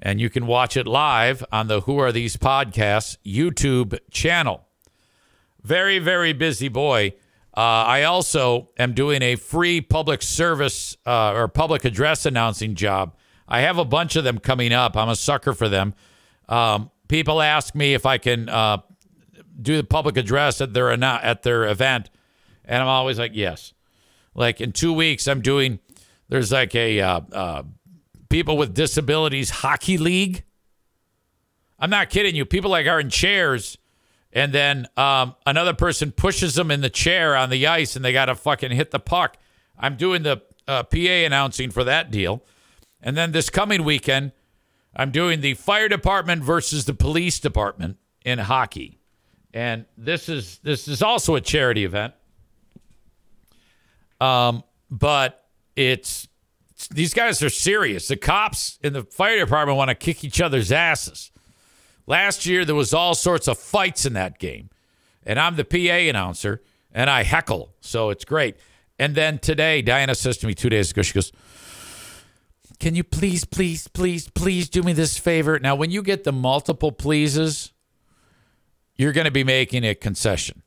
And 0.02 0.20
you 0.20 0.30
can 0.30 0.48
watch 0.48 0.76
it 0.76 0.86
live 0.86 1.46
on 1.52 1.68
the 1.68 1.82
Who 1.82 1.98
Are 2.00 2.12
These 2.12 2.36
Podcasts 2.36 3.16
YouTube 3.26 3.98
channel. 4.12 4.68
Very, 5.62 6.00
very 6.00 6.34
busy 6.34 6.68
boy. 6.68 7.14
Uh, 7.56 7.60
I 7.62 8.04
also 8.04 8.70
am 8.78 8.94
doing 8.94 9.22
a 9.22 9.36
free 9.36 9.80
public 9.80 10.22
service 10.22 10.98
uh, 11.06 11.34
or 11.34 11.48
public 11.48 11.86
address 11.86 12.26
announcing 12.26 12.76
job. 12.76 13.16
I 13.48 13.62
have 13.62 13.78
a 13.78 13.86
bunch 13.86 14.16
of 14.16 14.24
them 14.24 14.40
coming 14.40 14.74
up. 14.74 14.98
I'm 14.98 15.10
a 15.10 15.16
sucker 15.16 15.54
for 15.54 15.70
them. 15.70 15.94
Um, 16.50 16.90
people 17.08 17.42
ask 17.42 17.76
me 17.76 17.94
if 17.94 18.06
I 18.06 18.18
can 18.18 18.50
uh, 18.50 18.78
do 19.62 19.78
the 19.78 19.84
public 19.84 20.18
address 20.18 20.60
at 20.62 20.74
their 20.74 20.92
at 20.92 21.44
their 21.44 21.66
event, 21.66 22.10
and 22.66 22.82
I'm 22.82 22.88
always 22.88 23.20
like, 23.20 23.32
yes. 23.36 23.74
Like 24.36 24.62
in 24.62 24.72
two 24.72 24.94
weeks, 24.94 25.28
I'm 25.28 25.42
doing. 25.42 25.80
There's 26.30 26.52
like 26.52 26.74
a 26.76 27.00
uh, 27.00 27.22
uh, 27.32 27.64
people 28.30 28.58
with 28.58 28.74
disabilities 28.74 29.50
hockey 29.50 29.98
league. 29.98 30.44
I'm 31.80 31.90
not 31.90 32.10
kidding 32.10 32.36
you. 32.36 32.46
People 32.46 32.72
like 32.72 32.88
are 32.88 33.00
in 33.00 33.10
chairs, 33.10 33.78
and 34.32 34.54
then 34.54 34.88
um, 34.98 35.36
another 35.46 35.74
person 35.74 36.12
pushes 36.12 36.56
them 36.56 36.72
in 36.72 36.82
the 36.82 36.90
chair 36.90 37.36
on 37.36 37.50
the 37.50 37.68
ice, 37.68 37.96
and 37.96 38.04
they 38.04 38.14
got 38.14 38.26
to 38.26 38.36
fucking 38.36 38.72
hit 38.72 38.92
the 38.92 39.00
puck. 39.00 39.38
I'm 39.78 39.98
doing 39.98 40.24
the 40.24 40.42
uh, 40.68 40.84
PA 40.84 40.98
announcing 40.98 41.72
for 41.72 41.84
that 41.84 42.10
deal, 42.10 42.44
and 43.02 43.18
then 43.18 43.34
this 43.34 43.50
coming 43.50 43.84
weekend, 43.84 44.32
I'm 44.96 45.12
doing 45.12 45.42
the 45.42 45.56
fire 45.56 45.90
department 45.90 46.44
versus 46.44 46.86
the 46.86 46.94
police 46.94 47.40
department 47.40 47.98
in 48.24 48.40
hockey, 48.40 49.00
and 49.54 49.86
this 49.98 50.30
is 50.30 50.60
this 50.64 50.88
is 50.88 51.02
also 51.04 51.36
a 51.36 51.42
charity 51.42 51.84
event. 51.84 52.14
Um, 54.24 54.64
but 54.90 55.46
it's, 55.76 56.30
it's 56.72 56.88
these 56.88 57.14
guys 57.14 57.44
are 57.44 57.50
serious. 57.50 58.08
The 58.08 58.16
cops 58.16 58.80
in 58.82 58.94
the 58.94 59.04
fire 59.04 59.38
department 59.38 59.78
want 59.78 59.90
to 59.90 59.96
kick 59.96 60.24
each 60.24 60.40
other's 60.40 60.72
asses. 60.72 61.30
Last 62.08 62.46
year 62.46 62.64
there 62.64 62.76
was 62.76 62.94
all 62.94 63.16
sorts 63.16 63.50
of 63.50 63.58
fights 63.58 64.06
in 64.06 64.14
that 64.14 64.40
game, 64.40 64.70
and 65.26 65.38
I'm 65.40 65.58
the 65.58 65.66
PA 65.66 65.78
announcer 65.78 66.62
and 66.94 67.10
I 67.10 67.24
heckle, 67.24 67.74
so 67.82 68.12
it's 68.12 68.24
great. 68.24 68.56
And 68.98 69.16
then 69.16 69.40
today, 69.40 69.82
Diana 69.82 70.16
says 70.16 70.38
to 70.38 70.48
me 70.48 70.54
two 70.54 70.70
days 70.70 70.92
ago, 70.92 71.02
she 71.02 71.14
goes, 71.14 71.32
"Can 72.80 72.96
you 72.96 73.04
please, 73.04 73.44
please, 73.44 73.88
please, 73.90 74.30
please 74.30 74.70
do 74.70 74.84
me 74.84 74.94
this 74.94 75.18
favor?" 75.18 75.60
Now, 75.60 75.76
when 75.76 75.92
you 75.92 76.02
get 76.02 76.24
the 76.24 76.32
multiple 76.32 76.92
pleases, 76.92 77.74
you're 78.96 79.12
going 79.12 79.26
to 79.26 79.32
be 79.32 79.44
making 79.44 79.84
a 79.84 79.96
concession. 79.96 80.62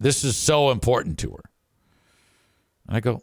This 0.00 0.24
is 0.24 0.36
so 0.36 0.70
important 0.70 1.18
to 1.18 1.32
her. 1.32 1.50
And 2.86 2.96
I 2.96 3.00
go, 3.00 3.22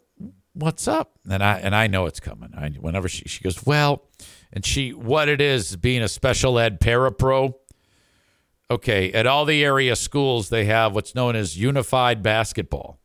what's 0.54 0.88
up? 0.88 1.18
And 1.28 1.42
I 1.42 1.58
and 1.58 1.74
I 1.74 1.86
know 1.86 2.06
it's 2.06 2.20
coming. 2.20 2.54
I, 2.56 2.70
whenever 2.70 3.08
she 3.08 3.24
she 3.26 3.42
goes, 3.42 3.66
well, 3.66 4.04
and 4.52 4.64
she 4.64 4.92
what 4.92 5.28
it 5.28 5.40
is 5.40 5.76
being 5.76 6.02
a 6.02 6.08
special 6.08 6.58
ed 6.58 6.80
parapro. 6.80 7.54
Okay, 8.70 9.12
at 9.12 9.26
all 9.26 9.44
the 9.44 9.62
area 9.62 9.94
schools 9.94 10.48
they 10.48 10.64
have 10.64 10.94
what's 10.94 11.14
known 11.14 11.36
as 11.36 11.58
unified 11.58 12.22
basketball. 12.22 12.98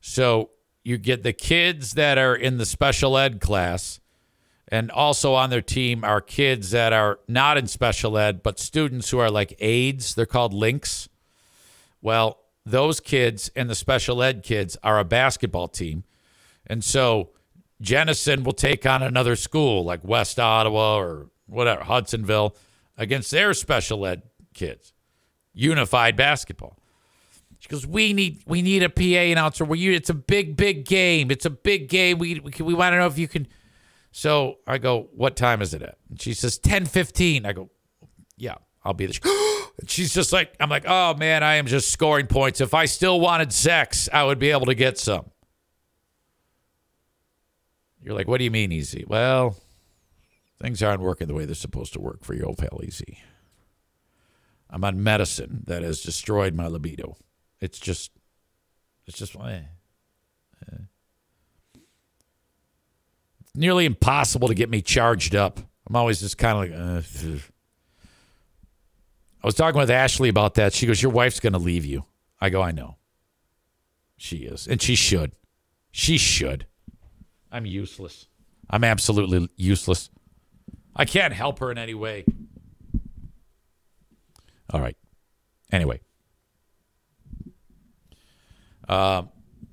So 0.00 0.50
you 0.82 0.98
get 0.98 1.22
the 1.22 1.32
kids 1.32 1.92
that 1.92 2.18
are 2.18 2.34
in 2.34 2.58
the 2.58 2.66
special 2.66 3.16
ed 3.16 3.40
class 3.40 4.00
and 4.66 4.90
also 4.90 5.34
on 5.34 5.50
their 5.50 5.60
team 5.60 6.04
are 6.04 6.20
kids 6.20 6.70
that 6.70 6.92
are 6.92 7.20
not 7.28 7.58
in 7.58 7.66
special 7.66 8.16
ed 8.16 8.42
but 8.42 8.58
students 8.58 9.10
who 9.10 9.18
are 9.18 9.30
like 9.30 9.54
aides, 9.60 10.14
they're 10.14 10.26
called 10.26 10.54
links. 10.54 11.08
Well, 12.02 12.39
those 12.64 13.00
kids 13.00 13.50
and 13.56 13.68
the 13.68 13.74
special 13.74 14.22
ed 14.22 14.42
kids 14.42 14.76
are 14.82 14.98
a 14.98 15.04
basketball 15.04 15.68
team. 15.68 16.04
And 16.66 16.84
so 16.84 17.30
Jenison 17.80 18.44
will 18.44 18.52
take 18.52 18.86
on 18.86 19.02
another 19.02 19.36
school 19.36 19.84
like 19.84 20.04
West 20.04 20.38
Ottawa 20.38 20.96
or 20.98 21.30
whatever, 21.46 21.82
Hudsonville, 21.84 22.56
against 22.96 23.30
their 23.30 23.54
special 23.54 24.06
ed 24.06 24.22
kids, 24.54 24.92
unified 25.54 26.16
basketball. 26.16 26.76
She 27.58 27.68
goes, 27.68 27.86
"We 27.86 28.12
need 28.12 28.42
we 28.46 28.62
need 28.62 28.82
a 28.82 28.88
PA 28.88 29.32
announcer. 29.32 29.64
We 29.64 29.80
you, 29.80 29.92
it's 29.92 30.10
a 30.10 30.14
big 30.14 30.56
big 30.56 30.84
game. 30.84 31.30
It's 31.30 31.44
a 31.44 31.50
big 31.50 31.88
game. 31.88 32.18
We 32.18 32.40
we, 32.40 32.52
we 32.60 32.74
want 32.74 32.94
to 32.94 32.98
know 32.98 33.06
if 33.06 33.18
you 33.18 33.28
can." 33.28 33.46
So 34.12 34.58
I 34.66 34.78
go, 34.78 35.08
"What 35.14 35.36
time 35.36 35.60
is 35.60 35.74
it 35.74 35.82
at?" 35.82 35.98
And 36.08 36.20
she 36.20 36.32
says, 36.32 36.58
"10:15." 36.58 37.44
I 37.44 37.52
go, 37.52 37.70
"Yeah, 38.38 38.56
I'll 38.84 38.94
be 38.94 39.06
there." 39.06 39.20
She's 39.86 40.12
just 40.12 40.32
like, 40.32 40.54
I'm 40.60 40.68
like, 40.68 40.84
"Oh 40.86 41.14
man, 41.14 41.42
I 41.42 41.54
am 41.54 41.66
just 41.66 41.90
scoring 41.90 42.26
points. 42.26 42.60
If 42.60 42.74
I 42.74 42.84
still 42.84 43.20
wanted 43.20 43.52
sex, 43.52 44.08
I 44.12 44.24
would 44.24 44.38
be 44.38 44.50
able 44.50 44.66
to 44.66 44.74
get 44.74 44.98
some." 44.98 45.30
You're 48.02 48.14
like, 48.14 48.28
"What 48.28 48.38
do 48.38 48.44
you 48.44 48.50
mean, 48.50 48.72
EZ?" 48.72 49.04
Well, 49.06 49.56
things 50.60 50.82
aren't 50.82 51.00
working 51.00 51.28
the 51.28 51.34
way 51.34 51.44
they're 51.44 51.54
supposed 51.54 51.92
to 51.94 52.00
work 52.00 52.24
for 52.24 52.34
your 52.34 52.46
old 52.46 52.58
pal 52.58 52.80
EZ. 52.82 53.02
I'm 54.68 54.84
on 54.84 55.02
medicine 55.02 55.64
that 55.66 55.82
has 55.82 56.02
destroyed 56.02 56.54
my 56.54 56.68
libido. 56.68 57.16
It's 57.60 57.78
just, 57.78 58.12
it's 59.06 59.18
just, 59.18 59.34
eh. 59.36 59.62
Eh. 60.70 60.76
It's 63.40 63.54
nearly 63.54 63.84
impossible 63.84 64.48
to 64.48 64.54
get 64.54 64.70
me 64.70 64.80
charged 64.80 65.34
up. 65.34 65.58
I'm 65.88 65.96
always 65.96 66.20
just 66.20 66.38
kind 66.38 66.72
of 66.72 66.78
like, 66.78 66.80
uh, 66.80 67.38
I 69.42 69.46
was 69.46 69.54
talking 69.54 69.78
with 69.78 69.90
Ashley 69.90 70.28
about 70.28 70.54
that. 70.54 70.72
She 70.72 70.86
goes, 70.86 71.02
Your 71.02 71.12
wife's 71.12 71.40
going 71.40 71.54
to 71.54 71.58
leave 71.58 71.84
you. 71.84 72.04
I 72.40 72.50
go, 72.50 72.62
I 72.62 72.72
know. 72.72 72.96
She 74.16 74.38
is. 74.38 74.66
And 74.66 74.80
she 74.80 74.94
should. 74.94 75.32
She 75.90 76.18
should. 76.18 76.66
I'm 77.50 77.66
useless. 77.66 78.26
I'm 78.68 78.84
absolutely 78.84 79.48
useless. 79.56 80.10
I 80.94 81.04
can't 81.04 81.32
help 81.32 81.58
her 81.60 81.70
in 81.70 81.78
any 81.78 81.94
way. 81.94 82.24
All 84.72 84.80
right. 84.80 84.96
Anyway. 85.72 86.00
Uh, 88.88 89.22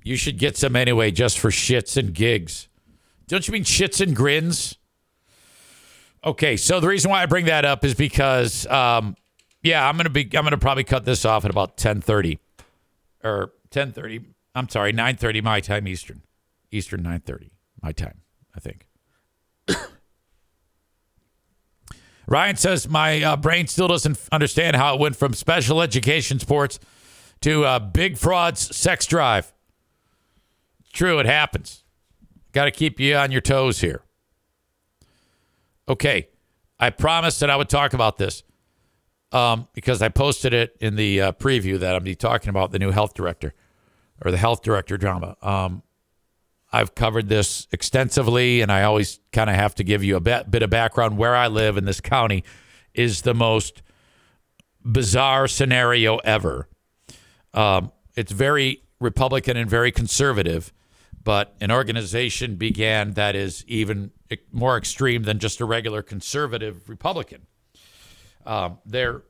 you 0.02 0.16
should 0.16 0.38
get 0.38 0.56
some 0.56 0.76
anyway, 0.76 1.10
just 1.10 1.38
for 1.38 1.50
shits 1.50 1.96
and 1.96 2.14
gigs. 2.14 2.68
Don't 3.26 3.46
you 3.46 3.52
mean 3.52 3.64
shits 3.64 4.00
and 4.00 4.16
grins? 4.16 4.76
Okay, 6.24 6.56
so 6.56 6.80
the 6.80 6.88
reason 6.88 7.10
why 7.10 7.22
I 7.22 7.26
bring 7.26 7.46
that 7.46 7.64
up 7.64 7.84
is 7.84 7.94
because, 7.94 8.66
um, 8.66 9.16
yeah, 9.62 9.88
I'm 9.88 9.96
gonna 9.96 10.10
be, 10.10 10.24
I'm 10.34 10.44
gonna 10.44 10.58
probably 10.58 10.84
cut 10.84 11.04
this 11.04 11.24
off 11.24 11.44
at 11.44 11.50
about 11.50 11.76
10:30 11.76 12.38
or 13.24 13.52
10:30. 13.70 14.24
I'm 14.54 14.68
sorry, 14.68 14.92
9:30 14.92 15.42
my 15.42 15.60
time 15.60 15.88
Eastern, 15.88 16.22
Eastern 16.70 17.02
9:30 17.02 17.50
my 17.82 17.92
time, 17.92 18.20
I 18.54 18.60
think. 18.60 18.86
Ryan 22.26 22.56
says 22.56 22.88
my 22.88 23.22
uh, 23.22 23.36
brain 23.36 23.66
still 23.66 23.88
doesn't 23.88 24.18
understand 24.30 24.76
how 24.76 24.94
it 24.94 25.00
went 25.00 25.16
from 25.16 25.32
special 25.34 25.80
education 25.80 26.38
sports 26.38 26.78
to 27.40 27.64
uh, 27.64 27.78
big 27.78 28.18
frauds 28.18 28.76
sex 28.76 29.06
drive. 29.06 29.52
True, 30.92 31.18
it 31.18 31.26
happens. 31.26 31.84
Got 32.52 32.64
to 32.66 32.70
keep 32.70 32.98
you 32.98 33.14
on 33.16 33.30
your 33.30 33.40
toes 33.40 33.80
here. 33.80 34.02
Okay, 35.88 36.28
I 36.78 36.90
promised 36.90 37.40
that 37.40 37.50
I 37.50 37.56
would 37.56 37.68
talk 37.68 37.92
about 37.92 38.18
this 38.18 38.42
um, 39.32 39.68
because 39.74 40.02
I 40.02 40.08
posted 40.08 40.54
it 40.54 40.76
in 40.80 40.96
the 40.96 41.20
uh, 41.20 41.32
preview 41.32 41.78
that 41.80 41.94
I'm 41.94 42.04
be 42.04 42.14
talking 42.14 42.48
about 42.48 42.72
the 42.72 42.78
new 42.78 42.90
health 42.90 43.14
director 43.14 43.54
or 44.24 44.30
the 44.30 44.36
health 44.36 44.62
director 44.62 44.96
drama. 44.96 45.36
Um, 45.42 45.82
I've 46.72 46.94
covered 46.94 47.28
this 47.28 47.66
extensively, 47.72 48.60
and 48.60 48.70
I 48.70 48.82
always 48.82 49.20
kind 49.32 49.48
of 49.48 49.56
have 49.56 49.74
to 49.76 49.84
give 49.84 50.04
you 50.04 50.16
a 50.16 50.20
bit, 50.20 50.50
bit 50.50 50.62
of 50.62 50.70
background. 50.70 51.16
Where 51.16 51.34
I 51.34 51.46
live 51.48 51.76
in 51.76 51.84
this 51.84 52.00
county 52.00 52.44
is 52.94 53.22
the 53.22 53.34
most 53.34 53.82
bizarre 54.84 55.48
scenario 55.48 56.16
ever. 56.18 56.68
Um, 57.54 57.92
it's 58.16 58.32
very 58.32 58.82
Republican 59.00 59.56
and 59.56 59.68
very 59.68 59.90
conservative, 59.92 60.72
but 61.22 61.54
an 61.60 61.70
organization 61.70 62.56
began 62.56 63.12
that 63.12 63.34
is 63.34 63.64
even 63.66 64.10
more 64.52 64.76
extreme 64.76 65.22
than 65.22 65.38
just 65.38 65.60
a 65.60 65.64
regular 65.64 66.02
conservative 66.02 66.88
Republican. 66.88 67.46
Um, 68.46 68.78
they're 68.86 69.22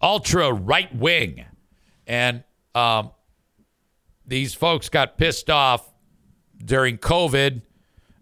ultra 0.00 0.52
right 0.52 0.94
wing, 0.94 1.44
and 2.06 2.44
um, 2.74 3.12
these 4.26 4.54
folks 4.54 4.88
got 4.88 5.18
pissed 5.18 5.50
off 5.50 5.90
during 6.62 6.98
COVID 6.98 7.62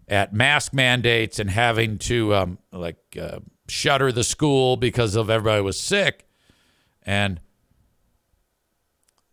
at 0.07 0.33
mask 0.33 0.73
mandates 0.73 1.39
and 1.39 1.49
having 1.49 1.97
to 1.97 2.33
um, 2.33 2.57
like 2.71 2.97
uh, 3.19 3.39
shutter 3.67 4.11
the 4.11 4.23
school 4.23 4.77
because 4.77 5.15
of 5.15 5.29
everybody 5.29 5.61
was 5.61 5.79
sick, 5.79 6.25
and 7.03 7.39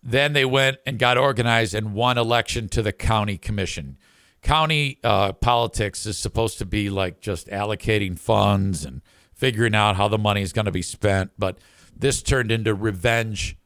then 0.02 0.34
they 0.34 0.44
went 0.44 0.78
and 0.84 0.98
got 0.98 1.16
organized 1.16 1.74
and 1.74 1.94
won 1.94 2.18
election 2.18 2.68
to 2.68 2.82
the 2.82 2.92
county 2.92 3.38
commission. 3.38 3.96
County 4.42 4.98
uh, 5.02 5.32
politics 5.32 6.04
is 6.04 6.18
supposed 6.18 6.58
to 6.58 6.66
be 6.66 6.90
like 6.90 7.20
just 7.20 7.46
allocating 7.46 8.18
funds 8.18 8.84
and 8.84 9.00
figuring 9.34 9.74
out 9.74 9.96
how 9.96 10.08
the 10.08 10.18
money 10.18 10.42
is 10.42 10.52
going 10.52 10.64
to 10.64 10.72
be 10.72 10.82
spent, 10.82 11.32
but 11.38 11.58
this 11.96 12.22
turned 12.22 12.50
into 12.50 12.74
revenge 12.74 13.56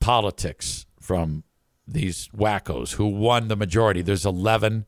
politics 0.00 0.86
from 1.00 1.44
these 1.86 2.28
wackos 2.36 2.94
who 2.94 3.06
won 3.06 3.48
the 3.48 3.56
majority. 3.56 4.02
There's 4.02 4.26
11 4.26 4.86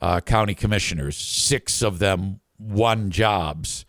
uh, 0.00 0.20
county 0.20 0.54
commissioners, 0.54 1.16
six 1.16 1.82
of 1.82 1.98
them 1.98 2.40
won 2.58 3.10
jobs. 3.10 3.84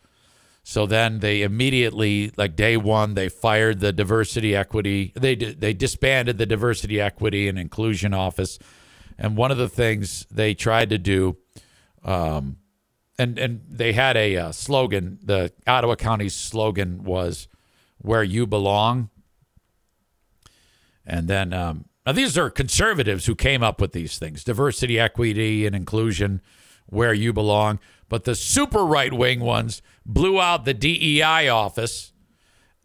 So 0.64 0.86
then 0.86 1.20
they 1.20 1.42
immediately, 1.42 2.32
like 2.38 2.56
day 2.56 2.78
one, 2.78 3.16
they 3.16 3.28
fired 3.28 3.80
the 3.80 3.92
diversity 3.92 4.56
equity. 4.56 5.14
They 5.16 5.34
they 5.34 5.74
disbanded 5.74 6.38
the 6.38 6.46
diversity 6.46 7.02
equity 7.02 7.48
and 7.48 7.58
inclusion 7.58 8.14
office. 8.14 8.60
And 9.18 9.36
one 9.36 9.50
of 9.50 9.58
the 9.58 9.68
things 9.68 10.28
they 10.30 10.54
tried 10.54 10.92
to 10.92 11.00
do, 11.00 11.38
um, 12.04 12.58
and 13.20 13.38
and 13.38 13.62
they 13.70 13.94
had 13.94 14.18
a 14.18 14.36
uh, 14.38 14.52
slogan. 14.52 15.20
The 15.22 15.52
Ottawa 15.68 15.96
County's 15.96 16.34
slogan 16.34 17.04
was 17.04 17.48
"Where 18.00 18.24
you 18.24 18.48
belong." 18.48 19.10
And 21.06 21.28
then 21.28 21.54
um, 21.54 21.86
now, 22.10 22.14
these 22.14 22.40
are 22.40 22.50
conservatives 22.50 23.28
who 23.28 23.36
came 23.36 23.62
up 23.62 23.80
with 23.80 23.92
these 23.92 24.18
things 24.18 24.44
diversity, 24.44 25.00
equity, 25.00 25.68
and 25.68 25.76
inclusion, 25.76 26.42
where 26.88 27.14
you 27.14 27.34
belong. 27.34 27.78
But 28.08 28.24
the 28.24 28.34
super 28.34 28.84
right 28.84 29.14
wing 29.14 29.42
ones 29.42 29.84
blew 30.08 30.42
out 30.42 30.66
the 30.66 30.74
DEI 30.74 31.50
office. 31.50 32.12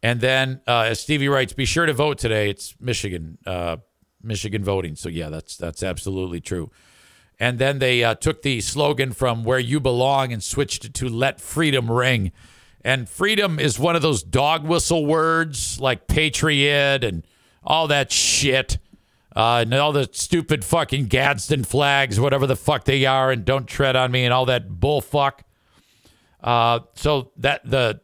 And 0.03 0.20
then, 0.20 0.61
uh, 0.68 0.80
as 0.80 1.01
Stevie 1.01 1.28
writes, 1.28 1.55
be 1.55 1.64
sure 1.64 1.87
to 1.87 1.95
vote 1.95 2.18
today. 2.18 2.51
It's 2.51 2.74
Michigan, 2.78 3.39
uh, 3.47 3.78
Michigan 4.22 4.62
voting. 4.62 4.95
So, 4.95 5.09
yeah, 5.09 5.30
that's, 5.30 5.57
that's 5.57 5.82
absolutely 5.82 6.43
true. 6.43 6.70
And 7.45 7.59
then 7.59 7.78
they 7.78 8.03
uh, 8.03 8.14
took 8.14 8.40
the 8.40 8.62
slogan 8.62 9.12
from 9.12 9.45
where 9.45 9.59
you 9.59 9.78
belong 9.78 10.32
and 10.32 10.42
switched 10.42 10.86
it 10.86 10.95
to 10.95 11.11
let 11.11 11.42
freedom 11.42 11.90
ring. 11.90 12.32
And 12.82 13.07
freedom 13.07 13.59
is 13.59 13.78
one 13.78 13.95
of 13.95 14.01
those 14.01 14.22
dog 14.22 14.64
whistle 14.64 15.05
words 15.05 15.78
like 15.78 16.07
patriot 16.07 17.05
and 17.05 17.22
all 17.62 17.86
that 17.88 18.11
shit 18.11 18.78
uh, 19.36 19.59
and 19.61 19.74
all 19.74 19.92
the 19.92 20.09
stupid 20.11 20.64
fucking 20.64 21.09
Gadsden 21.09 21.64
flags, 21.64 22.18
whatever 22.18 22.47
the 22.47 22.57
fuck 22.57 22.84
they 22.84 23.05
are, 23.05 23.30
and 23.30 23.45
don't 23.45 23.66
tread 23.66 23.95
on 23.95 24.11
me, 24.11 24.24
and 24.24 24.32
all 24.32 24.47
that 24.47 24.70
bullfuck. 24.70 25.40
Uh, 26.42 26.80
so 26.95 27.30
that 27.36 27.61
the, 27.68 28.01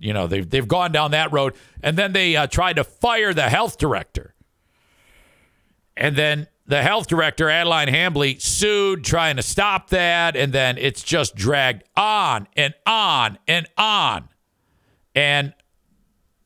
you 0.00 0.12
know, 0.12 0.26
they've 0.26 0.50
they've 0.50 0.66
gone 0.66 0.90
down 0.90 1.12
that 1.12 1.30
road, 1.32 1.54
and 1.80 1.96
then 1.96 2.12
they 2.12 2.34
uh, 2.34 2.48
tried 2.48 2.74
to 2.74 2.82
fire 2.82 3.32
the 3.32 3.48
health 3.48 3.78
director, 3.78 4.34
and 5.96 6.16
then 6.16 6.48
the 6.68 6.82
health 6.82 7.08
director 7.08 7.50
Adeline 7.50 7.88
Hambley 7.88 8.40
sued, 8.40 9.02
trying 9.02 9.36
to 9.36 9.42
stop 9.42 9.90
that, 9.90 10.36
and 10.36 10.52
then 10.52 10.78
it's 10.78 11.02
just 11.02 11.34
dragged 11.34 11.82
on 11.96 12.46
and 12.56 12.74
on 12.86 13.38
and 13.48 13.66
on, 13.76 14.28
and 15.14 15.54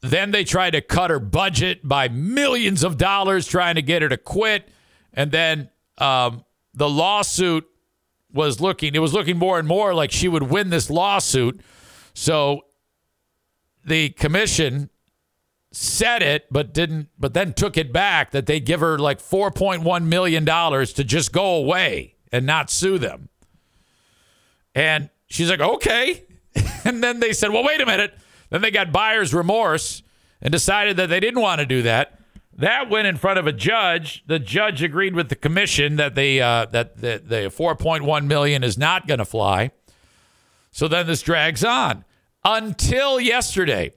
then 0.00 0.32
they 0.32 0.44
tried 0.44 0.70
to 0.70 0.80
cut 0.80 1.10
her 1.10 1.20
budget 1.20 1.86
by 1.86 2.08
millions 2.08 2.82
of 2.82 2.98
dollars, 2.98 3.46
trying 3.46 3.76
to 3.76 3.82
get 3.82 4.02
her 4.02 4.08
to 4.08 4.16
quit. 4.16 4.68
And 5.14 5.30
then 5.30 5.70
um, 5.98 6.44
the 6.74 6.88
lawsuit 6.88 7.68
was 8.32 8.60
looking, 8.60 8.94
it 8.94 8.98
was 8.98 9.14
looking 9.14 9.38
more 9.38 9.58
and 9.58 9.68
more 9.68 9.94
like 9.94 10.10
she 10.10 10.26
would 10.26 10.44
win 10.44 10.70
this 10.70 10.90
lawsuit. 10.90 11.60
So 12.14 12.62
the 13.84 14.10
commission 14.10 14.90
said 15.72 16.22
it, 16.22 16.46
but 16.50 16.72
didn't, 16.72 17.08
but 17.18 17.34
then 17.34 17.54
took 17.54 17.76
it 17.76 17.92
back 17.92 18.30
that 18.30 18.46
they'd 18.46 18.64
give 18.64 18.80
her 18.80 18.98
like 18.98 19.18
$4.1 19.18 20.04
million 20.04 20.44
to 20.44 21.04
just 21.04 21.32
go 21.32 21.56
away 21.56 22.14
and 22.30 22.46
not 22.46 22.70
sue 22.70 22.98
them. 22.98 23.30
And 24.74 25.10
she's 25.26 25.50
like, 25.50 25.60
okay. 25.60 26.24
and 26.84 27.02
then 27.02 27.20
they 27.20 27.32
said, 27.32 27.50
well, 27.50 27.64
wait 27.64 27.80
a 27.80 27.86
minute. 27.86 28.14
Then 28.50 28.60
they 28.62 28.70
got 28.70 28.92
buyer's 28.92 29.32
remorse 29.32 30.02
and 30.40 30.52
decided 30.52 30.96
that 30.98 31.08
they 31.08 31.20
didn't 31.20 31.40
want 31.40 31.60
to 31.60 31.66
do 31.66 31.82
that. 31.82 32.18
That 32.54 32.90
went 32.90 33.06
in 33.06 33.16
front 33.16 33.38
of 33.38 33.46
a 33.46 33.52
judge. 33.52 34.22
The 34.26 34.38
judge 34.38 34.82
agreed 34.82 35.14
with 35.14 35.30
the 35.30 35.36
commission 35.36 35.96
that 35.96 36.14
the 36.14 36.42
uh, 36.42 36.66
that 36.66 36.98
the, 36.98 37.22
the 37.24 37.36
4.1 37.48 38.26
million 38.26 38.62
is 38.62 38.76
not 38.76 39.06
going 39.06 39.18
to 39.18 39.24
fly. 39.24 39.70
So 40.70 40.86
then 40.86 41.06
this 41.06 41.22
drags 41.22 41.64
on. 41.64 42.04
until 42.44 43.18
yesterday. 43.20 43.92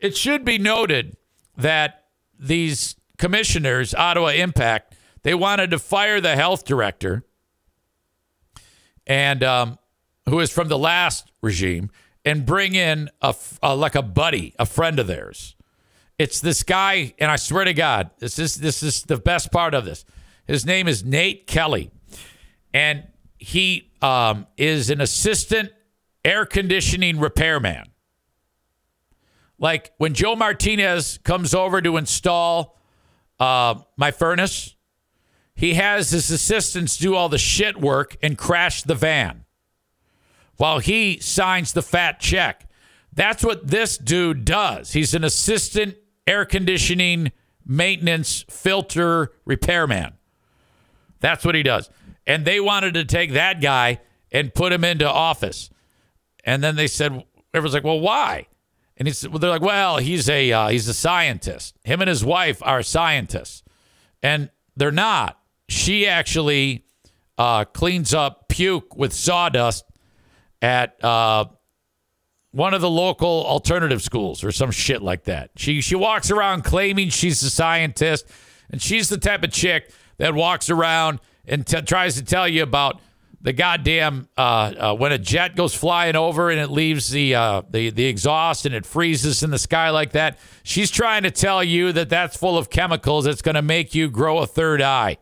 It 0.00 0.16
should 0.16 0.44
be 0.44 0.58
noted 0.58 1.16
that 1.62 2.04
these 2.38 2.96
commissioners, 3.18 3.94
Ottawa 3.94 4.28
Impact, 4.28 4.94
they 5.22 5.34
wanted 5.34 5.70
to 5.70 5.78
fire 5.78 6.20
the 6.20 6.36
health 6.36 6.64
director, 6.64 7.24
and 9.06 9.42
um, 9.44 9.78
who 10.28 10.40
is 10.40 10.50
from 10.50 10.68
the 10.68 10.78
last 10.78 11.30
regime, 11.42 11.90
and 12.24 12.46
bring 12.46 12.74
in 12.74 13.10
a, 13.20 13.34
a 13.62 13.74
like 13.74 13.94
a 13.94 14.02
buddy, 14.02 14.54
a 14.58 14.66
friend 14.66 14.98
of 14.98 15.06
theirs. 15.06 15.56
It's 16.18 16.40
this 16.40 16.62
guy, 16.62 17.14
and 17.18 17.30
I 17.30 17.36
swear 17.36 17.64
to 17.64 17.74
God, 17.74 18.10
this 18.18 18.38
is 18.38 18.56
this 18.56 18.82
is 18.82 19.02
the 19.04 19.16
best 19.16 19.50
part 19.50 19.74
of 19.74 19.84
this. 19.84 20.04
His 20.46 20.66
name 20.66 20.88
is 20.88 21.04
Nate 21.04 21.46
Kelly, 21.46 21.90
and 22.74 23.06
he 23.38 23.90
um, 24.02 24.46
is 24.56 24.90
an 24.90 25.00
assistant 25.00 25.70
air 26.24 26.44
conditioning 26.44 27.18
repairman. 27.18 27.89
Like 29.60 29.92
when 29.98 30.14
Joe 30.14 30.34
Martinez 30.34 31.18
comes 31.22 31.54
over 31.54 31.80
to 31.82 31.98
install 31.98 32.78
uh, 33.38 33.76
my 33.96 34.10
furnace, 34.10 34.74
he 35.54 35.74
has 35.74 36.10
his 36.10 36.30
assistants 36.30 36.96
do 36.96 37.14
all 37.14 37.28
the 37.28 37.38
shit 37.38 37.78
work 37.78 38.16
and 38.22 38.36
crash 38.36 38.82
the 38.82 38.94
van 38.94 39.44
while 40.56 40.78
he 40.78 41.20
signs 41.20 41.74
the 41.74 41.82
fat 41.82 42.18
check. 42.18 42.68
That's 43.12 43.44
what 43.44 43.66
this 43.66 43.98
dude 43.98 44.46
does. 44.46 44.92
He's 44.92 45.14
an 45.14 45.24
assistant 45.24 45.96
air 46.26 46.46
conditioning 46.46 47.32
maintenance 47.66 48.44
filter 48.48 49.32
repairman. 49.44 50.14
That's 51.20 51.44
what 51.44 51.54
he 51.54 51.62
does. 51.62 51.90
And 52.26 52.46
they 52.46 52.60
wanted 52.60 52.94
to 52.94 53.04
take 53.04 53.32
that 53.32 53.60
guy 53.60 54.00
and 54.32 54.54
put 54.54 54.72
him 54.72 54.84
into 54.84 55.08
office. 55.08 55.68
And 56.44 56.64
then 56.64 56.76
they 56.76 56.86
said, 56.86 57.24
everyone's 57.52 57.74
like, 57.74 57.84
well, 57.84 58.00
why? 58.00 58.46
And 59.00 59.08
well, 59.30 59.38
they're 59.38 59.48
like, 59.48 59.62
well, 59.62 59.96
he's 59.96 60.28
a 60.28 60.52
uh, 60.52 60.68
he's 60.68 60.86
a 60.86 60.92
scientist. 60.94 61.74
Him 61.84 62.02
and 62.02 62.08
his 62.08 62.22
wife 62.22 62.62
are 62.62 62.82
scientists, 62.82 63.62
and 64.22 64.50
they're 64.76 64.92
not. 64.92 65.40
She 65.70 66.06
actually 66.06 66.84
uh, 67.38 67.64
cleans 67.64 68.12
up 68.12 68.48
puke 68.50 68.94
with 68.94 69.14
sawdust 69.14 69.86
at 70.60 71.02
uh, 71.02 71.46
one 72.50 72.74
of 72.74 72.82
the 72.82 72.90
local 72.90 73.46
alternative 73.46 74.02
schools 74.02 74.44
or 74.44 74.52
some 74.52 74.70
shit 74.70 75.00
like 75.00 75.24
that. 75.24 75.52
She 75.56 75.80
she 75.80 75.94
walks 75.94 76.30
around 76.30 76.64
claiming 76.64 77.08
she's 77.08 77.42
a 77.42 77.48
scientist, 77.48 78.26
and 78.68 78.82
she's 78.82 79.08
the 79.08 79.16
type 79.16 79.42
of 79.42 79.50
chick 79.50 79.90
that 80.18 80.34
walks 80.34 80.68
around 80.68 81.20
and 81.46 81.66
t- 81.66 81.80
tries 81.80 82.16
to 82.16 82.22
tell 82.22 82.46
you 82.46 82.62
about 82.62 83.00
the 83.42 83.52
goddamn 83.52 84.28
uh, 84.36 84.40
uh, 84.40 84.94
when 84.94 85.12
a 85.12 85.18
jet 85.18 85.56
goes 85.56 85.74
flying 85.74 86.14
over 86.14 86.50
and 86.50 86.60
it 86.60 86.68
leaves 86.68 87.10
the 87.10 87.34
uh, 87.34 87.62
the 87.70 87.90
the 87.90 88.04
exhaust 88.04 88.66
and 88.66 88.74
it 88.74 88.84
freezes 88.84 89.42
in 89.42 89.50
the 89.50 89.58
sky 89.58 89.90
like 89.90 90.12
that. 90.12 90.38
She's 90.62 90.90
trying 90.90 91.22
to 91.22 91.30
tell 91.30 91.64
you 91.64 91.92
that 91.92 92.10
that's 92.10 92.36
full 92.36 92.58
of 92.58 92.68
chemicals 92.68 93.24
that's 93.24 93.42
going 93.42 93.54
to 93.54 93.62
make 93.62 93.94
you 93.94 94.10
grow 94.10 94.38
a 94.38 94.46
third 94.46 94.82
eye. 94.82 95.16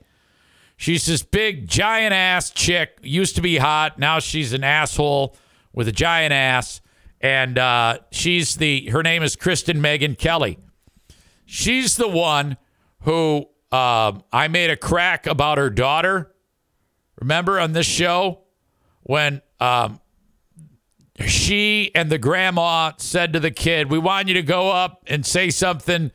She's 0.76 1.06
this 1.06 1.22
big 1.22 1.68
giant 1.68 2.12
ass 2.12 2.50
chick. 2.50 2.98
Used 3.02 3.36
to 3.36 3.42
be 3.42 3.58
hot. 3.58 3.98
Now 3.98 4.18
she's 4.18 4.52
an 4.52 4.64
asshole 4.64 5.36
with 5.72 5.88
a 5.88 5.92
giant 5.92 6.32
ass. 6.32 6.80
And 7.20 7.58
uh, 7.58 7.98
she's 8.10 8.56
the 8.56 8.88
her 8.90 9.02
name 9.02 9.22
is 9.22 9.36
Kristen 9.36 9.78
Meghan 9.78 10.18
Kelly. 10.18 10.58
She's 11.46 11.96
the 11.96 12.08
one 12.08 12.56
who 13.02 13.46
uh, 13.72 14.12
I 14.32 14.48
made 14.48 14.70
a 14.70 14.76
crack 14.76 15.26
about 15.26 15.58
her 15.58 15.70
daughter 15.70 16.32
Remember 17.20 17.58
on 17.58 17.72
this 17.72 17.86
show 17.86 18.40
when 19.02 19.42
um, 19.60 20.00
she 21.26 21.90
and 21.94 22.10
the 22.10 22.18
grandma 22.18 22.92
said 22.98 23.32
to 23.32 23.40
the 23.40 23.50
kid, 23.50 23.90
We 23.90 23.98
want 23.98 24.28
you 24.28 24.34
to 24.34 24.42
go 24.42 24.70
up 24.70 25.02
and 25.06 25.26
say 25.26 25.50
something 25.50 26.12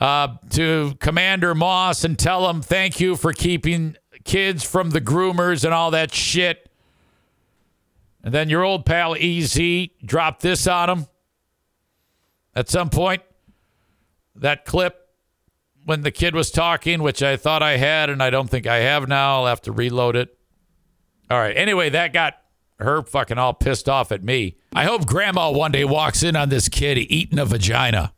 uh, 0.00 0.36
to 0.50 0.94
Commander 1.00 1.54
Moss 1.54 2.04
and 2.04 2.18
tell 2.18 2.48
him 2.48 2.62
thank 2.62 2.98
you 3.00 3.16
for 3.16 3.32
keeping 3.32 3.96
kids 4.24 4.64
from 4.64 4.90
the 4.90 5.00
groomers 5.00 5.64
and 5.64 5.74
all 5.74 5.90
that 5.90 6.14
shit. 6.14 6.70
And 8.22 8.32
then 8.32 8.48
your 8.48 8.64
old 8.64 8.86
pal 8.86 9.16
EZ 9.18 9.88
dropped 10.04 10.40
this 10.42 10.66
on 10.66 10.90
him 10.90 11.06
at 12.54 12.68
some 12.68 12.90
point. 12.90 13.22
That 14.34 14.64
clip 14.64 15.08
when 15.84 16.02
the 16.02 16.10
kid 16.10 16.34
was 16.34 16.50
talking, 16.50 17.02
which 17.02 17.22
I 17.22 17.36
thought 17.36 17.62
I 17.62 17.76
had 17.76 18.08
and 18.08 18.22
I 18.22 18.30
don't 18.30 18.48
think 18.48 18.66
I 18.66 18.76
have 18.78 19.08
now. 19.08 19.38
I'll 19.40 19.46
have 19.46 19.62
to 19.62 19.72
reload 19.72 20.16
it. 20.16 20.37
All 21.30 21.38
right. 21.38 21.56
Anyway, 21.56 21.90
that 21.90 22.12
got 22.12 22.34
her 22.78 23.02
fucking 23.02 23.38
all 23.38 23.54
pissed 23.54 23.88
off 23.88 24.12
at 24.12 24.22
me. 24.22 24.56
I 24.74 24.84
hope 24.84 25.06
grandma 25.06 25.50
one 25.50 25.72
day 25.72 25.84
walks 25.84 26.22
in 26.22 26.36
on 26.36 26.48
this 26.48 26.68
kid 26.68 26.98
eating 26.98 27.38
a 27.38 27.44
vagina. 27.44 28.12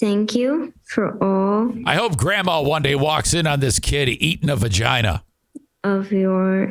Thank 0.00 0.34
you 0.34 0.72
for 0.84 1.22
all. 1.22 1.72
I 1.84 1.96
hope 1.96 2.16
grandma 2.16 2.62
one 2.62 2.82
day 2.82 2.94
walks 2.94 3.34
in 3.34 3.46
on 3.46 3.58
this 3.58 3.80
kid 3.80 4.08
eating 4.08 4.48
a 4.48 4.56
vagina. 4.56 5.24
Of 5.82 6.12
your 6.12 6.70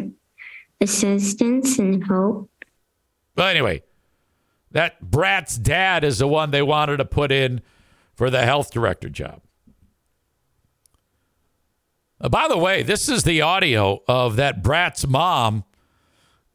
assistance 0.79 1.77
and 1.77 2.03
hope. 2.03 2.49
Well, 3.35 3.47
anyway, 3.47 3.83
that 4.71 5.01
brat's 5.01 5.57
dad 5.57 6.03
is 6.03 6.19
the 6.19 6.27
one 6.27 6.51
they 6.51 6.61
wanted 6.61 6.97
to 6.97 7.05
put 7.05 7.31
in 7.31 7.61
for 8.15 8.29
the 8.29 8.43
health 8.43 8.71
director 8.71 9.09
job. 9.09 9.41
Uh, 12.19 12.29
by 12.29 12.47
the 12.47 12.57
way, 12.57 12.81
this 12.81 13.09
is 13.09 13.23
the 13.23 13.41
audio 13.41 14.01
of 14.07 14.37
that 14.37 14.63
brat's 14.63 15.05
mom 15.05 15.63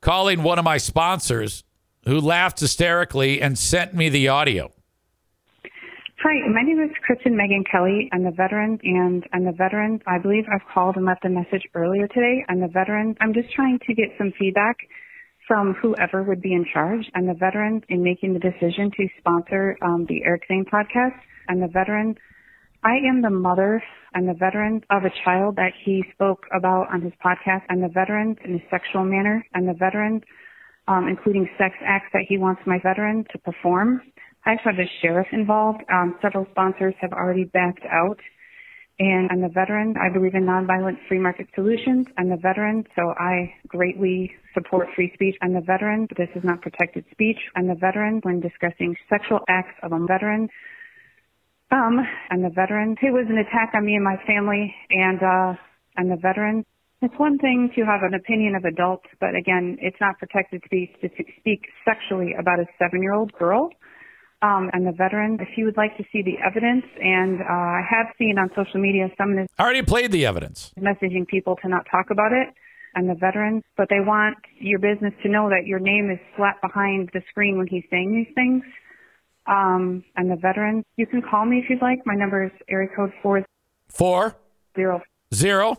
calling 0.01 0.43
one 0.43 0.59
of 0.59 0.65
my 0.65 0.77
sponsors 0.77 1.63
who 2.05 2.21
laughed 2.21 2.59
hysterically 2.59 3.41
and 3.41 3.57
sent 3.57 3.95
me 3.95 4.09
the 4.09 4.27
audio. 4.27 4.73
Hi, 6.19 6.49
my 6.49 6.63
name 6.63 6.81
is 6.83 6.91
Kristen 7.07 7.35
Meghan 7.35 7.63
Kelly. 7.71 8.09
I'm 8.13 8.25
the 8.25 8.33
veteran, 8.33 8.81
and 8.83 9.25
I'm 9.33 9.45
the 9.45 9.53
veteran. 9.53 10.01
I 10.05 10.19
believe 10.19 10.45
I've 10.53 10.67
called 10.75 10.97
and 10.97 11.05
left 11.05 11.25
a 11.25 11.29
message 11.29 11.63
earlier 11.75 12.09
today. 12.09 12.45
I'm 12.49 12.61
the 12.61 12.69
veteran. 12.69 13.17
I'm 13.21 13.33
just 13.33 13.53
trying 13.53 13.79
to 13.87 13.95
get 13.95 14.09
some 14.19 14.33
feedback 14.37 14.77
from 15.47 15.75
whoever 15.75 16.25
would 16.25 16.43
be 16.43 16.55
in 16.55 16.65
charge. 16.73 17.09
I'm 17.15 17.27
the 17.27 17.35
veteran 17.35 17.83
in 17.89 18.03
making 18.03 18.35
the 18.35 18.41
decision 18.41 18.91
to 18.97 19.09
sponsor 19.19 19.77
um, 19.81 20.07
the 20.09 20.25
Eric 20.25 20.43
Zane 20.49 20.65
podcast. 20.65 21.19
I'm 21.49 21.61
the 21.61 21.69
veteran 21.69 22.17
I 22.85 22.97
am 23.09 23.23
the 23.23 23.31
mother 23.31 23.81
and 24.15 24.29
the 24.29 24.35
veteran 24.35 24.83
of 24.91 25.05
a 25.05 25.11
child 25.25 25.57
that 25.57 25.73
he 25.85 26.05
spoke 26.15 26.47
about 26.55 26.93
on 26.93 27.03
his 27.03 27.13
podcast. 27.25 27.63
I'm 27.71 27.81
the 27.81 27.89
veteran 27.89 28.37
in 28.45 28.57
a 28.57 28.63
sexual 28.71 29.05
manner. 29.05 29.45
I'm 29.55 29.67
the 29.67 29.75
veteran, 29.75 30.23
um, 30.89 31.09
including 31.09 31.49
sex 31.59 31.75
acts 31.85 32.09
that 32.13 32.23
he 32.29 32.39
wants 32.39 32.63
my 32.67 32.79
veteran 32.83 33.25
to 33.33 33.39
perform. 33.39 34.03
I 34.45 34.53
also 34.53 34.63
have 34.67 34.77
the 34.77 34.87
sheriff 35.01 35.29
involved. 35.33 35.83
Um, 35.93 36.17
several 36.21 36.47
sponsors 36.51 36.95
have 37.01 37.13
already 37.13 37.45
backed 37.45 37.85
out. 37.91 38.19
And 38.99 39.31
I'm 39.33 39.41
the 39.41 39.49
veteran. 39.49 39.95
I 39.97 40.13
believe 40.13 40.35
in 40.35 40.45
nonviolent 40.45 40.99
free 41.09 41.19
market 41.19 41.49
solutions. 41.55 42.07
I'm 42.19 42.29
the 42.29 42.37
veteran, 42.37 42.85
so 42.95 43.15
I 43.19 43.53
greatly 43.67 44.31
support 44.55 44.89
free 44.95 45.11
speech. 45.15 45.35
I'm 45.43 45.55
the 45.55 45.61
veteran, 45.61 46.07
this 46.17 46.29
is 46.37 46.45
not 46.45 46.61
protected 46.61 47.05
speech. 47.11 47.39
I'm 47.57 47.69
the 47.69 47.75
veteran 47.75 48.21
when 48.23 48.41
discussing 48.41 48.95
sexual 49.09 49.41
acts 49.49 49.75
of 49.83 49.93
a 49.93 49.99
veteran. 50.07 50.49
Um, 51.73 52.05
I'm 52.31 52.45
a 52.45 52.51
veteran. 52.51 52.97
It 53.01 53.13
was 53.13 53.25
an 53.31 53.39
attack 53.39 53.73
on 53.75 53.87
me 53.87 53.95
and 53.95 54.05
my 54.05 54.17
family, 54.27 54.75
and 54.91 55.23
uh, 55.23 55.57
I'm 55.97 56.11
a 56.13 56.21
veteran. 56.21 56.67
It's 57.01 57.15
one 57.17 57.39
thing 57.39 57.71
to 57.75 57.83
have 57.83 58.03
an 58.03 58.13
opinion 58.13 58.55
of 58.55 58.65
adults, 58.65 59.09
but 59.19 59.35
again, 59.35 59.79
it's 59.81 59.97
not 59.99 60.19
protected 60.19 60.63
speech 60.67 60.91
to 61.01 61.09
speak 61.41 61.65
sexually 61.83 62.35
about 62.39 62.61
a 62.61 62.67
seven-year-old 62.79 63.33
girl. 63.33 63.71
Um, 64.43 64.71
I'm 64.75 64.87
a 64.87 64.93
veteran. 64.93 65.39
If 65.41 65.57
you 65.57 65.65
would 65.65 65.79
like 65.79 65.97
to 65.97 66.05
see 66.13 66.21
the 66.21 66.37
evidence, 66.45 66.85
and 67.01 67.41
uh, 67.41 67.49
I 67.49 67.81
have 67.89 68.13
seen 68.19 68.37
on 68.39 68.51
social 68.55 68.79
media 68.79 69.09
some 69.17 69.39
of 69.39 69.49
I 69.59 69.63
already 69.63 69.83
played 69.83 70.13
the 70.13 70.27
evidence. 70.27 70.73
Messaging 70.79 71.27
people 71.27 71.57
to 71.63 71.69
not 71.69 71.87
talk 71.91 72.11
about 72.11 72.33
it. 72.33 72.53
I'm 72.95 73.07
the 73.07 73.15
veteran, 73.15 73.63
but 73.79 73.89
they 73.89 74.01
want 74.01 74.37
your 74.61 74.79
business 74.79 75.15
to 75.23 75.31
know 75.31 75.49
that 75.49 75.65
your 75.65 75.79
name 75.79 76.11
is 76.13 76.19
slapped 76.37 76.61
behind 76.61 77.09
the 77.15 77.23
screen 77.31 77.57
when 77.57 77.67
he's 77.67 77.85
saying 77.91 78.13
these 78.13 78.35
things. 78.35 78.63
Um, 79.47 80.05
I'm 80.17 80.31
a 80.31 80.37
veteran. 80.37 80.85
You 80.97 81.07
can 81.07 81.23
call 81.23 81.45
me 81.45 81.59
if 81.59 81.69
you'd 81.69 81.83
like. 81.83 82.07
My 82.07 82.15
number 82.15 82.45
is 82.45 82.53
area 82.69 82.89
code 82.95 83.13
four 83.23 83.45
four 83.89 84.37
zero 84.77 85.03
zero 85.35 85.77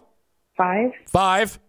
five 0.58 0.92
five 1.08 1.60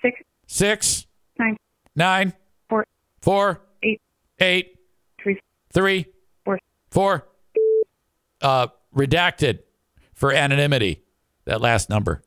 six 0.00 0.20
six 0.46 1.06
nine 1.38 1.56
nine 1.94 2.32
four 2.68 2.86
four 3.20 3.60
eight 3.82 4.00
eight 4.40 4.78
three 5.22 5.38
three 5.72 6.06
four 6.44 6.58
four. 6.90 7.28
Uh, 8.40 8.68
redacted 8.94 9.60
for 10.14 10.32
anonymity. 10.32 11.02
That 11.44 11.60
last 11.60 11.90
number. 11.90 12.22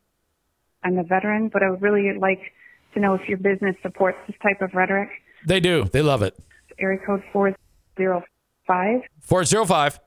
I'm 0.84 0.98
a 1.00 1.04
veteran, 1.04 1.50
but 1.50 1.64
I 1.64 1.72
would 1.72 1.82
really 1.82 2.18
like 2.20 2.40
to 2.94 3.00
know 3.00 3.16
if 3.16 3.28
your 3.28 3.40
business 3.40 3.76
supports 3.82 4.18
this 4.28 4.36
type 4.44 4.62
of 4.62 4.74
rhetoric. 4.74 5.10
They 5.46 5.60
do. 5.60 5.86
They 5.86 6.02
love 6.02 6.22
it. 6.22 6.38
Area 6.80 7.00
code 7.04 7.24
four 7.34 7.56
zero 7.98 8.24
five 8.68 9.02
four 9.22 9.44
zero 9.46 9.66
five 9.66 10.00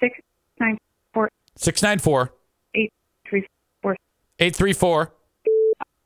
six 0.00 0.16
nine 0.60 0.78
four 1.12 1.28
six 1.56 1.82
nine 1.82 1.98
four 1.98 2.32
eight 2.74 2.92
three 3.28 3.46
four 3.82 3.96
eight 4.38 4.54
three 4.56 4.72
four 4.72 5.12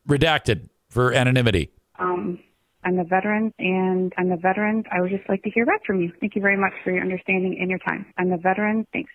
redacted 0.08 0.68
for 0.88 1.12
anonymity. 1.12 1.70
Um, 1.98 2.38
I'm 2.82 2.96
the 2.96 3.04
veteran, 3.04 3.52
and 3.58 4.12
I'm 4.16 4.30
the 4.30 4.36
veteran. 4.36 4.84
I 4.90 5.02
would 5.02 5.10
just 5.10 5.28
like 5.28 5.42
to 5.42 5.50
hear 5.50 5.66
back 5.66 5.84
from 5.84 6.00
you. 6.00 6.12
Thank 6.18 6.34
you 6.34 6.40
very 6.40 6.56
much 6.56 6.72
for 6.82 6.90
your 6.90 7.02
understanding 7.02 7.58
and 7.60 7.68
your 7.68 7.78
time. 7.80 8.06
I'm 8.16 8.30
the 8.30 8.38
veteran. 8.38 8.86
thanks. 8.92 9.12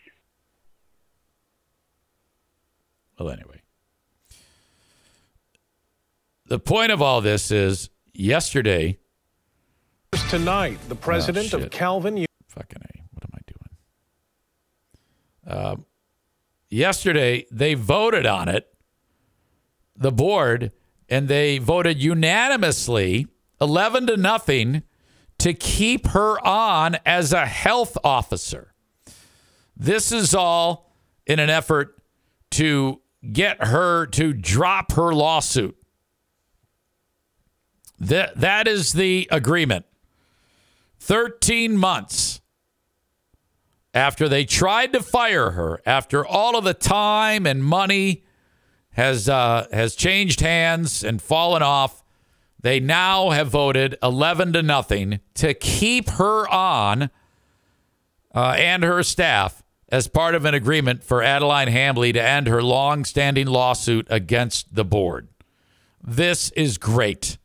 Well, 3.20 3.30
anyway, 3.30 3.62
the 6.46 6.60
point 6.60 6.92
of 6.92 7.02
all 7.02 7.22
this 7.22 7.50
is 7.50 7.90
yesterday. 8.14 9.00
Tonight, 10.30 10.78
the 10.88 10.96
president 10.96 11.54
Oh, 11.54 11.58
of 11.58 11.64
shit. 11.64 11.72
Calvin. 11.72 12.26
Fucking 12.56 12.82
A. 12.82 13.04
What 13.12 13.24
am 13.24 13.32
I 13.34 13.40
doing? 15.46 15.66
Um, 15.66 15.86
yesterday, 16.70 17.46
they 17.52 17.74
voted 17.74 18.26
on 18.26 18.48
it, 18.48 18.74
the 19.96 20.12
board, 20.12 20.72
and 21.10 21.28
they 21.28 21.58
voted 21.58 22.02
unanimously, 22.02 23.28
11 23.60 24.08
to 24.08 24.18
nothing, 24.18 24.84
to 25.38 25.54
keep 25.54 26.08
her 26.08 26.40
on 26.46 26.98
as 27.06 27.34
a 27.34 27.46
health 27.46 27.98
officer. 28.04 28.74
This 29.76 30.12
is 30.12 30.34
all 30.34 30.94
in 31.28 31.40
an 31.40 31.50
effort 31.50 32.02
to 32.52 33.02
get 33.34 33.66
her 33.66 34.06
to 34.08 34.32
drop 34.32 34.94
her 34.94 35.14
lawsuit. 35.14 35.76
That, 38.00 38.40
that 38.40 38.68
is 38.68 38.94
the 38.94 39.28
agreement. 39.32 39.86
13 41.00 41.78
months 41.78 42.35
after 43.96 44.28
they 44.28 44.44
tried 44.44 44.92
to 44.92 45.02
fire 45.02 45.52
her, 45.52 45.82
after 45.86 46.26
all 46.26 46.58
of 46.58 46.66
the 46.66 46.74
time 46.74 47.48
and 47.48 47.64
money 47.64 48.26
has 48.92 49.30
uh, 49.30 49.68
has 49.72 49.96
changed 49.96 50.42
hands 50.42 51.04
and 51.04 51.22
fallen 51.22 51.64
off, 51.64 52.04
they 52.60 52.80
now 52.80 53.30
have 53.30 53.48
voted 53.48 53.98
11 54.04 54.54
to 54.54 54.62
nothing 54.62 55.22
to 55.36 55.54
keep 55.54 56.10
her 56.12 56.48
on 56.50 57.10
uh, 58.34 58.56
and 58.58 58.84
her 58.84 59.02
staff 59.02 59.64
as 59.90 60.08
part 60.08 60.36
of 60.36 60.44
an 60.46 60.54
agreement 60.54 61.04
for 61.04 61.24
Adeline 61.24 61.70
Hambley 61.70 62.12
to 62.12 62.22
end 62.22 62.48
her 62.48 62.62
long-standing 62.62 63.48
lawsuit 63.48 64.08
against 64.10 64.76
the 64.76 64.84
board. 64.84 65.30
This 66.04 66.52
is 66.52 66.78
great. 66.78 67.38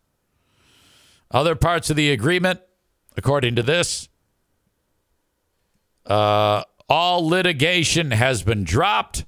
Other 1.30 1.54
parts 1.54 1.90
of 1.90 1.96
the 1.96 2.10
agreement, 2.10 2.60
according 3.16 3.54
to 3.56 3.62
this, 3.62 4.08
uh, 6.10 6.64
all 6.88 7.26
litigation 7.26 8.10
has 8.10 8.42
been 8.42 8.64
dropped. 8.64 9.24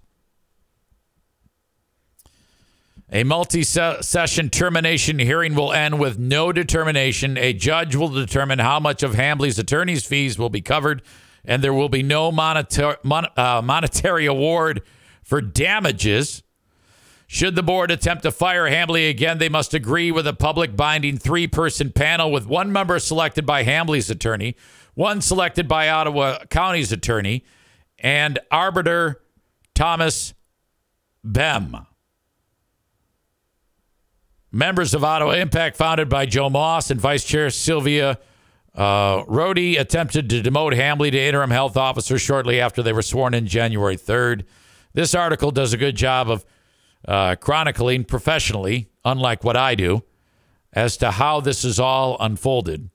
A 3.12 3.24
multi 3.24 3.62
session 3.62 4.50
termination 4.50 5.18
hearing 5.18 5.54
will 5.54 5.72
end 5.72 6.00
with 6.00 6.18
no 6.18 6.50
determination. 6.50 7.36
A 7.36 7.52
judge 7.52 7.94
will 7.94 8.08
determine 8.08 8.58
how 8.58 8.80
much 8.80 9.02
of 9.02 9.14
Hambley's 9.14 9.58
attorney's 9.58 10.04
fees 10.04 10.38
will 10.38 10.48
be 10.48 10.62
covered, 10.62 11.02
and 11.44 11.62
there 11.62 11.74
will 11.74 11.90
be 11.90 12.02
no 12.02 12.32
monetar- 12.32 12.96
mon- 13.04 13.28
uh, 13.36 13.60
monetary 13.62 14.26
award 14.26 14.82
for 15.22 15.42
damages. 15.42 16.42
Should 17.26 17.54
the 17.54 17.62
board 17.62 17.90
attempt 17.90 18.24
to 18.24 18.32
fire 18.32 18.68
Hambley 18.68 19.08
again, 19.08 19.38
they 19.38 19.48
must 19.48 19.72
agree 19.72 20.10
with 20.10 20.26
a 20.26 20.34
public 20.34 20.74
binding 20.74 21.16
three 21.16 21.46
person 21.46 21.92
panel 21.92 22.32
with 22.32 22.46
one 22.46 22.72
member 22.72 22.98
selected 22.98 23.46
by 23.46 23.62
Hambley's 23.62 24.10
attorney, 24.10 24.56
one 24.94 25.20
selected 25.20 25.68
by 25.68 25.88
Ottawa 25.88 26.38
County's 26.50 26.92
attorney, 26.92 27.44
and 27.98 28.38
arbiter 28.50 29.22
Thomas 29.74 30.34
Bem. 31.24 31.86
Members 34.50 34.92
of 34.92 35.02
Ottawa 35.02 35.32
Impact, 35.32 35.76
founded 35.76 36.08
by 36.08 36.26
Joe 36.26 36.50
Moss 36.50 36.90
and 36.90 37.00
Vice 37.00 37.24
Chair 37.24 37.48
Sylvia 37.48 38.18
uh, 38.74 39.24
Rhodea, 39.24 39.80
attempted 39.80 40.28
to 40.28 40.42
demote 40.42 40.74
Hambley 40.74 41.10
to 41.10 41.18
interim 41.18 41.50
health 41.50 41.76
officer 41.76 42.18
shortly 42.18 42.60
after 42.60 42.82
they 42.82 42.92
were 42.92 43.02
sworn 43.02 43.32
in 43.32 43.46
January 43.46 43.96
3rd. 43.96 44.44
This 44.92 45.14
article 45.14 45.52
does 45.52 45.72
a 45.72 45.78
good 45.78 45.96
job 45.96 46.28
of 46.28 46.44
uh, 47.08 47.36
chronicling 47.36 48.04
professionally, 48.04 48.90
unlike 49.04 49.42
what 49.42 49.56
I 49.56 49.74
do, 49.74 50.02
as 50.72 50.98
to 50.98 51.12
how 51.12 51.40
this 51.40 51.64
is 51.64 51.80
all 51.80 52.16
unfolded. 52.20 52.90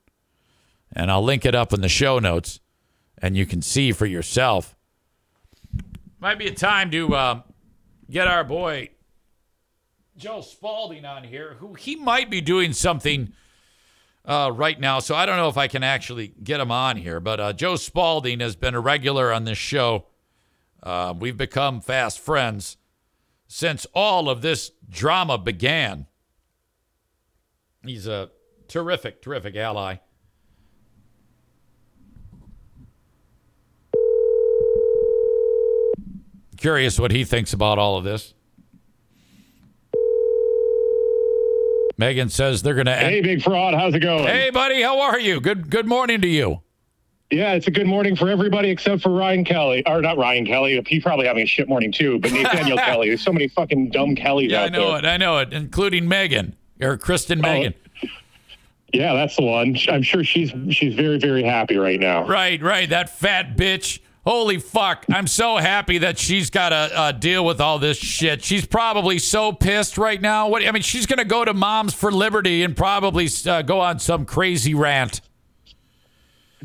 And 0.92 1.10
I'll 1.10 1.22
link 1.22 1.44
it 1.44 1.54
up 1.54 1.72
in 1.72 1.80
the 1.80 1.88
show 1.88 2.18
notes, 2.18 2.60
and 3.18 3.36
you 3.36 3.46
can 3.46 3.62
see 3.62 3.92
for 3.92 4.06
yourself. 4.06 4.74
Might 6.20 6.38
be 6.38 6.48
a 6.48 6.54
time 6.54 6.90
to 6.90 7.14
uh, 7.14 7.42
get 8.10 8.26
our 8.26 8.42
boy 8.42 8.90
Joe 10.16 10.40
Spaulding 10.40 11.04
on 11.04 11.24
here, 11.24 11.56
who 11.60 11.74
he 11.74 11.94
might 11.94 12.28
be 12.30 12.40
doing 12.40 12.72
something 12.72 13.32
uh, 14.24 14.50
right 14.54 14.78
now. 14.78 14.98
So 14.98 15.14
I 15.14 15.26
don't 15.26 15.36
know 15.36 15.48
if 15.48 15.56
I 15.56 15.68
can 15.68 15.82
actually 15.82 16.34
get 16.42 16.60
him 16.60 16.70
on 16.70 16.96
here. 16.96 17.20
But 17.20 17.40
uh, 17.40 17.52
Joe 17.52 17.76
Spaulding 17.76 18.40
has 18.40 18.56
been 18.56 18.74
a 18.74 18.80
regular 18.80 19.32
on 19.32 19.44
this 19.44 19.58
show. 19.58 20.06
Uh, 20.82 21.14
we've 21.18 21.36
become 21.36 21.80
fast 21.80 22.18
friends 22.18 22.76
since 23.46 23.86
all 23.94 24.28
of 24.28 24.42
this 24.42 24.72
drama 24.88 25.38
began. 25.38 26.06
He's 27.84 28.06
a 28.06 28.30
terrific, 28.68 29.22
terrific 29.22 29.56
ally. 29.56 29.96
Curious 36.58 36.98
what 36.98 37.10
he 37.12 37.24
thinks 37.24 37.52
about 37.52 37.78
all 37.78 37.96
of 37.96 38.04
this. 38.04 38.34
Megan 41.96 42.28
says 42.28 42.62
they're 42.62 42.74
going 42.74 42.86
to. 42.86 42.94
Hey, 42.94 43.20
big 43.20 43.42
fraud. 43.42 43.74
How's 43.74 43.94
it 43.94 44.00
going? 44.00 44.26
Hey, 44.26 44.50
buddy, 44.50 44.82
how 44.82 45.00
are 45.00 45.18
you? 45.18 45.40
Good, 45.40 45.68
good 45.70 45.86
morning 45.86 46.20
to 46.20 46.28
you. 46.28 46.62
Yeah, 47.30 47.52
it's 47.52 47.66
a 47.66 47.70
good 47.70 47.86
morning 47.86 48.16
for 48.16 48.28
everybody 48.30 48.70
except 48.70 49.02
for 49.02 49.10
Ryan 49.10 49.44
Kelly. 49.44 49.82
Or 49.86 50.00
not 50.00 50.16
Ryan 50.16 50.46
Kelly. 50.46 50.82
He's 50.86 51.02
probably 51.02 51.26
having 51.26 51.42
a 51.42 51.46
shit 51.46 51.68
morning 51.68 51.92
too. 51.92 52.18
But 52.20 52.32
Nathaniel 52.32 52.78
Kelly. 52.84 53.08
There's 53.08 53.22
so 53.22 53.32
many 53.32 53.48
fucking 53.48 53.90
dumb 53.90 54.14
Kellys 54.14 54.50
Yeah, 54.50 54.62
out 54.62 54.66
I 54.66 54.68
know 54.70 54.88
there. 54.92 54.98
it. 54.98 55.04
I 55.04 55.16
know 55.16 55.38
it, 55.38 55.52
including 55.52 56.04
Meghan 56.04 56.54
or 56.80 56.96
Kristen 56.96 57.40
Oh. 57.44 57.48
Meghan. 57.48 57.74
Yeah, 58.94 59.12
that's 59.12 59.36
the 59.36 59.42
one. 59.42 59.76
I'm 59.90 60.02
sure 60.02 60.24
she's 60.24 60.50
she's 60.70 60.94
very 60.94 61.18
very 61.18 61.42
happy 61.42 61.76
right 61.76 62.00
now. 62.00 62.26
Right, 62.26 62.62
right. 62.62 62.88
That 62.88 63.10
fat 63.10 63.54
bitch. 63.56 63.98
Holy 64.28 64.58
fuck. 64.58 65.06
I'm 65.10 65.26
so 65.26 65.56
happy 65.56 65.96
that 65.98 66.18
she's 66.18 66.50
got 66.50 66.68
to 66.68 66.76
uh, 66.76 67.12
deal 67.12 67.46
with 67.46 67.62
all 67.62 67.78
this 67.78 67.96
shit. 67.96 68.44
She's 68.44 68.66
probably 68.66 69.18
so 69.18 69.52
pissed 69.52 69.96
right 69.96 70.20
now. 70.20 70.50
What 70.50 70.62
I 70.68 70.70
mean, 70.70 70.82
she's 70.82 71.06
going 71.06 71.18
to 71.18 71.24
go 71.24 71.46
to 71.46 71.54
Moms 71.54 71.94
for 71.94 72.12
Liberty 72.12 72.62
and 72.62 72.76
probably 72.76 73.30
uh, 73.46 73.62
go 73.62 73.80
on 73.80 73.98
some 73.98 74.26
crazy 74.26 74.74
rant. 74.74 75.22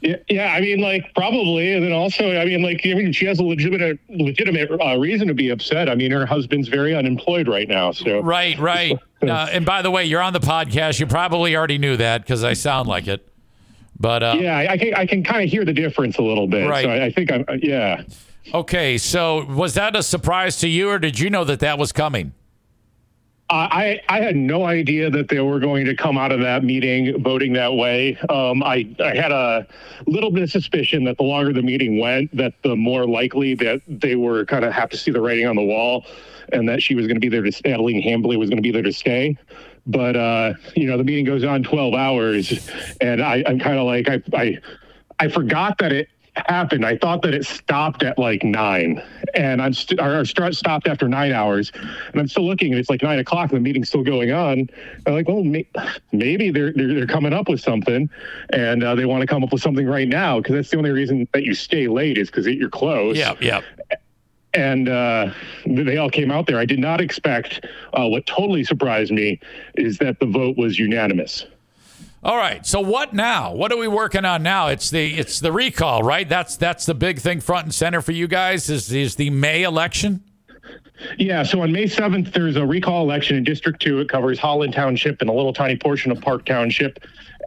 Yeah, 0.02 0.18
yeah, 0.28 0.48
I 0.48 0.60
mean, 0.60 0.82
like 0.82 1.14
probably, 1.16 1.74
and 1.74 1.86
then 1.86 1.94
also, 1.94 2.38
I 2.38 2.44
mean, 2.44 2.64
like, 2.64 2.82
I 2.84 2.96
mean, 2.96 3.14
she 3.14 3.26
has 3.28 3.40
a 3.40 3.44
legitimate 3.44 3.98
legitimate 4.10 4.70
uh, 4.70 4.98
reason 4.98 5.30
to 5.30 5.34
be 5.34 5.48
upset. 5.48 5.88
I 5.88 5.96
mean, 5.96 6.12
her 6.12 6.26
husband's 6.26 6.68
very 6.68 6.94
unemployed 6.94 7.48
right 7.48 7.70
now, 7.70 7.94
so 7.94 8.20
Right, 8.20 8.60
right. 8.60 9.00
Uh, 9.24 9.48
and 9.54 9.66
by 9.66 9.82
the 9.82 9.90
way, 9.90 10.04
you're 10.04 10.22
on 10.22 10.34
the 10.34 10.40
podcast. 10.42 11.00
You 11.00 11.08
probably 11.08 11.56
already 11.56 11.78
knew 11.78 11.96
that 11.96 12.24
because 12.24 12.44
I 12.44 12.52
sound 12.52 12.90
like 12.90 13.08
it. 13.08 13.26
But 14.00 14.24
uh, 14.24 14.36
yeah, 14.40 14.68
I, 14.70 14.78
can 14.78 14.94
I 14.96 15.06
can 15.06 15.24
kind 15.24 15.44
of 15.44 15.50
hear 15.50 15.66
the 15.66 15.74
difference 15.74 16.18
a 16.18 16.24
little 16.24 16.48
bit. 16.48 16.70
Right. 16.70 16.84
So 16.84 16.90
I, 16.90 17.06
I 17.06 17.12
think 17.12 17.32
I'm 17.32 17.46
yeah. 17.62 18.04
okay, 18.54 18.98
so 18.98 19.46
was 19.46 19.76
that 19.76 19.96
a 19.96 20.04
surprise 20.04 20.58
to 20.58 20.68
you, 20.68 20.90
or 20.90 21.00
did 21.00 21.20
you 21.20 21.30
know 21.30 21.44
that 21.44 21.60
that 21.60 21.78
was 21.78 21.92
coming? 21.92 22.34
I, 23.54 24.02
I 24.10 24.22
had 24.22 24.36
no 24.36 24.66
idea 24.66 25.10
that 25.10 25.28
they 25.30 25.40
were 25.40 25.60
going 25.60 25.86
to 25.86 25.96
come 25.96 26.18
out 26.18 26.32
of 26.32 26.40
that 26.42 26.64
meeting 26.64 27.22
voting 27.22 27.54
that 27.54 27.74
way. 27.74 28.18
Um, 28.30 28.64
I, 28.64 28.96
I 29.04 29.16
had 29.16 29.32
a 29.32 29.68
little 30.08 30.32
bit 30.32 30.44
of 30.44 30.52
suspicion 30.52 31.04
that 31.06 31.18
the 31.18 31.24
longer 31.24 31.54
the 31.54 31.62
meeting 31.62 32.00
went, 32.00 32.36
that 32.36 32.54
the 32.64 32.76
more 32.76 33.06
likely 33.06 33.56
that 33.56 33.82
they 33.88 34.16
were 34.16 34.46
kind 34.46 34.66
of 34.66 34.74
have 34.74 34.90
to 34.90 34.98
see 34.98 35.12
the 35.12 35.22
writing 35.22 35.46
on 35.46 35.56
the 35.56 35.64
wall, 35.64 36.06
and 36.52 36.68
that 36.68 36.82
she 36.82 36.96
was 36.96 37.08
going 37.08 37.16
to 37.16 37.22
be 37.22 37.30
there 37.30 37.42
to 37.42 37.70
Adeline 37.70 38.02
Hambley 38.02 38.38
was 38.38 38.50
going 38.50 38.58
to 38.58 38.64
be 38.64 38.72
there 38.72 38.82
to 38.82 38.94
stay. 38.94 39.38
But 39.86 40.16
uh, 40.16 40.54
you 40.76 40.88
know, 40.88 40.98
the 40.98 41.04
meeting 41.04 41.26
goes 41.26 41.44
on 41.44 41.64
12 41.64 41.94
hours, 41.94 42.70
and 43.02 43.22
I, 43.22 43.44
I'm 43.46 43.60
kind 43.60 43.78
of 43.78 43.86
like 43.86 44.10
I, 44.10 44.22
I 44.34 44.58
I 45.20 45.28
forgot 45.28 45.78
that 45.80 45.92
it 45.92 46.10
happened. 46.36 46.86
I 46.86 46.98
thought 46.98 47.22
that 47.24 47.34
it 47.34 47.46
stopped 47.46 48.04
at 48.04 48.18
like 48.18 48.44
nine, 48.44 49.02
and 49.34 49.62
I'm 49.62 49.74
st- 49.74 50.00
or, 50.00 50.24
start, 50.26 50.56
stopped 50.56 50.88
after 50.88 51.08
nine 51.08 51.32
hours, 51.32 51.72
and 52.12 52.20
I'm 52.22 52.28
still 52.28 52.46
looking, 52.46 52.72
and 52.72 52.80
it's 52.80 52.90
like 52.90 53.02
nine 53.02 53.20
o'clock, 53.20 53.52
and 53.52 53.58
the 53.58 53.62
meeting's 53.62 53.90
still 53.90 54.04
going 54.04 54.32
on. 54.32 54.70
I'm 55.06 55.14
like, 55.14 55.28
well, 55.28 55.44
may- 55.44 55.68
maybe 56.12 56.52
they're, 56.52 56.74
they're 56.74 56.94
they're 56.94 57.08
coming 57.08 57.34
up 57.34 57.50
with 57.50 57.60
something, 57.62 58.10
and 58.52 58.84
uh, 58.84 58.96
they 58.96 59.06
want 59.06 59.22
to 59.22 59.28
come 59.28 59.44
up 59.44 59.52
with 59.52 59.62
something 59.62 59.88
right 59.88 60.08
now 60.08 60.40
because 60.40 60.56
that's 60.56 60.70
the 60.70 60.78
only 60.78 60.92
reason 60.92 61.28
that 61.34 61.44
you 61.44 61.54
stay 61.54 61.88
late 61.88 62.18
is 62.18 62.30
because 62.30 62.46
you're 62.48 62.70
close 62.70 63.18
Yeah, 63.18 63.34
yeah. 63.42 63.62
and 64.54 64.88
uh, 64.88 65.32
they 65.66 65.98
all 65.98 66.10
came 66.10 66.30
out 66.32 66.46
there. 66.48 66.60
I 66.60 66.66
did 66.66 66.80
not 66.80 67.02
expect. 67.02 67.66
Uh, 67.94 68.08
what 68.08 68.26
totally 68.28 68.64
surprised 68.64 69.12
me 69.12 69.40
is 69.76 69.98
that 69.98 70.20
the 70.20 70.26
vote 70.28 70.58
was 70.58 70.78
unanimous. 70.78 71.46
All 72.24 72.38
right. 72.38 72.66
So 72.66 72.80
what 72.80 73.14
now? 73.14 73.54
What 73.54 73.74
are 73.74 73.78
we 73.78 73.88
working 73.88 74.24
on 74.24 74.44
now? 74.44 74.68
It's 74.68 74.90
the 74.90 75.14
it's 75.14 75.42
the 75.42 75.52
recall, 75.52 76.04
right? 76.04 76.28
That's 76.28 76.56
that's 76.56 76.86
the 76.86 76.94
big 76.94 77.20
thing 77.20 77.42
front 77.42 77.66
and 77.66 77.74
center 77.74 78.02
for 78.02 78.14
you 78.14 78.28
guys 78.28 78.70
is 78.70 78.92
is 78.94 79.16
the 79.16 79.30
May 79.30 79.64
election. 79.64 80.24
Yeah, 81.18 81.44
so 81.44 81.62
on 81.62 81.72
May 81.72 81.86
7th, 81.86 82.34
there's 82.34 82.56
a 82.56 82.66
recall 82.66 83.04
election 83.04 83.36
in 83.36 83.44
District 83.44 83.82
2. 83.82 84.00
It 84.00 84.10
covers 84.10 84.40
Holland 84.40 84.74
Township 84.74 85.22
and 85.22 85.30
a 85.30 85.34
little 85.34 85.54
tiny 85.54 85.76
portion 85.76 86.12
of 86.12 86.22
Park 86.22 86.46
Township. 86.46 87.00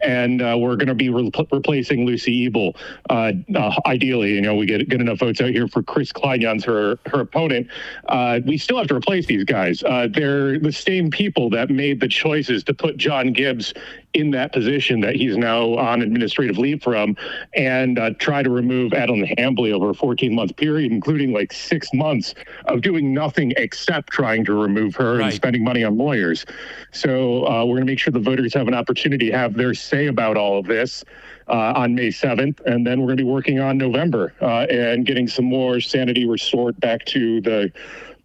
And 0.03 0.43
uh, 0.43 0.57
we're 0.59 0.77
going 0.77 0.89
to 0.89 0.95
be 0.95 1.09
re- 1.09 1.31
replacing 1.51 2.05
Lucy 2.05 2.47
Ebel. 2.47 2.77
Uh, 3.09 3.33
uh, 3.55 3.75
ideally, 3.87 4.35
you 4.35 4.43
know, 4.43 4.55
we 4.55 4.67
get 4.67 4.87
good 4.91 5.01
enough 5.01 5.21
votes 5.21 5.41
out 5.41 5.51
here 5.51 5.69
for 5.69 5.83
Chris 5.83 6.13
Kleinjans, 6.13 6.67
her 6.67 6.99
her 7.07 7.21
opponent. 7.21 7.69
Uh, 8.07 8.41
we 8.45 8.59
still 8.59 8.77
have 8.77 8.89
to 8.89 8.95
replace 8.95 9.25
these 9.25 9.45
guys. 9.45 9.83
Uh, 9.85 10.07
they're 10.13 10.59
the 10.59 10.71
same 10.71 11.11
people 11.11 11.49
that 11.49 11.71
made 11.71 12.01
the 12.01 12.09
choices 12.09 12.63
to 12.65 12.75
put 12.75 12.99
John 12.99 13.33
Gibbs 13.33 13.73
in 14.17 14.31
that 14.33 14.53
position 14.53 15.01
that 15.01 15.15
he's 15.15 15.37
now 15.37 15.75
on 15.77 16.01
administrative 16.03 16.57
leave 16.59 16.83
from 16.83 17.15
and 17.55 17.99
uh, 17.99 18.11
try 18.19 18.43
to 18.43 18.51
remove 18.51 18.93
Adam 18.95 19.23
Hambley 19.39 19.73
over 19.73 19.91
a 19.91 19.95
14 19.95 20.35
month 20.35 20.57
period, 20.57 20.91
including 20.91 21.33
like 21.33 21.53
six 21.53 21.89
months 21.93 22.35
of 22.65 22.81
doing 22.81 23.13
nothing 23.13 23.53
except 23.57 24.11
trying 24.11 24.45
to 24.47 24.55
remove 24.55 24.95
her 24.97 25.17
Right. 25.19 25.27
and 25.27 25.35
spending 25.35 25.63
money 25.63 25.85
on 25.85 25.97
lawyers. 25.99 26.45
So 26.93 27.47
uh, 27.47 27.65
we're 27.65 27.75
going 27.77 27.87
to 27.87 27.93
make 27.93 27.99
sure 27.99 28.11
the 28.13 28.19
voters 28.21 28.55
have 28.55 28.69
an 28.69 28.75
opportunity 28.75 29.31
to 29.31 29.37
have 29.37 29.55
their 29.55 29.75
say 29.75 30.07
about 30.07 30.37
all 30.37 30.59
of 30.59 30.67
this. 30.67 31.05
Uh, 31.49 31.73
on 31.77 31.95
May 31.95 32.09
7th, 32.09 32.59
and 32.67 32.85
then 32.85 32.99
we're 32.99 33.07
going 33.07 33.19
to 33.19 33.23
be 33.23 33.31
working 33.31 33.61
on 33.61 33.79
November 33.79 34.35
uh, 34.43 34.63
and 34.69 35.07
getting 35.07 35.29
some 35.29 35.45
more 35.45 35.79
sanity 35.79 36.27
restored 36.27 36.81
back 36.81 37.05
to 37.05 37.41
the 37.41 37.71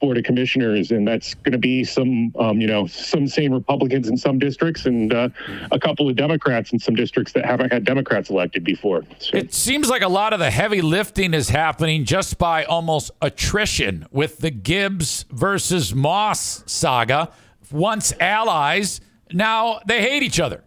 board 0.02 0.18
of 0.18 0.26
commissioners, 0.26 0.92
and 0.92 1.08
that's 1.08 1.36
going 1.36 1.54
to 1.54 1.58
be 1.58 1.84
some, 1.84 2.34
um, 2.38 2.60
you 2.60 2.68
know, 2.68 2.88
some 2.88 3.28
sane 3.28 3.54
Republicans 3.54 4.10
in 4.10 4.18
some 4.18 4.40
districts 4.40 4.86
and 4.86 5.14
uh, 5.14 5.30
a 5.72 5.80
couple 5.80 6.10
of 6.10 6.16
Democrats 6.16 6.74
in 6.74 6.80
some 6.80 6.96
districts 6.96 7.32
that 7.34 7.46
haven't 7.46 7.72
had 7.72 7.86
Democrats 7.86 8.30
elected 8.30 8.64
before. 8.64 9.04
So, 9.20 9.38
It 9.38 9.54
seems 9.54 9.90
like 9.90 10.02
a 10.02 10.10
lot 10.10 10.34
of 10.34 10.40
the 10.40 10.52
heavy 10.52 10.82
lifting 10.82 11.34
is 11.34 11.50
happening 11.50 12.04
just 12.04 12.38
by 12.38 12.66
almost 12.66 13.12
attrition 13.22 14.08
with 14.12 14.40
the 14.40 14.52
Gibbs 14.52 15.26
versus 15.30 15.96
Moss 15.96 16.64
saga. 16.66 17.32
Once 17.72 18.12
allies, 18.20 19.00
now 19.32 19.80
they 19.86 20.02
hate 20.02 20.24
each 20.24 20.40
other. 20.40 20.64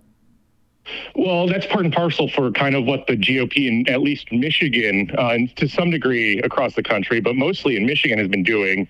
Well, 1.15 1.47
that's 1.47 1.67
part 1.67 1.85
and 1.85 1.95
parcel 1.95 2.29
for 2.29 2.51
kind 2.51 2.75
of 2.75 2.85
what 2.85 3.07
the 3.07 3.17
GOP 3.17 3.69
in 3.69 3.89
at 3.89 4.01
least 4.01 4.31
Michigan, 4.33 5.11
uh, 5.17 5.29
and 5.29 5.55
to 5.57 5.69
some 5.69 5.91
degree 5.91 6.41
across 6.41 6.75
the 6.75 6.83
country, 6.83 7.21
but 7.21 7.37
mostly 7.37 7.77
in 7.77 7.87
Michigan, 7.87 8.19
has 8.19 8.29
been 8.29 8.43
doing. 8.43 8.89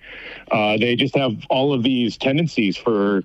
Uh, 0.51 0.77
they 0.77 0.95
just 0.95 1.15
have 1.15 1.33
all 1.49 1.73
of 1.73 1.83
these 1.83 2.17
tendencies 2.17 2.77
for 2.77 3.23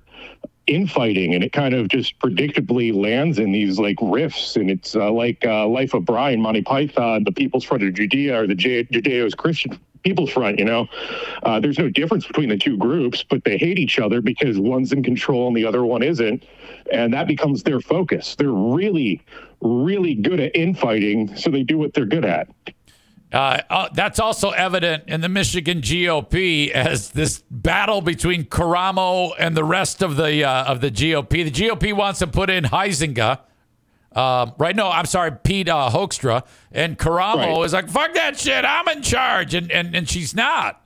infighting 0.67 1.33
and 1.33 1.43
it 1.43 1.51
kind 1.51 1.73
of 1.73 1.87
just 1.87 2.17
predictably 2.19 2.93
lands 2.93 3.39
in 3.39 3.51
these 3.51 3.79
like 3.79 3.97
rifts 4.01 4.55
and 4.55 4.69
it's 4.69 4.95
uh, 4.95 5.11
like 5.11 5.43
uh, 5.43 5.67
life 5.67 5.93
of 5.95 6.05
brian 6.05 6.39
monty 6.39 6.61
python 6.61 7.23
the 7.23 7.31
people's 7.31 7.63
front 7.63 7.81
of 7.83 7.91
judea 7.93 8.39
or 8.39 8.45
the 8.45 8.53
J- 8.53 8.83
judeo's 8.83 9.33
christian 9.33 9.77
people's 10.03 10.31
front 10.31 10.59
you 10.59 10.65
know 10.65 10.87
uh, 11.43 11.59
there's 11.59 11.79
no 11.79 11.89
difference 11.89 12.25
between 12.25 12.49
the 12.49 12.57
two 12.57 12.77
groups 12.77 13.23
but 13.23 13.43
they 13.43 13.57
hate 13.57 13.79
each 13.79 13.99
other 13.99 14.21
because 14.21 14.57
one's 14.59 14.91
in 14.91 15.03
control 15.03 15.47
and 15.47 15.55
the 15.55 15.65
other 15.65 15.85
one 15.85 16.03
isn't 16.03 16.43
and 16.91 17.13
that 17.13 17.27
becomes 17.27 17.63
their 17.63 17.79
focus 17.79 18.35
they're 18.35 18.51
really 18.51 19.21
really 19.61 20.15
good 20.15 20.39
at 20.39 20.55
infighting 20.55 21.33
so 21.35 21.49
they 21.49 21.63
do 21.63 21.77
what 21.77 21.93
they're 21.93 22.05
good 22.05 22.25
at 22.25 22.47
Uh, 23.31 23.61
uh, 23.69 23.87
that's 23.93 24.19
also 24.19 24.49
evident 24.49 25.05
in 25.07 25.21
the 25.21 25.29
Michigan 25.29 25.79
GOP 25.79 26.69
as 26.71 27.11
this 27.11 27.43
battle 27.49 28.01
between 28.01 28.43
Karamo 28.43 29.31
and 29.39 29.55
the 29.55 29.63
rest 29.63 30.01
of 30.01 30.17
the 30.17 30.43
uh, 30.43 30.65
of 30.65 30.81
the 30.81 30.91
GOP. 30.91 31.29
The 31.29 31.51
GOP 31.51 31.93
wants 31.93 32.19
to 32.19 32.27
put 32.27 32.49
in 32.49 32.65
Heisinger. 32.65 33.39
Um, 34.13 34.53
right? 34.57 34.75
No, 34.75 34.89
I'm 34.89 35.05
sorry, 35.05 35.31
Pete 35.31 35.69
uh, 35.69 35.89
Hoekstra. 35.89 36.45
And 36.71 36.97
Karamo 36.97 37.35
Right. 37.57 37.65
is 37.65 37.73
like, 37.73 37.89
fuck 37.89 38.13
that 38.15 38.37
shit. 38.37 38.65
I'm 38.65 38.87
in 38.89 39.01
charge. 39.01 39.53
And, 39.53 39.71
and, 39.71 39.95
and 39.95 40.09
she's 40.09 40.35
not. 40.35 40.77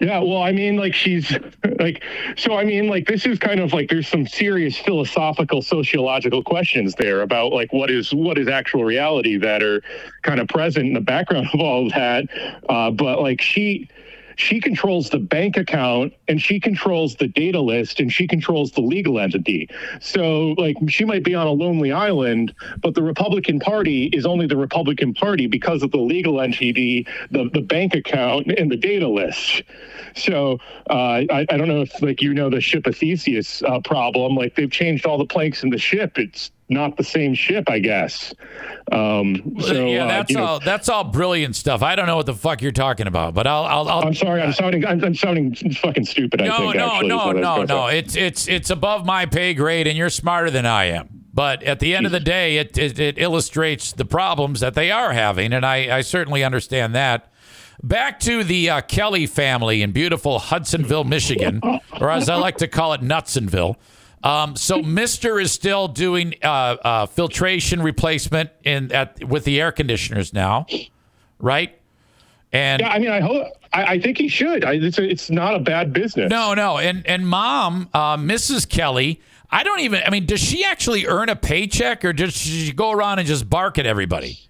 Yeah, 0.00 0.20
well, 0.20 0.40
I 0.42 0.52
mean, 0.52 0.76
like 0.76 0.94
she's 0.94 1.36
like, 1.80 2.04
so 2.36 2.56
I 2.56 2.64
mean, 2.64 2.86
like 2.86 3.08
this 3.08 3.26
is 3.26 3.36
kind 3.40 3.58
of 3.58 3.72
like 3.72 3.90
there's 3.90 4.06
some 4.06 4.28
serious 4.28 4.78
philosophical, 4.78 5.60
sociological 5.60 6.44
questions 6.44 6.94
there 6.94 7.22
about 7.22 7.52
like 7.52 7.72
what 7.72 7.90
is 7.90 8.14
what 8.14 8.38
is 8.38 8.46
actual 8.46 8.84
reality 8.84 9.36
that 9.38 9.60
are 9.60 9.82
kind 10.22 10.38
of 10.38 10.46
present 10.46 10.86
in 10.86 10.92
the 10.92 11.00
background 11.00 11.48
of 11.52 11.58
all 11.60 11.86
of 11.86 11.92
that. 11.94 12.26
Uh, 12.68 12.92
but 12.92 13.20
like 13.20 13.40
she 13.40 13.88
she 14.38 14.60
controls 14.60 15.10
the 15.10 15.18
bank 15.18 15.56
account 15.56 16.12
and 16.28 16.40
she 16.40 16.60
controls 16.60 17.16
the 17.16 17.26
data 17.26 17.60
list 17.60 17.98
and 17.98 18.12
she 18.12 18.28
controls 18.28 18.70
the 18.70 18.80
legal 18.80 19.18
entity. 19.18 19.68
So 20.00 20.54
like 20.56 20.76
she 20.86 21.04
might 21.04 21.24
be 21.24 21.34
on 21.34 21.48
a 21.48 21.50
lonely 21.50 21.90
island, 21.90 22.54
but 22.80 22.94
the 22.94 23.02
Republican 23.02 23.58
Party 23.58 24.04
is 24.06 24.24
only 24.24 24.46
the 24.46 24.56
Republican 24.56 25.12
Party 25.12 25.48
because 25.48 25.82
of 25.82 25.90
the 25.90 25.98
legal 25.98 26.40
entity, 26.40 27.04
the, 27.32 27.50
the 27.52 27.60
bank 27.60 27.96
account 27.96 28.46
and 28.56 28.70
the 28.70 28.76
data 28.76 29.08
list. 29.08 29.64
So 30.14 30.60
uh, 30.88 31.26
I, 31.28 31.46
I 31.50 31.56
don't 31.56 31.66
know 31.66 31.82
if 31.82 32.00
like 32.00 32.22
you 32.22 32.32
know 32.32 32.48
the 32.48 32.60
ship 32.60 32.86
of 32.86 32.96
Theseus 32.96 33.60
uh, 33.64 33.80
problem. 33.80 34.36
Like 34.36 34.54
they've 34.54 34.70
changed 34.70 35.04
all 35.04 35.18
the 35.18 35.26
planks 35.26 35.64
in 35.64 35.70
the 35.70 35.78
ship. 35.78 36.16
It's 36.16 36.52
not 36.68 36.96
the 36.96 37.04
same 37.04 37.34
ship, 37.34 37.68
I 37.68 37.78
guess. 37.78 38.34
Um, 38.92 39.56
so 39.60 39.86
yeah, 39.86 40.04
uh, 40.04 40.08
that's 40.08 40.32
know, 40.32 40.44
all. 40.44 40.60
That's 40.60 40.88
all 40.88 41.04
brilliant 41.04 41.56
stuff. 41.56 41.82
I 41.82 41.96
don't 41.96 42.06
know 42.06 42.16
what 42.16 42.26
the 42.26 42.34
fuck 42.34 42.62
you're 42.62 42.72
talking 42.72 43.06
about, 43.06 43.34
but 43.34 43.46
I'll. 43.46 43.64
I'll. 43.64 43.88
I'll 43.88 44.06
I'm 44.06 44.14
sorry. 44.14 44.42
I'm 44.42 44.52
sounding. 44.52 44.84
I'm, 44.86 45.02
I'm 45.02 45.14
sounding 45.14 45.54
fucking 45.54 46.04
stupid. 46.04 46.42
I 46.42 46.46
no, 46.46 46.56
think. 46.58 46.76
no, 46.76 46.86
actually, 46.92 47.08
no, 47.08 47.20
I 47.20 47.32
no, 47.32 47.62
no. 47.64 47.86
It's 47.86 48.16
it's 48.16 48.48
it's 48.48 48.70
above 48.70 49.06
my 49.06 49.26
pay 49.26 49.54
grade, 49.54 49.86
and 49.86 49.96
you're 49.96 50.10
smarter 50.10 50.50
than 50.50 50.66
I 50.66 50.84
am. 50.86 51.08
But 51.32 51.62
at 51.62 51.78
the 51.78 51.94
end 51.94 52.04
of 52.06 52.12
the 52.12 52.20
day, 52.20 52.56
it 52.56 52.76
it, 52.76 52.98
it 52.98 53.18
illustrates 53.18 53.92
the 53.92 54.04
problems 54.04 54.60
that 54.60 54.74
they 54.74 54.90
are 54.90 55.12
having, 55.12 55.52
and 55.52 55.64
I, 55.64 55.98
I 55.98 56.00
certainly 56.00 56.44
understand 56.44 56.94
that. 56.94 57.32
Back 57.80 58.18
to 58.20 58.42
the 58.42 58.70
uh, 58.70 58.80
Kelly 58.80 59.26
family 59.26 59.82
in 59.82 59.92
beautiful 59.92 60.40
Hudsonville, 60.40 61.04
Michigan, 61.04 61.60
or 62.00 62.10
as 62.10 62.28
I 62.28 62.34
like 62.34 62.56
to 62.56 62.66
call 62.66 62.92
it, 62.92 63.02
Nutsonville. 63.02 63.76
Um, 64.22 64.56
so 64.56 64.82
Mister 64.82 65.38
is 65.38 65.52
still 65.52 65.88
doing 65.88 66.34
uh, 66.42 66.46
uh, 66.46 67.06
filtration 67.06 67.82
replacement 67.82 68.50
in 68.64 68.92
at 68.92 69.24
with 69.24 69.44
the 69.44 69.60
air 69.60 69.72
conditioners 69.72 70.32
now, 70.32 70.66
right? 71.38 71.78
And 72.52 72.80
Yeah, 72.80 72.88
I 72.90 72.98
mean, 72.98 73.10
I 73.10 73.20
hope. 73.20 73.46
I, 73.72 73.84
I 73.84 74.00
think 74.00 74.16
he 74.16 74.28
should. 74.28 74.64
I, 74.64 74.74
it's, 74.74 74.98
a, 74.98 75.04
it's 75.04 75.30
not 75.30 75.54
a 75.54 75.58
bad 75.58 75.92
business. 75.92 76.30
No, 76.30 76.54
no, 76.54 76.78
and 76.78 77.06
and 77.06 77.28
mom, 77.28 77.88
uh, 77.92 78.16
Mrs. 78.16 78.68
Kelly. 78.68 79.20
I 79.50 79.62
don't 79.62 79.80
even. 79.80 80.02
I 80.06 80.10
mean, 80.10 80.26
does 80.26 80.40
she 80.40 80.64
actually 80.64 81.06
earn 81.06 81.28
a 81.28 81.36
paycheck, 81.36 82.04
or 82.04 82.12
does 82.12 82.34
she 82.36 82.72
go 82.72 82.90
around 82.90 83.18
and 83.18 83.28
just 83.28 83.48
bark 83.48 83.78
at 83.78 83.86
everybody? 83.86 84.47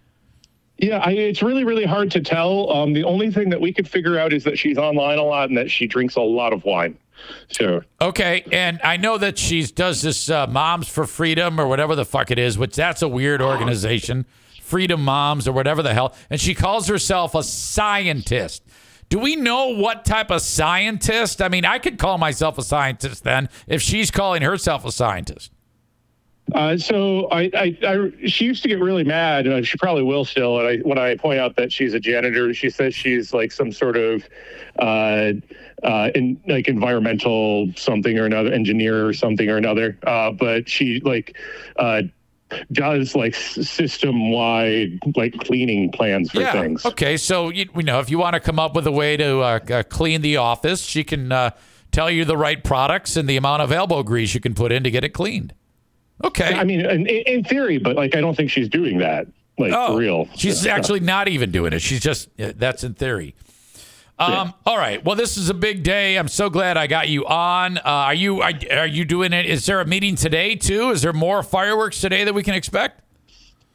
Yeah, 0.78 0.98
I, 0.98 1.10
it's 1.10 1.42
really, 1.42 1.64
really 1.64 1.84
hard 1.84 2.10
to 2.12 2.20
tell. 2.20 2.70
Um, 2.70 2.92
the 2.92 3.04
only 3.04 3.30
thing 3.32 3.50
that 3.50 3.60
we 3.60 3.72
could 3.72 3.88
figure 3.88 4.18
out 4.18 4.32
is 4.32 4.44
that 4.44 4.58
she's 4.58 4.78
online 4.78 5.18
a 5.18 5.24
lot 5.24 5.48
and 5.48 5.58
that 5.58 5.70
she 5.70 5.86
drinks 5.86 6.14
a 6.16 6.20
lot 6.20 6.52
of 6.52 6.64
wine. 6.64 6.96
So 7.50 7.82
Okay, 8.00 8.44
and 8.52 8.80
I 8.84 8.96
know 8.96 9.18
that 9.18 9.38
she 9.38 9.66
does 9.66 10.02
this 10.02 10.30
uh, 10.30 10.46
Moms 10.46 10.88
for 10.88 11.04
Freedom 11.04 11.60
or 11.60 11.66
whatever 11.66 11.96
the 11.96 12.04
fuck 12.04 12.30
it 12.30 12.38
is, 12.38 12.56
which 12.56 12.76
that's 12.76 13.02
a 13.02 13.08
weird 13.08 13.42
organization, 13.42 14.24
Freedom 14.62 15.02
Moms 15.04 15.48
or 15.48 15.52
whatever 15.52 15.82
the 15.82 15.94
hell, 15.94 16.14
and 16.30 16.40
she 16.40 16.54
calls 16.54 16.86
herself 16.86 17.34
a 17.34 17.42
scientist. 17.42 18.62
Do 19.08 19.18
we 19.18 19.36
know 19.36 19.68
what 19.68 20.04
type 20.04 20.30
of 20.30 20.42
scientist? 20.42 21.40
I 21.42 21.48
mean, 21.48 21.64
I 21.64 21.78
could 21.78 21.98
call 21.98 22.18
myself 22.18 22.58
a 22.58 22.62
scientist 22.62 23.24
then 23.24 23.48
if 23.66 23.82
she's 23.82 24.10
calling 24.10 24.42
herself 24.42 24.84
a 24.84 24.92
scientist. 24.92 25.50
Uh, 26.54 26.76
so 26.76 27.28
I, 27.30 27.50
I, 27.54 27.78
I, 27.86 28.26
she 28.26 28.44
used 28.44 28.62
to 28.62 28.68
get 28.68 28.80
really 28.80 29.04
mad, 29.04 29.46
and 29.46 29.66
she 29.66 29.76
probably 29.76 30.02
will 30.02 30.24
still. 30.24 30.58
And 30.58 30.68
I, 30.68 30.76
when 30.78 30.98
I 30.98 31.16
point 31.16 31.38
out 31.38 31.56
that 31.56 31.72
she's 31.72 31.94
a 31.94 32.00
janitor, 32.00 32.52
she 32.54 32.70
says 32.70 32.94
she's 32.94 33.34
like 33.34 33.52
some 33.52 33.72
sort 33.72 33.96
of, 33.96 34.28
uh, 34.78 35.32
uh, 35.82 36.10
in 36.14 36.40
like 36.46 36.68
environmental 36.68 37.68
something 37.76 38.18
or 38.18 38.24
another, 38.24 38.52
engineer 38.52 39.06
or 39.06 39.12
something 39.12 39.48
or 39.48 39.56
another. 39.56 39.98
Uh, 40.06 40.30
but 40.30 40.68
she 40.68 41.00
like, 41.00 41.36
uh, 41.76 42.02
does 42.72 43.14
like 43.14 43.34
system 43.34 44.30
wide 44.30 44.98
like 45.16 45.38
cleaning 45.40 45.92
plans 45.92 46.30
for 46.30 46.44
things. 46.52 46.84
Okay, 46.84 47.16
so 47.16 47.50
you, 47.50 47.66
you 47.76 47.82
know 47.82 48.00
if 48.00 48.10
you 48.10 48.18
want 48.18 48.34
to 48.34 48.40
come 48.40 48.58
up 48.58 48.74
with 48.74 48.86
a 48.86 48.92
way 48.92 49.16
to 49.16 49.40
uh, 49.40 49.58
uh, 49.70 49.82
clean 49.82 50.22
the 50.22 50.38
office, 50.38 50.82
she 50.82 51.04
can 51.04 51.30
uh, 51.30 51.50
tell 51.92 52.10
you 52.10 52.24
the 52.24 52.36
right 52.36 52.62
products 52.62 53.16
and 53.16 53.28
the 53.28 53.36
amount 53.36 53.62
of 53.62 53.72
elbow 53.72 54.02
grease 54.02 54.34
you 54.34 54.40
can 54.40 54.54
put 54.54 54.72
in 54.72 54.82
to 54.84 54.90
get 54.90 55.04
it 55.04 55.10
cleaned. 55.10 55.52
Okay. 56.24 56.54
I 56.54 56.64
mean, 56.64 56.80
in, 56.84 57.06
in 57.06 57.44
theory, 57.44 57.78
but 57.78 57.96
like 57.96 58.14
I 58.16 58.20
don't 58.20 58.34
think 58.36 58.50
she's 58.50 58.68
doing 58.68 58.98
that. 58.98 59.26
Like 59.58 59.72
oh, 59.74 59.88
for 59.94 59.98
real. 59.98 60.28
She's 60.36 60.64
Yeah. 60.64 60.74
actually 60.74 61.00
not 61.00 61.28
even 61.28 61.50
doing 61.50 61.72
it. 61.72 61.80
She's 61.80 62.00
just 62.00 62.28
that's 62.36 62.84
in 62.84 62.94
theory. 62.94 63.34
Um, 64.20 64.52
All 64.66 64.76
right. 64.76 65.04
Well, 65.04 65.14
this 65.14 65.36
is 65.36 65.48
a 65.48 65.54
big 65.54 65.84
day. 65.84 66.16
I'm 66.16 66.26
so 66.26 66.50
glad 66.50 66.76
I 66.76 66.88
got 66.88 67.08
you 67.08 67.24
on. 67.26 67.78
Uh, 67.78 67.82
are 67.84 68.14
you 68.14 68.40
are, 68.42 68.52
are 68.72 68.86
you 68.86 69.04
doing 69.04 69.32
it? 69.32 69.46
Is 69.46 69.64
there 69.66 69.80
a 69.80 69.84
meeting 69.86 70.16
today 70.16 70.56
too? 70.56 70.90
Is 70.90 71.02
there 71.02 71.12
more 71.12 71.42
fireworks 71.44 72.00
today 72.00 72.24
that 72.24 72.34
we 72.34 72.42
can 72.42 72.54
expect? 72.54 73.00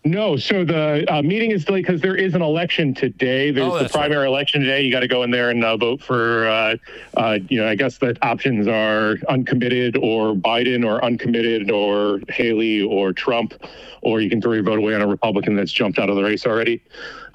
No, 0.06 0.36
so 0.36 0.66
the 0.66 1.06
uh, 1.08 1.22
meeting 1.22 1.52
is 1.52 1.64
delayed 1.64 1.86
because 1.86 2.02
there 2.02 2.16
is 2.16 2.36
an 2.36 2.42
election 2.42 2.94
today. 2.94 3.52
There's 3.52 3.66
Oh, 3.68 3.74
the 3.76 3.84
that's 3.84 3.96
right. 3.96 4.02
primary 4.02 4.28
election 4.28 4.60
today. 4.60 4.82
You 4.82 4.92
got 4.92 5.00
to 5.00 5.08
go 5.08 5.24
in 5.24 5.32
there 5.32 5.50
and 5.50 5.64
uh, 5.64 5.78
vote 5.78 6.02
for, 6.02 6.46
uh, 6.46 6.76
uh, 7.16 7.40
you 7.48 7.62
know, 7.62 7.70
I 7.70 7.76
guess 7.76 8.00
the 8.00 8.18
options 8.22 8.68
are 8.68 9.16
uncommitted 9.30 9.96
or 9.96 10.34
Biden 10.36 10.86
or 10.86 11.04
uncommitted 11.06 11.72
or 11.72 12.20
Haley 12.28 12.82
or 12.82 13.14
Trump, 13.14 13.54
or 14.02 14.20
you 14.20 14.30
can 14.30 14.42
throw 14.42 14.52
your 14.52 14.64
vote 14.64 14.78
away 14.80 14.94
on 14.94 15.02
a 15.02 15.08
Republican 15.08 15.56
that's 15.56 15.72
jumped 15.72 15.98
out 16.00 16.10
of 16.10 16.18
the 16.18 16.24
race 16.24 16.46
already. 16.46 16.84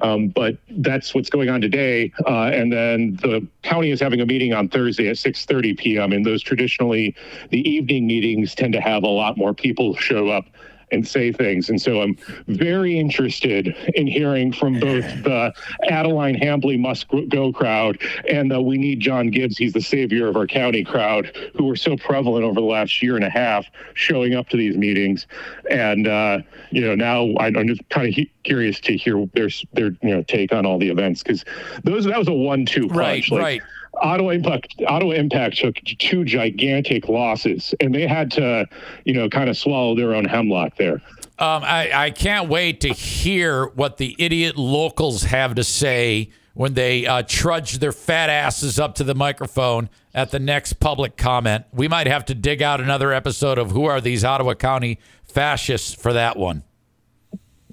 Um, 0.00 0.28
but 0.28 0.58
that's 0.68 1.14
what's 1.14 1.30
going 1.30 1.48
on 1.48 1.62
today. 1.62 2.12
Uh, 2.26 2.50
and 2.52 2.70
then 2.70 3.16
the 3.22 3.46
county 3.62 3.90
is 3.92 3.98
having 4.00 4.20
a 4.20 4.26
meeting 4.26 4.52
on 4.52 4.68
Thursday 4.68 5.08
at 5.08 5.16
6:30 5.16 5.78
p.m. 5.78 6.12
And 6.12 6.24
those 6.26 6.42
traditionally, 6.42 7.16
the 7.48 7.66
evening 7.66 8.06
meetings 8.06 8.54
tend 8.54 8.74
to 8.74 8.80
have 8.82 9.04
a 9.04 9.08
lot 9.08 9.38
more 9.38 9.54
people 9.54 9.96
show 9.96 10.28
up 10.28 10.44
and 10.90 11.06
say 11.06 11.32
things. 11.32 11.68
And 11.70 11.80
so 11.80 12.02
I'm 12.02 12.16
very 12.46 12.98
interested 12.98 13.68
in 13.94 14.06
hearing 14.06 14.52
from 14.52 14.78
both 14.80 15.04
the 15.22 15.52
Adeline 15.88 16.34
Hambley 16.36 16.78
must 16.78 17.06
go 17.28 17.52
crowd 17.52 17.98
and 18.28 18.50
the 18.50 18.60
We 18.60 18.78
Need 18.78 19.00
John 19.00 19.30
Gibbs, 19.30 19.56
he's 19.58 19.72
the 19.72 19.80
savior 19.80 20.28
of 20.28 20.36
our 20.36 20.46
county 20.46 20.84
crowd, 20.84 21.36
who 21.56 21.64
were 21.64 21.76
so 21.76 21.96
prevalent 21.96 22.44
over 22.44 22.54
the 22.60 22.66
last 22.66 23.02
year 23.02 23.16
and 23.16 23.24
a 23.24 23.30
half 23.30 23.66
showing 23.94 24.34
up 24.34 24.48
to 24.50 24.56
these 24.56 24.76
meetings. 24.76 25.26
And, 25.70 26.06
uh, 26.06 26.38
you 26.70 26.80
know, 26.80 26.94
now 26.94 27.28
I- 27.38 27.46
I'm 27.46 27.68
just 27.68 27.86
kind 27.88 28.08
of 28.08 28.14
he- 28.14 28.30
curious 28.44 28.80
to 28.80 28.96
hear 28.96 29.26
their, 29.34 29.48
their, 29.74 29.86
you 30.02 30.10
know, 30.10 30.22
take 30.22 30.52
on 30.52 30.64
all 30.66 30.78
the 30.78 30.88
events 30.88 31.22
because 31.22 31.44
those, 31.84 32.04
that 32.04 32.18
was 32.18 32.28
a 32.28 32.32
one-two 32.32 32.88
Right, 32.88 33.22
punch. 33.22 33.30
Like, 33.30 33.42
right. 33.42 33.62
Ottawa 33.94 34.30
Impact, 34.30 34.74
Impact 34.80 35.58
took 35.58 35.76
two 35.98 36.24
gigantic 36.24 37.08
losses, 37.08 37.74
and 37.80 37.94
they 37.94 38.06
had 38.06 38.30
to, 38.32 38.66
you 39.04 39.14
know, 39.14 39.28
kind 39.28 39.48
of 39.48 39.56
swallow 39.56 39.96
their 39.96 40.14
own 40.14 40.24
hemlock 40.24 40.76
there. 40.76 41.02
Um, 41.40 41.62
I, 41.64 41.90
I 41.94 42.10
can't 42.10 42.48
wait 42.48 42.80
to 42.80 42.88
hear 42.88 43.66
what 43.66 43.96
the 43.96 44.16
idiot 44.18 44.56
locals 44.56 45.24
have 45.24 45.54
to 45.54 45.64
say 45.64 46.30
when 46.54 46.74
they 46.74 47.06
uh, 47.06 47.22
trudge 47.22 47.78
their 47.78 47.92
fat 47.92 48.28
asses 48.28 48.80
up 48.80 48.96
to 48.96 49.04
the 49.04 49.14
microphone 49.14 49.88
at 50.12 50.32
the 50.32 50.40
next 50.40 50.74
public 50.74 51.16
comment. 51.16 51.64
We 51.72 51.86
might 51.86 52.08
have 52.08 52.24
to 52.26 52.34
dig 52.34 52.60
out 52.60 52.80
another 52.80 53.12
episode 53.12 53.58
of 53.58 53.70
Who 53.70 53.84
Are 53.84 54.00
These 54.00 54.24
Ottawa 54.24 54.54
County 54.54 54.98
Fascists 55.22 55.94
for 55.94 56.12
that 56.12 56.36
one. 56.36 56.64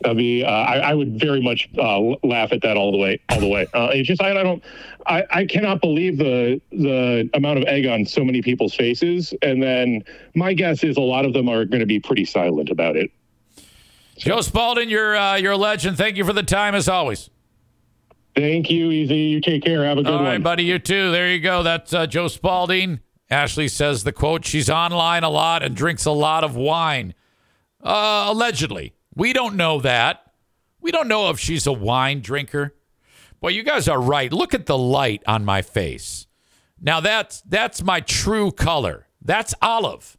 I 0.04 0.14
mean, 0.14 0.44
uh, 0.46 0.50
I, 0.50 0.78
I 0.78 0.94
would 0.94 1.20
very 1.20 1.42
much 1.42 1.70
uh, 1.78 2.00
laugh 2.24 2.52
at 2.52 2.62
that 2.64 2.76
all 2.76 2.92
the 2.92 2.98
way, 2.98 3.20
all 3.30 3.40
the 3.40 3.48
way. 3.48 3.66
Uh, 3.74 3.90
it's 3.94 4.08
just 4.08 4.22
I, 4.22 4.32
I 4.32 4.44
don't, 4.44 4.64
I, 5.08 5.24
I 5.32 5.46
cannot 5.46 5.80
believe 5.80 6.18
the 6.18 6.62
the 6.72 7.30
amount 7.34 7.60
of 7.60 7.66
egg 7.66 7.86
on 7.86 8.06
so 8.06 8.24
many 8.26 8.42
people's 8.42 8.76
faces, 8.76 9.34
and 9.42 9.64
then 9.64 10.04
my 10.36 10.54
guess 10.54 10.84
is 10.84 10.98
a 10.98 11.02
lot 11.02 11.26
of 11.26 11.34
them 11.34 11.48
are 11.48 11.64
going 11.64 11.80
to 11.80 11.86
be 11.86 12.00
pretty 12.00 12.26
silent 12.26 12.70
about 12.70 12.98
it. 12.98 13.10
Joe 14.18 14.42
Spaulding, 14.42 14.90
you're, 14.90 15.16
uh, 15.16 15.36
you're 15.36 15.52
a 15.54 15.58
legend. 15.58 15.98
Thank 15.98 16.16
you 16.18 16.24
for 16.24 16.32
the 16.34 16.44
time 16.44 16.74
as 16.74 16.88
always. 16.88 17.30
Thank 18.36 18.70
you, 18.70 18.92
Easy. 18.92 19.16
You 19.16 19.40
take 19.42 19.64
care. 19.64 19.84
Have 19.86 19.98
a 19.98 20.04
good 20.04 20.14
All 20.14 20.24
right, 20.24 20.34
one. 20.34 20.42
buddy. 20.44 20.64
You 20.64 20.80
too. 20.80 21.12
There 21.12 21.32
you 21.32 21.40
go. 21.40 21.64
That's 21.64 21.94
uh, 21.94 22.06
Joe 22.08 22.28
Spaulding. 22.28 23.00
Ashley 23.30 23.68
says 23.68 24.04
the 24.04 24.12
quote: 24.12 24.46
"She's 24.46 24.70
online 24.70 25.24
a 25.24 25.30
lot 25.30 25.64
and 25.64 25.76
drinks 25.76 26.06
a 26.06 26.12
lot 26.12 26.44
of 26.44 26.56
wine." 26.56 27.14
Uh, 27.82 28.26
allegedly, 28.28 28.94
we 29.16 29.34
don't 29.34 29.56
know 29.56 29.80
that. 29.82 30.32
We 30.80 30.92
don't 30.92 31.08
know 31.08 31.30
if 31.30 31.40
she's 31.40 31.66
a 31.66 31.72
wine 31.72 32.22
drinker. 32.22 32.76
Well, 33.42 33.52
you 33.52 33.64
guys 33.64 33.88
are 33.88 34.02
right. 34.02 34.32
Look 34.32 34.54
at 34.54 34.66
the 34.66 34.78
light 34.78 35.24
on 35.28 35.46
my 35.46 35.62
face. 35.62 36.28
Now 36.80 37.00
that's 37.00 37.42
that's 37.42 37.84
my 37.84 38.02
true 38.02 38.52
color. 38.52 39.08
That's 39.22 39.56
olive. 39.62 40.18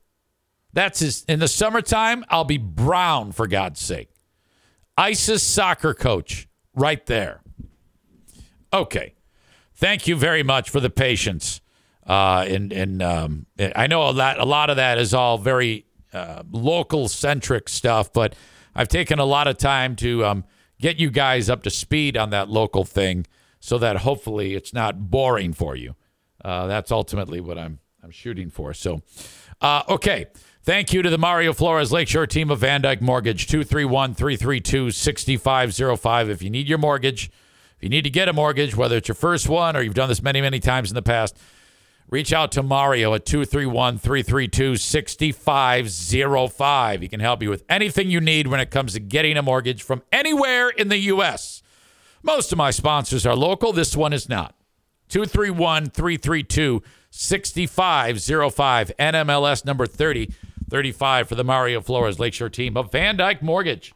That's 0.72 0.98
his, 0.98 1.24
in 1.24 1.38
the 1.38 1.48
summertime. 1.48 2.24
I'll 2.28 2.44
be 2.44 2.58
brown 2.58 3.32
for 3.32 3.46
God's 3.46 3.80
sake. 3.80 4.10
ISIS 4.98 5.42
soccer 5.42 5.94
coach, 5.94 6.48
right 6.74 7.04
there. 7.06 7.40
Okay. 8.72 9.14
Thank 9.74 10.06
you 10.06 10.16
very 10.16 10.42
much 10.42 10.70
for 10.70 10.80
the 10.80 10.90
patience. 10.90 11.60
Uh, 12.06 12.46
and 12.48 12.72
and 12.72 13.02
um, 13.02 13.46
I 13.58 13.86
know 13.86 14.08
a 14.08 14.12
lot, 14.12 14.38
a 14.38 14.44
lot 14.44 14.70
of 14.70 14.76
that 14.76 14.98
is 14.98 15.12
all 15.12 15.38
very 15.38 15.86
uh, 16.12 16.42
local 16.50 17.08
centric 17.08 17.68
stuff, 17.68 18.12
but 18.12 18.34
I've 18.76 18.88
taken 18.88 19.18
a 19.18 19.24
lot 19.24 19.48
of 19.48 19.56
time 19.56 19.96
to 19.96 20.24
um, 20.24 20.44
get 20.78 20.98
you 20.98 21.10
guys 21.10 21.48
up 21.48 21.62
to 21.62 21.70
speed 21.70 22.16
on 22.16 22.30
that 22.30 22.48
local 22.50 22.84
thing, 22.84 23.26
so 23.58 23.78
that 23.78 23.98
hopefully 23.98 24.54
it's 24.54 24.74
not 24.74 25.10
boring 25.10 25.54
for 25.54 25.74
you. 25.74 25.96
Uh, 26.44 26.66
that's 26.66 26.92
ultimately 26.92 27.40
what 27.40 27.58
I'm 27.58 27.80
I'm 28.04 28.10
shooting 28.12 28.50
for. 28.50 28.72
So, 28.72 29.02
uh, 29.60 29.82
okay. 29.88 30.26
Thank 30.62 30.92
you 30.92 31.00
to 31.02 31.10
the 31.10 31.18
Mario 31.18 31.52
Flores 31.52 31.92
Lakeshore 31.92 32.26
team 32.26 32.50
of 32.50 32.60
VanDyk 32.60 33.00
Mortgage, 33.00 33.46
231 33.46 34.14
332 34.14 34.90
6505. 34.90 36.28
If 36.28 36.42
you 36.42 36.50
need 36.50 36.68
your 36.68 36.78
mortgage, 36.78 37.30
if 37.76 37.82
you 37.82 37.88
need 37.88 38.02
to 38.02 38.10
get 38.10 38.28
a 38.28 38.32
mortgage, 38.32 38.76
whether 38.76 38.96
it's 38.96 39.06
your 39.06 39.14
first 39.14 39.48
one 39.48 39.76
or 39.76 39.82
you've 39.82 39.94
done 39.94 40.08
this 40.08 40.22
many, 40.22 40.40
many 40.40 40.58
times 40.58 40.90
in 40.90 40.96
the 40.96 41.02
past, 41.02 41.38
reach 42.08 42.32
out 42.32 42.52
to 42.52 42.62
Mario 42.62 43.14
at 43.14 43.26
231 43.26 43.98
332 43.98 44.76
6505. 44.76 47.00
He 47.00 47.08
can 47.08 47.20
help 47.20 47.42
you 47.42 47.50
with 47.50 47.64
anything 47.68 48.10
you 48.10 48.20
need 48.20 48.46
when 48.46 48.60
it 48.60 48.70
comes 48.70 48.92
to 48.94 49.00
getting 49.00 49.36
a 49.36 49.42
mortgage 49.42 49.82
from 49.82 50.02
anywhere 50.12 50.68
in 50.68 50.88
the 50.88 50.98
U.S. 50.98 51.62
Most 52.22 52.52
of 52.52 52.58
my 52.58 52.70
sponsors 52.70 53.26
are 53.26 53.36
local. 53.36 53.72
This 53.72 53.96
one 53.96 54.12
is 54.12 54.28
not. 54.28 54.54
231 55.08 55.90
332 55.90 56.82
6505. 57.10 58.92
NMLS 58.98 59.64
number 59.64 59.86
30 59.86 60.34
35 60.68 61.28
for 61.28 61.36
the 61.36 61.44
Mario 61.44 61.80
Flores 61.80 62.18
Lakeshore 62.18 62.48
team 62.48 62.76
of 62.76 62.90
VanDyk 62.90 63.40
Mortgage. 63.40 63.94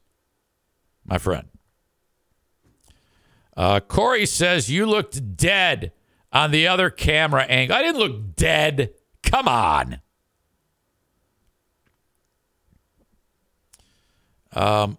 my 1.05 1.17
friend. 1.17 1.47
Uh, 3.55 3.79
Corey 3.79 4.25
says, 4.25 4.69
You 4.69 4.85
looked 4.85 5.37
dead 5.37 5.91
on 6.31 6.51
the 6.51 6.67
other 6.67 6.89
camera 6.89 7.43
angle. 7.43 7.75
I 7.75 7.81
didn't 7.81 7.99
look 7.99 8.35
dead. 8.35 8.93
Come 9.23 9.47
on. 9.47 10.01
Um, 14.51 14.97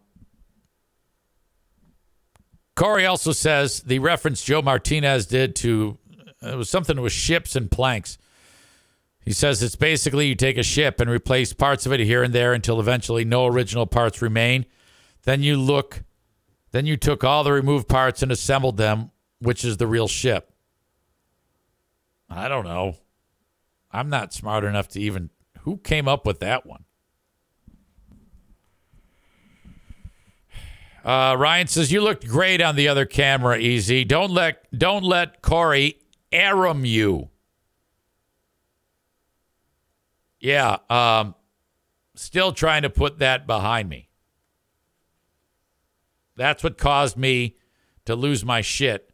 Corey 2.74 3.06
also 3.06 3.32
says 3.32 3.80
the 3.80 3.98
reference 3.98 4.44
Joe 4.44 4.60
Martinez 4.60 5.26
did 5.26 5.56
to 5.56 5.98
uh, 6.42 6.50
it 6.50 6.56
was 6.56 6.68
something 6.68 7.00
with 7.00 7.12
ships 7.12 7.56
and 7.56 7.70
planks. 7.70 8.18
He 9.24 9.32
says 9.32 9.62
it's 9.62 9.74
basically 9.74 10.28
you 10.28 10.34
take 10.34 10.58
a 10.58 10.62
ship 10.62 11.00
and 11.00 11.10
replace 11.10 11.52
parts 11.52 11.86
of 11.86 11.92
it 11.92 12.00
here 12.00 12.22
and 12.22 12.32
there 12.32 12.52
until 12.52 12.78
eventually 12.78 13.24
no 13.24 13.46
original 13.46 13.86
parts 13.86 14.22
remain. 14.22 14.66
Then 15.24 15.42
you 15.42 15.56
look, 15.56 16.04
then 16.72 16.86
you 16.86 16.96
took 16.96 17.24
all 17.24 17.44
the 17.44 17.52
removed 17.52 17.88
parts 17.88 18.22
and 18.22 18.30
assembled 18.30 18.76
them, 18.76 19.10
which 19.40 19.64
is 19.64 19.76
the 19.76 19.86
real 19.86 20.08
ship. 20.08 20.52
I 22.28 22.48
don't 22.48 22.64
know. 22.64 22.96
I'm 23.92 24.10
not 24.10 24.32
smart 24.32 24.64
enough 24.64 24.88
to 24.88 25.00
even. 25.00 25.30
Who 25.60 25.78
came 25.78 26.08
up 26.08 26.26
with 26.26 26.40
that 26.40 26.66
one? 26.66 26.84
Uh, 31.04 31.36
Ryan 31.38 31.68
says 31.68 31.92
you 31.92 32.00
looked 32.00 32.26
great 32.26 32.60
on 32.60 32.74
the 32.74 32.88
other 32.88 33.06
camera. 33.06 33.56
Easy. 33.56 34.04
Don't 34.04 34.32
let 34.32 34.66
don't 34.76 35.04
let 35.04 35.40
Corey 35.40 36.00
Aram 36.32 36.84
you. 36.84 37.30
Yeah. 40.40 40.78
Um, 40.90 41.36
still 42.16 42.50
trying 42.52 42.82
to 42.82 42.90
put 42.90 43.20
that 43.20 43.46
behind 43.46 43.88
me. 43.88 44.05
That's 46.36 46.62
what 46.62 46.78
caused 46.78 47.16
me 47.16 47.56
to 48.04 48.14
lose 48.14 48.44
my 48.44 48.60
shit. 48.60 49.10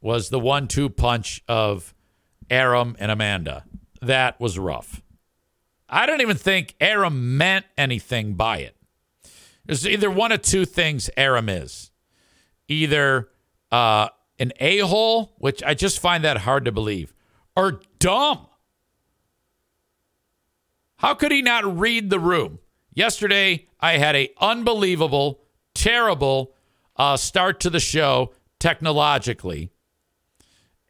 Was 0.00 0.28
the 0.28 0.38
one-two 0.38 0.90
punch 0.90 1.42
of 1.48 1.92
Aram 2.50 2.96
and 2.98 3.10
Amanda. 3.10 3.64
That 4.00 4.40
was 4.40 4.58
rough. 4.58 5.02
I 5.88 6.06
don't 6.06 6.20
even 6.20 6.36
think 6.36 6.74
Aram 6.80 7.36
meant 7.36 7.66
anything 7.76 8.34
by 8.34 8.58
it. 8.58 8.76
There's 9.64 9.86
either 9.86 10.10
one 10.10 10.32
of 10.32 10.42
two 10.42 10.64
things 10.64 11.10
Aram 11.16 11.48
is. 11.48 11.90
Either 12.68 13.28
uh, 13.72 14.08
an 14.38 14.52
a 14.60 14.78
hole, 14.78 15.34
which 15.38 15.62
I 15.62 15.74
just 15.74 16.00
find 16.00 16.24
that 16.24 16.38
hard 16.38 16.64
to 16.66 16.72
believe, 16.72 17.14
or 17.56 17.80
dumb. 17.98 18.46
How 20.96 21.14
could 21.14 21.32
he 21.32 21.42
not 21.42 21.78
read 21.78 22.10
the 22.10 22.20
room? 22.20 22.58
Yesterday, 22.92 23.68
I 23.80 23.98
had 23.98 24.16
a 24.16 24.30
unbelievable, 24.40 25.40
terrible 25.74 26.54
uh, 26.98 27.16
start 27.16 27.60
to 27.60 27.70
the 27.70 27.80
show 27.80 28.32
technologically. 28.58 29.70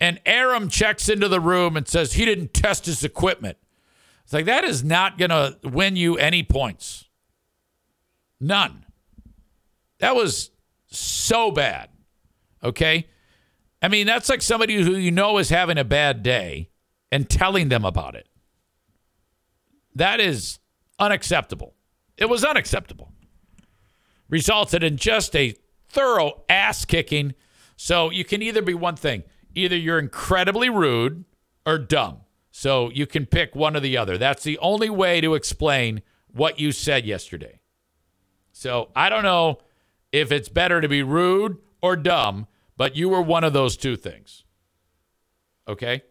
And 0.01 0.21
Aram 0.25 0.69
checks 0.69 1.09
into 1.09 1.29
the 1.29 1.41
room 1.41 1.77
and 1.77 1.87
says 1.87 2.15
he 2.15 2.25
didn't 2.25 2.55
test 2.55 2.87
his 2.87 3.03
equipment. 3.03 3.59
It's 4.25 4.33
like 4.33 4.47
that 4.47 4.65
is 4.65 4.85
not 4.85 5.19
going 5.19 5.31
to 5.31 5.59
win 5.65 5.97
you 5.97 6.17
any 6.17 6.43
points. 6.43 7.07
None. 8.41 8.85
That 9.99 10.15
was 10.15 10.51
so 10.87 11.51
bad. 11.51 11.91
Okay? 12.63 13.09
I 13.83 13.89
mean, 13.89 14.07
that's 14.07 14.29
like 14.29 14.43
somebody 14.43 14.77
who 14.77 14.97
you 14.97 15.11
know 15.11 15.39
is 15.39 15.51
having 15.51 15.79
a 15.79 15.85
bad 15.85 16.23
day 16.23 16.71
and 17.11 17.29
telling 17.29 17.69
them 17.69 17.85
about 17.85 18.15
it. 18.15 18.29
That 19.95 20.21
is 20.21 20.59
unacceptable. 20.99 21.75
It 22.17 22.29
was 22.29 22.45
unacceptable. 22.45 23.13
Resulted 24.29 24.83
in 24.83 24.97
just 24.97 25.35
a 25.35 25.57
thorough 25.89 26.43
ass 26.49 26.85
kicking. 26.85 27.35
So 27.77 28.11
you 28.11 28.25
can 28.25 28.43
either 28.43 28.63
be 28.63 28.75
one 28.75 28.97
thing 28.97 29.25
either 29.55 29.77
you're 29.77 29.99
incredibly 29.99 30.69
rude 30.69 31.25
or 31.67 31.79
dumb. 31.79 32.19
So 32.51 32.91
you 32.91 33.07
can 33.07 33.27
pick 33.27 33.55
one 33.55 33.77
or 33.77 33.81
the 33.81 33.97
other. 33.97 34.17
That's 34.19 34.43
the 34.43 34.59
only 34.59 34.91
way 34.91 35.21
to 35.21 35.35
explain 35.35 36.03
what 36.33 36.59
you 36.59 36.73
said 36.73 37.05
yesterday. 37.05 37.61
So 38.53 38.91
I 38.95 39.09
don't 39.09 39.23
know 39.23 39.59
if 40.13 40.33
it's 40.33 40.49
better 40.49 40.81
to 40.81 40.89
be 40.89 41.03
rude 41.03 41.59
or 41.81 41.97
dumb, 41.97 42.47
but 42.77 42.97
you 42.97 43.09
were 43.09 43.23
one 43.23 43.45
of 43.45 43.53
those 43.53 43.77
two 43.77 43.97
things. 43.97 44.45
Okay? 45.67 46.03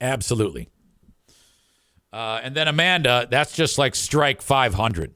Absolutely. 0.00 0.68
Uh, 2.12 2.40
and 2.42 2.54
then 2.54 2.68
Amanda, 2.68 3.26
that's 3.30 3.54
just 3.54 3.78
like 3.78 3.94
strike 3.94 4.42
500. 4.42 5.14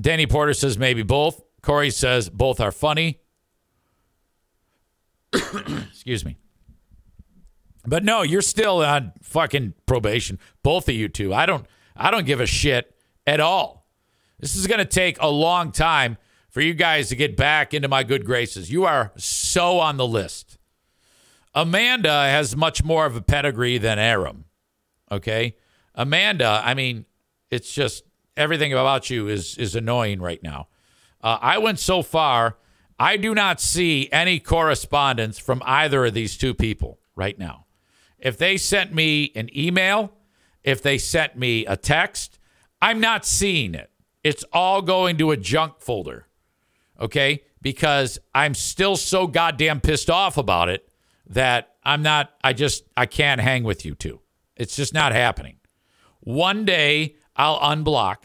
Danny 0.00 0.26
Porter 0.26 0.54
says 0.54 0.78
maybe 0.78 1.02
both. 1.02 1.42
Corey 1.62 1.90
says 1.90 2.28
both 2.28 2.60
are 2.60 2.72
funny. 2.72 3.20
Excuse 5.32 6.24
me. 6.24 6.36
But 7.86 8.04
no, 8.04 8.22
you're 8.22 8.42
still 8.42 8.84
on 8.84 9.12
fucking 9.22 9.74
probation. 9.86 10.38
Both 10.62 10.88
of 10.88 10.94
you 10.94 11.08
two. 11.08 11.32
I 11.32 11.46
don't 11.46 11.66
I 11.96 12.10
don't 12.10 12.26
give 12.26 12.40
a 12.40 12.46
shit 12.46 12.94
at 13.26 13.40
all. 13.40 13.86
This 14.38 14.54
is 14.54 14.66
going 14.66 14.78
to 14.78 14.84
take 14.84 15.16
a 15.20 15.28
long 15.28 15.72
time 15.72 16.18
for 16.50 16.60
you 16.60 16.74
guys 16.74 17.08
to 17.08 17.16
get 17.16 17.36
back 17.36 17.72
into 17.72 17.88
my 17.88 18.02
good 18.02 18.24
graces. 18.24 18.70
You 18.70 18.84
are 18.84 19.12
so 19.16 19.78
on 19.78 19.96
the 19.96 20.06
list. 20.06 20.58
Amanda 21.54 22.10
has 22.10 22.54
much 22.54 22.84
more 22.84 23.06
of 23.06 23.16
a 23.16 23.22
pedigree 23.22 23.78
than 23.78 23.98
Aram. 23.98 24.44
Okay? 25.10 25.56
Amanda, 25.94 26.60
I 26.62 26.74
mean, 26.74 27.06
it's 27.50 27.72
just 27.72 28.04
everything 28.36 28.72
about 28.72 29.10
you 29.10 29.28
is 29.28 29.56
is 29.58 29.74
annoying 29.74 30.20
right 30.20 30.42
now. 30.42 30.68
Uh, 31.22 31.38
I 31.40 31.58
went 31.58 31.78
so 31.78 32.02
far 32.02 32.56
I 32.98 33.16
do 33.16 33.34
not 33.34 33.60
see 33.60 34.08
any 34.10 34.40
correspondence 34.40 35.38
from 35.38 35.62
either 35.66 36.06
of 36.06 36.14
these 36.14 36.36
two 36.36 36.54
people 36.54 36.98
right 37.14 37.38
now. 37.38 37.66
If 38.18 38.38
they 38.38 38.56
sent 38.56 38.94
me 38.94 39.32
an 39.34 39.50
email, 39.56 40.12
if 40.64 40.82
they 40.82 40.96
sent 40.96 41.36
me 41.36 41.66
a 41.66 41.76
text, 41.76 42.38
I'm 42.80 42.98
not 43.00 43.26
seeing 43.26 43.74
it. 43.74 43.90
It's 44.24 44.44
all 44.52 44.80
going 44.80 45.18
to 45.18 45.30
a 45.30 45.36
junk 45.36 45.80
folder. 45.80 46.26
Okay? 46.98 47.42
Because 47.60 48.18
I'm 48.34 48.54
still 48.54 48.96
so 48.96 49.26
goddamn 49.26 49.80
pissed 49.80 50.08
off 50.08 50.38
about 50.38 50.68
it 50.70 50.88
that 51.28 51.74
I'm 51.84 52.02
not, 52.02 52.32
I 52.42 52.54
just, 52.54 52.84
I 52.96 53.06
can't 53.06 53.40
hang 53.40 53.62
with 53.62 53.84
you 53.84 53.94
two. 53.94 54.20
It's 54.56 54.74
just 54.74 54.94
not 54.94 55.12
happening. 55.12 55.58
One 56.20 56.64
day 56.64 57.16
I'll 57.36 57.60
unblock, 57.60 58.16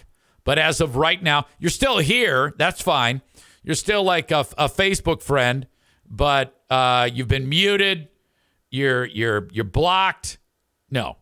but 0.43 0.57
as 0.57 0.81
of 0.81 0.95
right 0.95 1.21
now, 1.21 1.45
you're 1.59 1.69
still 1.69 1.97
here. 1.99 2.53
That's 2.57 2.81
fine. 2.81 3.21
You're 3.63 3.75
still 3.75 4.03
like 4.03 4.31
a, 4.31 4.39
a 4.57 4.67
Facebook 4.67 5.21
friend, 5.21 5.67
but 6.09 6.59
uh, 6.69 7.09
you've 7.11 7.27
been 7.27 7.49
muted. 7.49 8.07
You're 8.69 9.05
you're 9.05 9.47
you're 9.51 9.65
blocked. 9.65 10.37
No. 10.89 11.17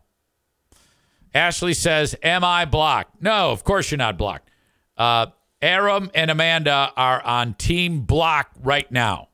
Ashley 1.34 1.74
says, 1.74 2.14
"Am 2.22 2.44
I 2.44 2.64
blocked?" 2.64 3.20
No, 3.22 3.50
of 3.50 3.64
course 3.64 3.90
you're 3.90 3.98
not 3.98 4.16
blocked. 4.16 4.50
Uh, 4.96 5.26
Aram 5.62 6.10
and 6.14 6.30
Amanda 6.30 6.92
are 6.96 7.22
on 7.22 7.54
team 7.54 8.02
block 8.02 8.50
right 8.62 8.90
now 8.90 9.28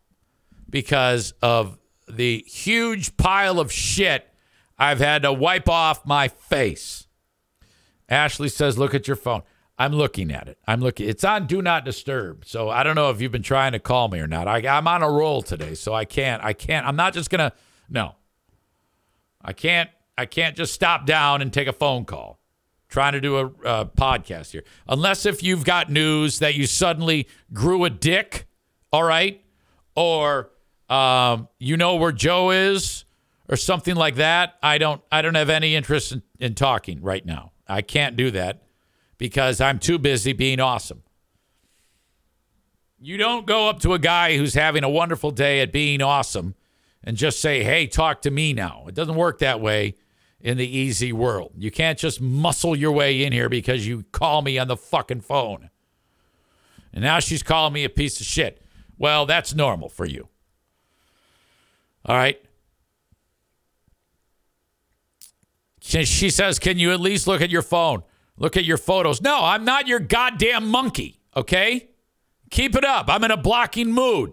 because 0.68 1.32
of 1.42 1.78
the 2.08 2.44
huge 2.46 3.16
pile 3.16 3.60
of 3.60 3.70
shit 3.70 4.28
I've 4.78 4.98
had 4.98 5.22
to 5.22 5.32
wipe 5.32 5.68
off 5.68 6.04
my 6.04 6.28
face. 6.28 7.05
Ashley 8.08 8.48
says, 8.48 8.78
"Look 8.78 8.94
at 8.94 9.06
your 9.06 9.16
phone." 9.16 9.42
I'm 9.78 9.92
looking 9.92 10.32
at 10.32 10.48
it. 10.48 10.58
I'm 10.66 10.80
looking. 10.80 11.08
It's 11.08 11.22
on 11.22 11.46
do 11.46 11.60
not 11.60 11.84
disturb. 11.84 12.46
So 12.46 12.70
I 12.70 12.82
don't 12.82 12.94
know 12.94 13.10
if 13.10 13.20
you've 13.20 13.32
been 13.32 13.42
trying 13.42 13.72
to 13.72 13.78
call 13.78 14.08
me 14.08 14.20
or 14.20 14.26
not. 14.26 14.48
I, 14.48 14.66
I'm 14.66 14.88
on 14.88 15.02
a 15.02 15.10
roll 15.10 15.42
today, 15.42 15.74
so 15.74 15.92
I 15.92 16.06
can't. 16.06 16.42
I 16.42 16.54
can't. 16.54 16.86
I'm 16.86 16.96
not 16.96 17.12
just 17.12 17.28
gonna. 17.28 17.52
No. 17.88 18.14
I 19.42 19.52
can't. 19.52 19.90
I 20.16 20.24
can't 20.24 20.56
just 20.56 20.72
stop 20.72 21.04
down 21.04 21.42
and 21.42 21.52
take 21.52 21.68
a 21.68 21.72
phone 21.72 22.04
call. 22.04 22.40
Trying 22.88 23.12
to 23.12 23.20
do 23.20 23.36
a, 23.36 23.46
a 23.46 23.86
podcast 23.86 24.52
here, 24.52 24.62
unless 24.88 25.26
if 25.26 25.42
you've 25.42 25.64
got 25.64 25.90
news 25.90 26.38
that 26.38 26.54
you 26.54 26.66
suddenly 26.66 27.26
grew 27.52 27.84
a 27.84 27.90
dick, 27.90 28.46
all 28.92 29.02
right, 29.02 29.42
or 29.96 30.50
um, 30.88 31.48
you 31.58 31.76
know 31.76 31.96
where 31.96 32.12
Joe 32.12 32.50
is, 32.50 33.04
or 33.48 33.56
something 33.56 33.96
like 33.96 34.14
that. 34.14 34.54
I 34.62 34.78
don't. 34.78 35.02
I 35.10 35.20
don't 35.20 35.34
have 35.34 35.50
any 35.50 35.74
interest 35.74 36.12
in, 36.12 36.22
in 36.38 36.54
talking 36.54 37.02
right 37.02 37.26
now. 37.26 37.50
I 37.68 37.82
can't 37.82 38.16
do 38.16 38.30
that 38.32 38.62
because 39.18 39.60
I'm 39.60 39.78
too 39.78 39.98
busy 39.98 40.32
being 40.32 40.60
awesome. 40.60 41.02
You 42.98 43.16
don't 43.16 43.46
go 43.46 43.68
up 43.68 43.80
to 43.80 43.94
a 43.94 43.98
guy 43.98 44.36
who's 44.36 44.54
having 44.54 44.84
a 44.84 44.88
wonderful 44.88 45.30
day 45.30 45.60
at 45.60 45.72
being 45.72 46.00
awesome 46.00 46.54
and 47.04 47.16
just 47.16 47.40
say, 47.40 47.62
hey, 47.62 47.86
talk 47.86 48.22
to 48.22 48.30
me 48.30 48.52
now. 48.52 48.84
It 48.88 48.94
doesn't 48.94 49.14
work 49.14 49.38
that 49.38 49.60
way 49.60 49.94
in 50.40 50.56
the 50.56 50.66
easy 50.66 51.12
world. 51.12 51.52
You 51.56 51.70
can't 51.70 51.98
just 51.98 52.20
muscle 52.20 52.74
your 52.74 52.92
way 52.92 53.22
in 53.22 53.32
here 53.32 53.48
because 53.48 53.86
you 53.86 54.04
call 54.12 54.42
me 54.42 54.58
on 54.58 54.68
the 54.68 54.76
fucking 54.76 55.20
phone. 55.20 55.70
And 56.92 57.02
now 57.02 57.20
she's 57.20 57.42
calling 57.42 57.72
me 57.72 57.84
a 57.84 57.90
piece 57.90 58.20
of 58.20 58.26
shit. 58.26 58.62
Well, 58.98 59.26
that's 59.26 59.54
normal 59.54 59.88
for 59.88 60.06
you. 60.06 60.28
All 62.06 62.16
right. 62.16 62.40
She 65.86 66.30
says, 66.30 66.58
Can 66.58 66.78
you 66.78 66.92
at 66.92 67.00
least 67.00 67.26
look 67.28 67.40
at 67.40 67.50
your 67.50 67.62
phone? 67.62 68.02
Look 68.36 68.56
at 68.56 68.64
your 68.64 68.76
photos. 68.76 69.22
No, 69.22 69.38
I'm 69.42 69.64
not 69.64 69.86
your 69.86 70.00
goddamn 70.00 70.68
monkey, 70.68 71.20
okay? 71.36 71.90
Keep 72.50 72.74
it 72.74 72.84
up. 72.84 73.06
I'm 73.08 73.22
in 73.22 73.30
a 73.30 73.36
blocking 73.36 73.92
mood. 73.92 74.32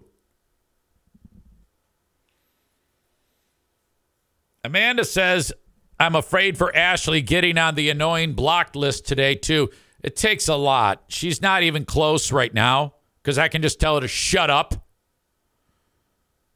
Amanda 4.64 5.06
says, 5.06 5.54
I'm 6.00 6.16
afraid 6.16 6.58
for 6.58 6.76
Ashley 6.76 7.22
getting 7.22 7.58
on 7.58 7.76
the 7.76 7.90
annoying 7.90 8.34
blocked 8.34 8.76
list 8.76 9.06
today, 9.06 9.36
too. 9.36 9.70
It 10.02 10.16
takes 10.16 10.48
a 10.48 10.56
lot. 10.56 11.04
She's 11.08 11.42
not 11.42 11.64
even 11.64 11.86
close 11.86 12.32
right 12.32 12.54
now 12.54 12.96
because 13.22 13.38
I 13.38 13.48
can 13.48 13.62
just 13.62 13.80
tell 13.80 13.96
her 13.96 14.02
to 14.02 14.08
shut 14.08 14.50
up. 14.50 14.88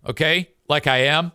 Okay? 0.06 0.50
Like 0.68 0.88
I 0.88 1.06
am. 1.06 1.32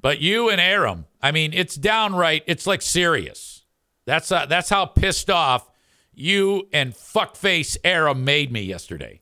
But 0.00 0.20
you 0.20 0.48
and 0.48 0.60
Aram, 0.60 1.06
I 1.20 1.32
mean, 1.32 1.52
it's 1.52 1.74
downright, 1.74 2.44
it's 2.46 2.66
like 2.66 2.82
serious. 2.82 3.64
That's 4.06 4.30
uh, 4.32 4.46
that's 4.46 4.70
how 4.70 4.86
pissed 4.86 5.28
off 5.28 5.68
you 6.14 6.68
and 6.72 6.94
fuckface 6.94 7.76
Aram 7.84 8.24
made 8.24 8.52
me 8.52 8.62
yesterday. 8.62 9.20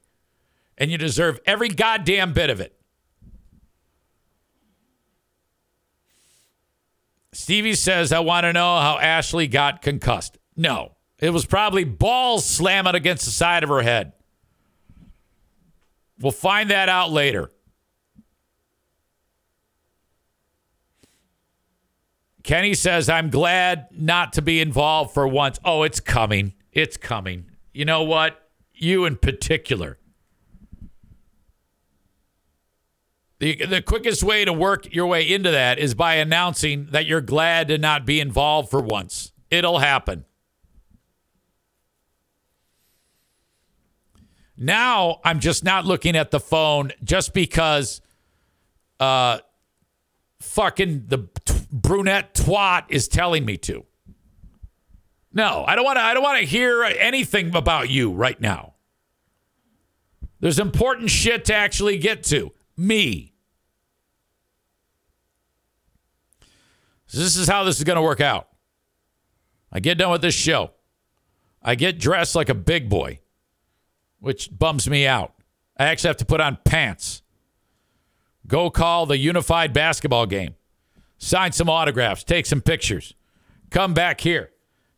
And 0.78 0.90
you 0.90 0.98
deserve 0.98 1.40
every 1.46 1.68
goddamn 1.68 2.32
bit 2.32 2.50
of 2.50 2.60
it. 2.60 2.72
Stevie 7.32 7.74
says, 7.74 8.12
I 8.12 8.20
want 8.20 8.44
to 8.44 8.52
know 8.52 8.78
how 8.78 8.98
Ashley 8.98 9.46
got 9.46 9.82
concussed. 9.82 10.38
No, 10.56 10.92
it 11.18 11.30
was 11.30 11.44
probably 11.44 11.84
balls 11.84 12.46
slamming 12.46 12.94
against 12.94 13.24
the 13.26 13.30
side 13.30 13.62
of 13.62 13.68
her 13.68 13.82
head. 13.82 14.12
We'll 16.18 16.32
find 16.32 16.70
that 16.70 16.88
out 16.88 17.10
later. 17.10 17.50
Kenny 22.46 22.74
says, 22.74 23.08
I'm 23.08 23.28
glad 23.28 23.88
not 23.90 24.34
to 24.34 24.42
be 24.42 24.60
involved 24.60 25.12
for 25.12 25.26
once. 25.26 25.58
Oh, 25.64 25.82
it's 25.82 25.98
coming. 25.98 26.54
It's 26.72 26.96
coming. 26.96 27.46
You 27.72 27.84
know 27.84 28.04
what? 28.04 28.40
You 28.72 29.04
in 29.04 29.16
particular. 29.16 29.98
The, 33.40 33.66
the 33.66 33.82
quickest 33.82 34.22
way 34.22 34.44
to 34.44 34.52
work 34.52 34.94
your 34.94 35.08
way 35.08 35.28
into 35.28 35.50
that 35.50 35.80
is 35.80 35.94
by 35.94 36.14
announcing 36.14 36.86
that 36.92 37.04
you're 37.04 37.20
glad 37.20 37.66
to 37.66 37.78
not 37.78 38.06
be 38.06 38.20
involved 38.20 38.70
for 38.70 38.80
once. 38.80 39.32
It'll 39.50 39.80
happen. 39.80 40.24
Now 44.56 45.18
I'm 45.24 45.40
just 45.40 45.64
not 45.64 45.84
looking 45.84 46.14
at 46.14 46.30
the 46.30 46.40
phone 46.40 46.92
just 47.02 47.34
because 47.34 48.00
uh 49.00 49.40
fucking 50.40 51.06
the 51.08 51.28
brunette 51.82 52.34
twat 52.34 52.84
is 52.88 53.08
telling 53.08 53.44
me 53.44 53.56
to. 53.58 53.84
No, 55.32 55.64
I 55.66 55.76
don't 55.76 55.84
want 55.84 55.98
to 55.98 56.02
I 56.02 56.14
don't 56.14 56.22
want 56.22 56.40
to 56.40 56.46
hear 56.46 56.82
anything 56.82 57.54
about 57.54 57.90
you 57.90 58.12
right 58.12 58.40
now. 58.40 58.74
There's 60.40 60.58
important 60.58 61.10
shit 61.10 61.44
to 61.46 61.54
actually 61.54 61.98
get 61.98 62.22
to. 62.24 62.52
Me. 62.76 63.32
This 67.12 67.36
is 67.36 67.48
how 67.48 67.64
this 67.64 67.78
is 67.78 67.84
going 67.84 67.96
to 67.96 68.02
work 68.02 68.20
out. 68.20 68.48
I 69.72 69.80
get 69.80 69.96
done 69.96 70.10
with 70.10 70.22
this 70.22 70.34
show. 70.34 70.72
I 71.62 71.74
get 71.74 71.98
dressed 71.98 72.34
like 72.34 72.48
a 72.48 72.54
big 72.54 72.88
boy 72.88 73.20
which 74.20 74.48
bums 74.56 74.88
me 74.88 75.06
out. 75.06 75.34
I 75.78 75.84
actually 75.86 76.08
have 76.08 76.16
to 76.18 76.24
put 76.24 76.40
on 76.40 76.58
pants. 76.64 77.22
Go 78.46 78.70
call 78.70 79.06
the 79.06 79.18
unified 79.18 79.72
basketball 79.72 80.26
game. 80.26 80.54
Sign 81.18 81.52
some 81.52 81.70
autographs, 81.70 82.24
take 82.24 82.46
some 82.46 82.60
pictures. 82.60 83.14
Come 83.70 83.94
back 83.94 84.20
here. 84.20 84.50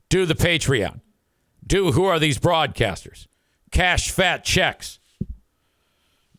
Do 0.09 0.27
the 0.27 0.35
Patreon. 0.35 1.01
Do 1.67 1.93
who 1.93 2.05
are 2.05 2.19
these 2.19 2.39
broadcasters? 2.39 3.27
Cash 3.71 4.11
fat 4.11 4.45
checks. 4.45 4.99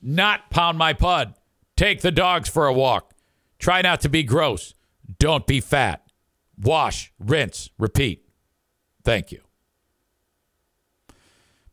Not 0.01 0.49
pound 0.49 0.77
my 0.77 0.93
pud. 0.93 1.35
Take 1.76 2.01
the 2.01 2.11
dogs 2.11 2.49
for 2.49 2.68
a 2.68 2.73
walk. 2.73 3.14
Try 3.60 3.81
not 3.81 4.01
to 4.01 4.10
be 4.10 4.23
gross. 4.23 4.73
Don't 5.19 5.45
be 5.45 5.60
fat. 5.60 6.03
Wash, 6.61 7.11
rinse, 7.19 7.69
repeat. 7.77 8.27
Thank 9.03 9.31
you. 9.31 9.41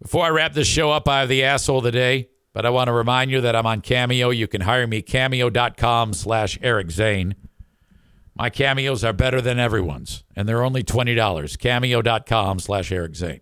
Before 0.00 0.24
I 0.24 0.28
wrap 0.28 0.52
this 0.52 0.68
show 0.68 0.90
up, 0.90 1.08
I 1.08 1.20
have 1.20 1.28
the 1.28 1.42
asshole 1.42 1.78
of 1.78 1.84
the 1.84 1.90
day, 1.90 2.28
but 2.52 2.66
I 2.66 2.70
want 2.70 2.88
to 2.88 2.92
remind 2.92 3.30
you 3.30 3.40
that 3.40 3.56
I'm 3.56 3.66
on 3.66 3.80
Cameo. 3.80 4.30
You 4.30 4.46
can 4.46 4.60
hire 4.60 4.86
me, 4.86 5.02
cameo.com 5.02 6.12
slash 6.12 6.58
Eric 6.62 6.90
Zane. 6.90 7.34
My 8.36 8.50
cameos 8.50 9.02
are 9.02 9.14
better 9.14 9.40
than 9.40 9.58
everyone's, 9.58 10.22
and 10.36 10.46
they're 10.46 10.62
only 10.62 10.82
$20. 10.82 11.58
Cameo.com 11.58 12.58
slash 12.58 12.92
Eric 12.92 13.16
Zane. 13.16 13.40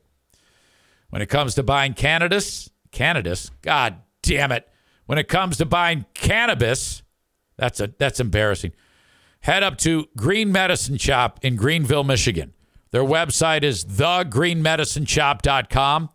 When 1.10 1.20
it 1.20 1.26
comes 1.26 1.56
to 1.56 1.64
buying 1.64 1.94
cannabis, 1.94 2.70
cannabis, 2.92 3.50
god 3.62 3.96
damn 4.22 4.52
it. 4.52 4.68
When 5.06 5.18
it 5.18 5.26
comes 5.28 5.56
to 5.58 5.64
buying 5.64 6.06
cannabis, 6.14 7.02
that's 7.56 7.80
a 7.80 7.92
that's 7.98 8.20
embarrassing. 8.20 8.72
Head 9.40 9.64
up 9.64 9.76
to 9.78 10.06
Green 10.16 10.52
Medicine 10.52 10.96
Shop 10.96 11.40
in 11.42 11.56
Greenville, 11.56 12.04
Michigan. 12.04 12.52
Their 12.90 13.02
website 13.02 13.64
is 13.64 13.84
thegreenmedicineshop.com. 13.84 16.10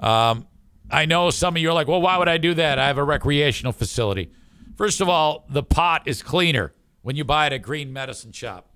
Um, 0.00 0.46
I 0.90 1.04
know 1.04 1.30
some 1.30 1.54
of 1.54 1.62
you 1.62 1.70
are 1.70 1.74
like, 1.74 1.86
well, 1.86 2.00
why 2.00 2.16
would 2.16 2.28
I 2.28 2.38
do 2.38 2.54
that? 2.54 2.78
I 2.78 2.86
have 2.86 2.98
a 2.98 3.04
recreational 3.04 3.72
facility. 3.72 4.32
First 4.76 5.00
of 5.00 5.08
all, 5.08 5.44
the 5.50 5.62
pot 5.62 6.02
is 6.06 6.22
cleaner 6.22 6.72
when 7.02 7.16
you 7.16 7.24
buy 7.24 7.46
it 7.46 7.52
at 7.52 7.62
Green 7.62 7.92
Medicine 7.92 8.32
Shop. 8.32 8.68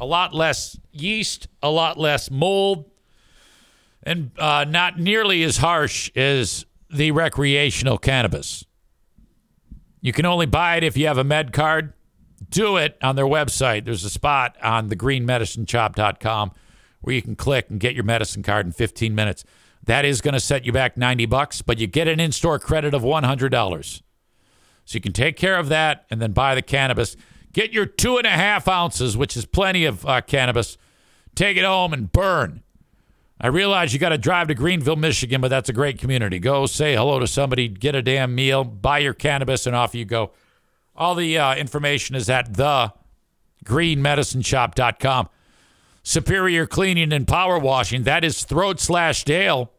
A 0.00 0.06
lot 0.06 0.34
less 0.34 0.78
yeast, 0.90 1.48
a 1.62 1.70
lot 1.70 1.98
less 1.98 2.30
mold, 2.30 2.90
and 4.02 4.30
uh, 4.38 4.64
not 4.68 4.98
nearly 4.98 5.42
as 5.42 5.58
harsh 5.58 6.10
as 6.16 6.66
the 6.90 7.10
recreational 7.10 7.98
cannabis. 7.98 8.64
You 10.00 10.12
can 10.12 10.26
only 10.26 10.46
buy 10.46 10.76
it 10.76 10.84
if 10.84 10.96
you 10.96 11.06
have 11.06 11.18
a 11.18 11.24
med 11.24 11.52
card. 11.52 11.92
Do 12.48 12.76
it 12.76 12.98
on 13.02 13.14
their 13.16 13.26
website. 13.26 13.84
There's 13.84 14.04
a 14.04 14.10
spot 14.10 14.56
on 14.62 14.90
thegreenmedicineshop.com 14.90 16.52
where 17.00 17.14
you 17.14 17.22
can 17.22 17.36
click 17.36 17.70
and 17.70 17.78
get 17.78 17.94
your 17.94 18.04
medicine 18.04 18.42
card 18.42 18.66
in 18.66 18.72
15 18.72 19.14
minutes. 19.14 19.44
That 19.84 20.04
is 20.04 20.20
going 20.20 20.34
to 20.34 20.40
set 20.40 20.64
you 20.64 20.72
back 20.72 20.96
90 20.96 21.26
bucks, 21.26 21.62
but 21.62 21.78
you 21.78 21.86
get 21.86 22.08
an 22.08 22.20
in-store 22.20 22.58
credit 22.58 22.94
of 22.94 23.02
$100. 23.02 24.02
So 24.84 24.96
you 24.96 25.00
can 25.00 25.12
take 25.12 25.36
care 25.36 25.56
of 25.56 25.68
that 25.68 26.04
and 26.10 26.20
then 26.20 26.32
buy 26.32 26.54
the 26.54 26.62
cannabis. 26.62 27.16
Get 27.52 27.72
your 27.72 27.86
two 27.86 28.18
and 28.18 28.26
a 28.26 28.30
half 28.30 28.68
ounces, 28.68 29.16
which 29.16 29.36
is 29.36 29.44
plenty 29.44 29.84
of 29.84 30.06
uh, 30.06 30.20
cannabis. 30.22 30.78
Take 31.34 31.56
it 31.56 31.64
home 31.64 31.92
and 31.92 32.10
burn. 32.10 32.62
I 33.40 33.48
realize 33.48 33.92
you 33.92 33.98
got 33.98 34.10
to 34.10 34.18
drive 34.18 34.48
to 34.48 34.54
Greenville, 34.54 34.96
Michigan, 34.96 35.40
but 35.40 35.48
that's 35.48 35.68
a 35.68 35.72
great 35.72 35.98
community. 35.98 36.38
Go 36.38 36.66
say 36.66 36.94
hello 36.94 37.18
to 37.18 37.26
somebody, 37.26 37.68
get 37.68 37.94
a 37.94 38.02
damn 38.02 38.34
meal, 38.34 38.62
buy 38.62 38.98
your 38.98 39.14
cannabis, 39.14 39.66
and 39.66 39.74
off 39.74 39.94
you 39.94 40.04
go. 40.04 40.30
All 40.94 41.14
the 41.14 41.38
uh, 41.38 41.56
information 41.56 42.14
is 42.14 42.30
at 42.30 42.54
the 42.54 42.92
greenmedicineshop.com. 43.64 45.28
Superior 46.04 46.66
Cleaning 46.66 47.12
and 47.12 47.26
Power 47.26 47.58
Washing. 47.58 48.04
That 48.04 48.24
is 48.24 48.44
Throat 48.44 48.80
Slash 48.80 49.24
Dale. 49.24 49.72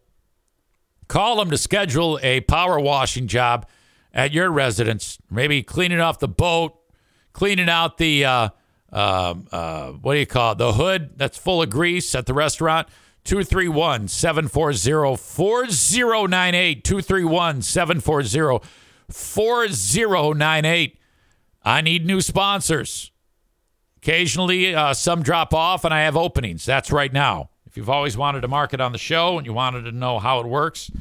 Call 1.08 1.38
them 1.38 1.50
to 1.50 1.58
schedule 1.58 2.20
a 2.24 2.42
power 2.42 2.80
washing 2.80 3.28
job 3.28 3.68
at 4.14 4.32
your 4.32 4.50
residence. 4.50 5.20
Maybe 5.30 5.64
cleaning 5.64 6.00
off 6.00 6.20
the 6.20 6.28
boat, 6.28 6.76
cleaning 7.34 7.70
out 7.70 7.98
the, 7.98 8.26
uh, 8.26 8.50
uh, 8.92 9.36
uh, 9.52 9.92
what 9.92 10.14
do 10.14 10.20
you 10.20 10.26
call 10.26 10.54
it? 10.54 10.58
The 10.60 10.74
hood 10.74 11.18
that's 11.18 11.38
full 11.38 11.62
of 11.62 11.70
grease 11.70 12.16
at 12.16 12.26
the 12.26 12.34
restaurant. 12.34 12.88
231 13.26 14.08
740 14.08 15.18
4098. 15.18 16.84
231 16.84 17.62
740 17.62 18.68
4098. 19.10 21.00
I 21.66 21.82
need 21.82 22.06
new 22.06 22.22
sponsors. 22.22 23.12
Occasionally, 23.98 24.76
uh, 24.76 24.94
some 24.94 25.24
drop 25.24 25.54
off, 25.54 25.86
and 25.86 25.94
I 25.94 26.02
have 26.02 26.18
openings. 26.18 26.66
That's 26.66 26.92
right 26.92 27.14
now. 27.14 27.50
If 27.66 27.78
you've 27.78 27.90
always 27.90 28.18
wanted 28.18 28.42
to 28.42 28.50
market 28.50 28.82
on 28.82 28.92
the 28.92 28.98
show 28.98 29.38
and 29.38 29.48
you 29.48 29.54
wanted 29.54 29.84
to 29.84 29.92
know 29.92 30.20
how 30.20 30.42
it 30.42 30.46
works, 30.46 30.92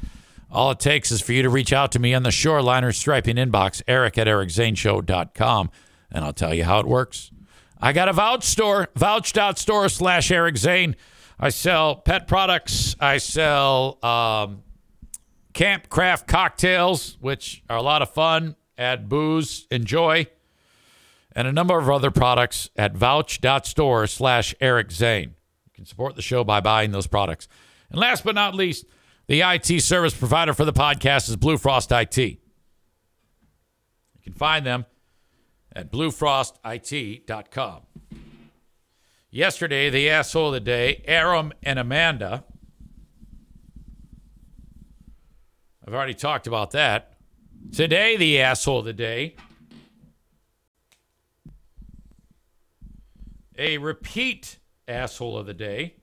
all 0.51 0.71
it 0.71 0.79
takes 0.79 1.11
is 1.11 1.21
for 1.21 1.33
you 1.33 1.43
to 1.43 1.51
reach 1.51 1.73
out 1.73 1.93
to 1.93 1.99
me 1.99 2.15
on 2.15 2.23
the 2.23 2.31
Shoreliners 2.31 2.95
Striping 2.95 3.37
inbox, 3.37 3.83
eric 3.89 4.17
at 4.19 4.27
ericzaneshow.com, 4.27 5.71
and 6.13 6.25
I'll 6.25 6.33
tell 6.33 6.55
you 6.55 6.65
how 6.65 6.79
it 6.79 6.87
works. 6.87 7.31
I 7.81 7.93
got 7.93 8.09
a 8.09 8.13
vouch 8.13 8.45
store, 8.45 8.89
vouch.store 8.95 9.89
slash 9.89 10.31
Eric 10.31 10.57
Zane. 10.57 10.95
I 11.41 11.49
sell 11.49 11.97
pet 11.97 12.29
products. 12.29 12.95
I 13.01 13.19
sell 13.19 13.99
um, 14.05 14.63
camp 15.53 15.89
craft 15.89 16.29
cocktails, 16.29 17.19
which 17.21 17.65
are 17.69 17.77
a 17.77 17.83
lot 17.83 18.03
of 18.03 18.11
fun. 18.11 18.55
Add 18.79 19.09
booze, 19.09 19.67
enjoy 19.71 20.29
and 21.35 21.49
a 21.49 21.53
number 21.53 21.79
of 21.79 21.89
other 21.89 22.11
products 22.11 22.71
at 22.77 22.95
vouch.store 22.95 24.07
slash 24.07 24.55
Eric 24.61 24.91
Zane. 24.93 25.35
You 25.65 25.71
can 25.75 25.87
support 25.87 26.17
the 26.17 26.23
show 26.23 26.45
by 26.45 26.61
buying 26.61 26.93
those 26.93 27.07
products. 27.07 27.49
And 27.91 27.99
last 27.99 28.25
but 28.25 28.35
not 28.35 28.55
least, 28.55 28.85
the 29.27 29.41
IT 29.41 29.83
service 29.83 30.15
provider 30.15 30.53
for 30.53 30.65
the 30.65 30.73
podcast 30.73 31.29
is 31.29 31.37
Blue 31.37 31.57
Frost 31.57 31.91
IT. 31.93 32.19
You 32.19 32.39
can 34.23 34.35
find 34.35 34.67
them 34.67 34.87
at 35.75 35.91
bluefrostit.com. 35.91 37.83
Yesterday, 39.31 39.89
the 39.89 40.11
asshole 40.11 40.49
of 40.49 40.53
the 40.53 40.61
day, 40.61 41.03
Aram 41.07 41.53
and 41.63 41.79
Amanda. 41.79 42.45
I've 45.87 45.95
already 45.95 46.15
talked 46.15 46.47
about 46.47 46.73
that. 46.73 47.15
Today, 47.73 48.17
the 48.17 48.41
asshole 48.41 48.81
of 48.81 48.85
the 48.85 48.93
day, 48.93 49.37
a 53.57 53.79
repeat 53.79 54.59
asshole 54.87 55.39
of 55.39 55.47
the 55.47 55.55
day. 55.55 55.95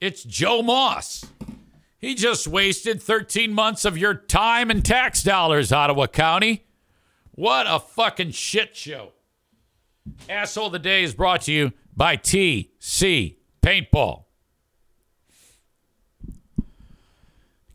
It's 0.00 0.22
Joe 0.22 0.62
Moss. 0.62 1.26
He 2.00 2.14
just 2.14 2.48
wasted 2.48 3.02
13 3.02 3.52
months 3.52 3.84
of 3.84 3.98
your 3.98 4.14
time 4.14 4.70
and 4.70 4.82
tax 4.84 5.22
dollars, 5.22 5.70
Ottawa 5.70 6.06
County. 6.06 6.64
What 7.32 7.66
a 7.68 7.78
fucking 7.78 8.30
shit 8.30 8.74
show. 8.74 9.12
Asshole 10.28 10.66
of 10.66 10.72
the 10.72 10.78
Day 10.78 11.02
is 11.02 11.14
brought 11.14 11.42
to 11.42 11.52
you 11.52 11.72
by 11.94 12.16
TC 12.16 13.36
Paintball. 13.62 14.24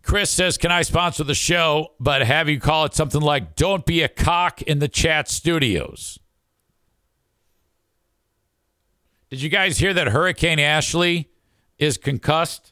Chris 0.02 0.30
says, 0.30 0.58
Can 0.58 0.72
I 0.72 0.82
sponsor 0.82 1.24
the 1.24 1.34
show, 1.34 1.94
but 2.00 2.24
have 2.24 2.50
you 2.50 2.60
call 2.60 2.86
it 2.86 2.94
something 2.94 3.22
like 3.22 3.56
Don't 3.56 3.86
Be 3.86 4.02
a 4.02 4.08
Cock 4.08 4.62
in 4.64 4.80
the 4.80 4.88
Chat 4.88 5.28
Studios? 5.28 6.20
Did 9.30 9.42
you 9.42 9.50
guys 9.50 9.80
hear 9.80 9.94
that 9.94 10.08
Hurricane 10.08 10.60
Ashley 10.60 11.30
is 11.80 11.98
concussed? 11.98 12.72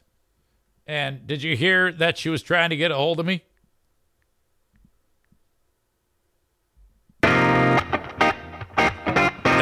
And 0.86 1.26
did 1.26 1.42
you 1.42 1.56
hear 1.56 1.90
that 1.92 2.18
she 2.18 2.28
was 2.28 2.42
trying 2.42 2.70
to 2.70 2.76
get 2.76 2.90
a 2.90 2.94
hold 2.94 3.18
of 3.18 3.26
me? 3.26 3.42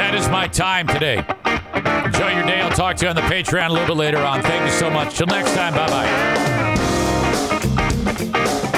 That 0.02 0.14
is 0.14 0.28
my 0.28 0.48
time 0.48 0.88
today. 0.88 1.24
Enjoy 2.04 2.34
your 2.34 2.44
day. 2.44 2.60
I'll 2.60 2.70
talk 2.70 2.96
to 2.96 3.04
you 3.04 3.10
on 3.10 3.16
the 3.16 3.22
Patreon 3.22 3.68
a 3.68 3.72
little 3.72 3.86
bit 3.86 3.96
later 3.96 4.18
on. 4.18 4.42
Thank 4.42 4.64
you 4.64 4.72
so 4.72 4.90
much. 4.90 5.16
Till 5.16 5.26
next 5.28 5.54
time. 5.54 5.74
Bye 5.74 5.88
bye. 8.58 8.68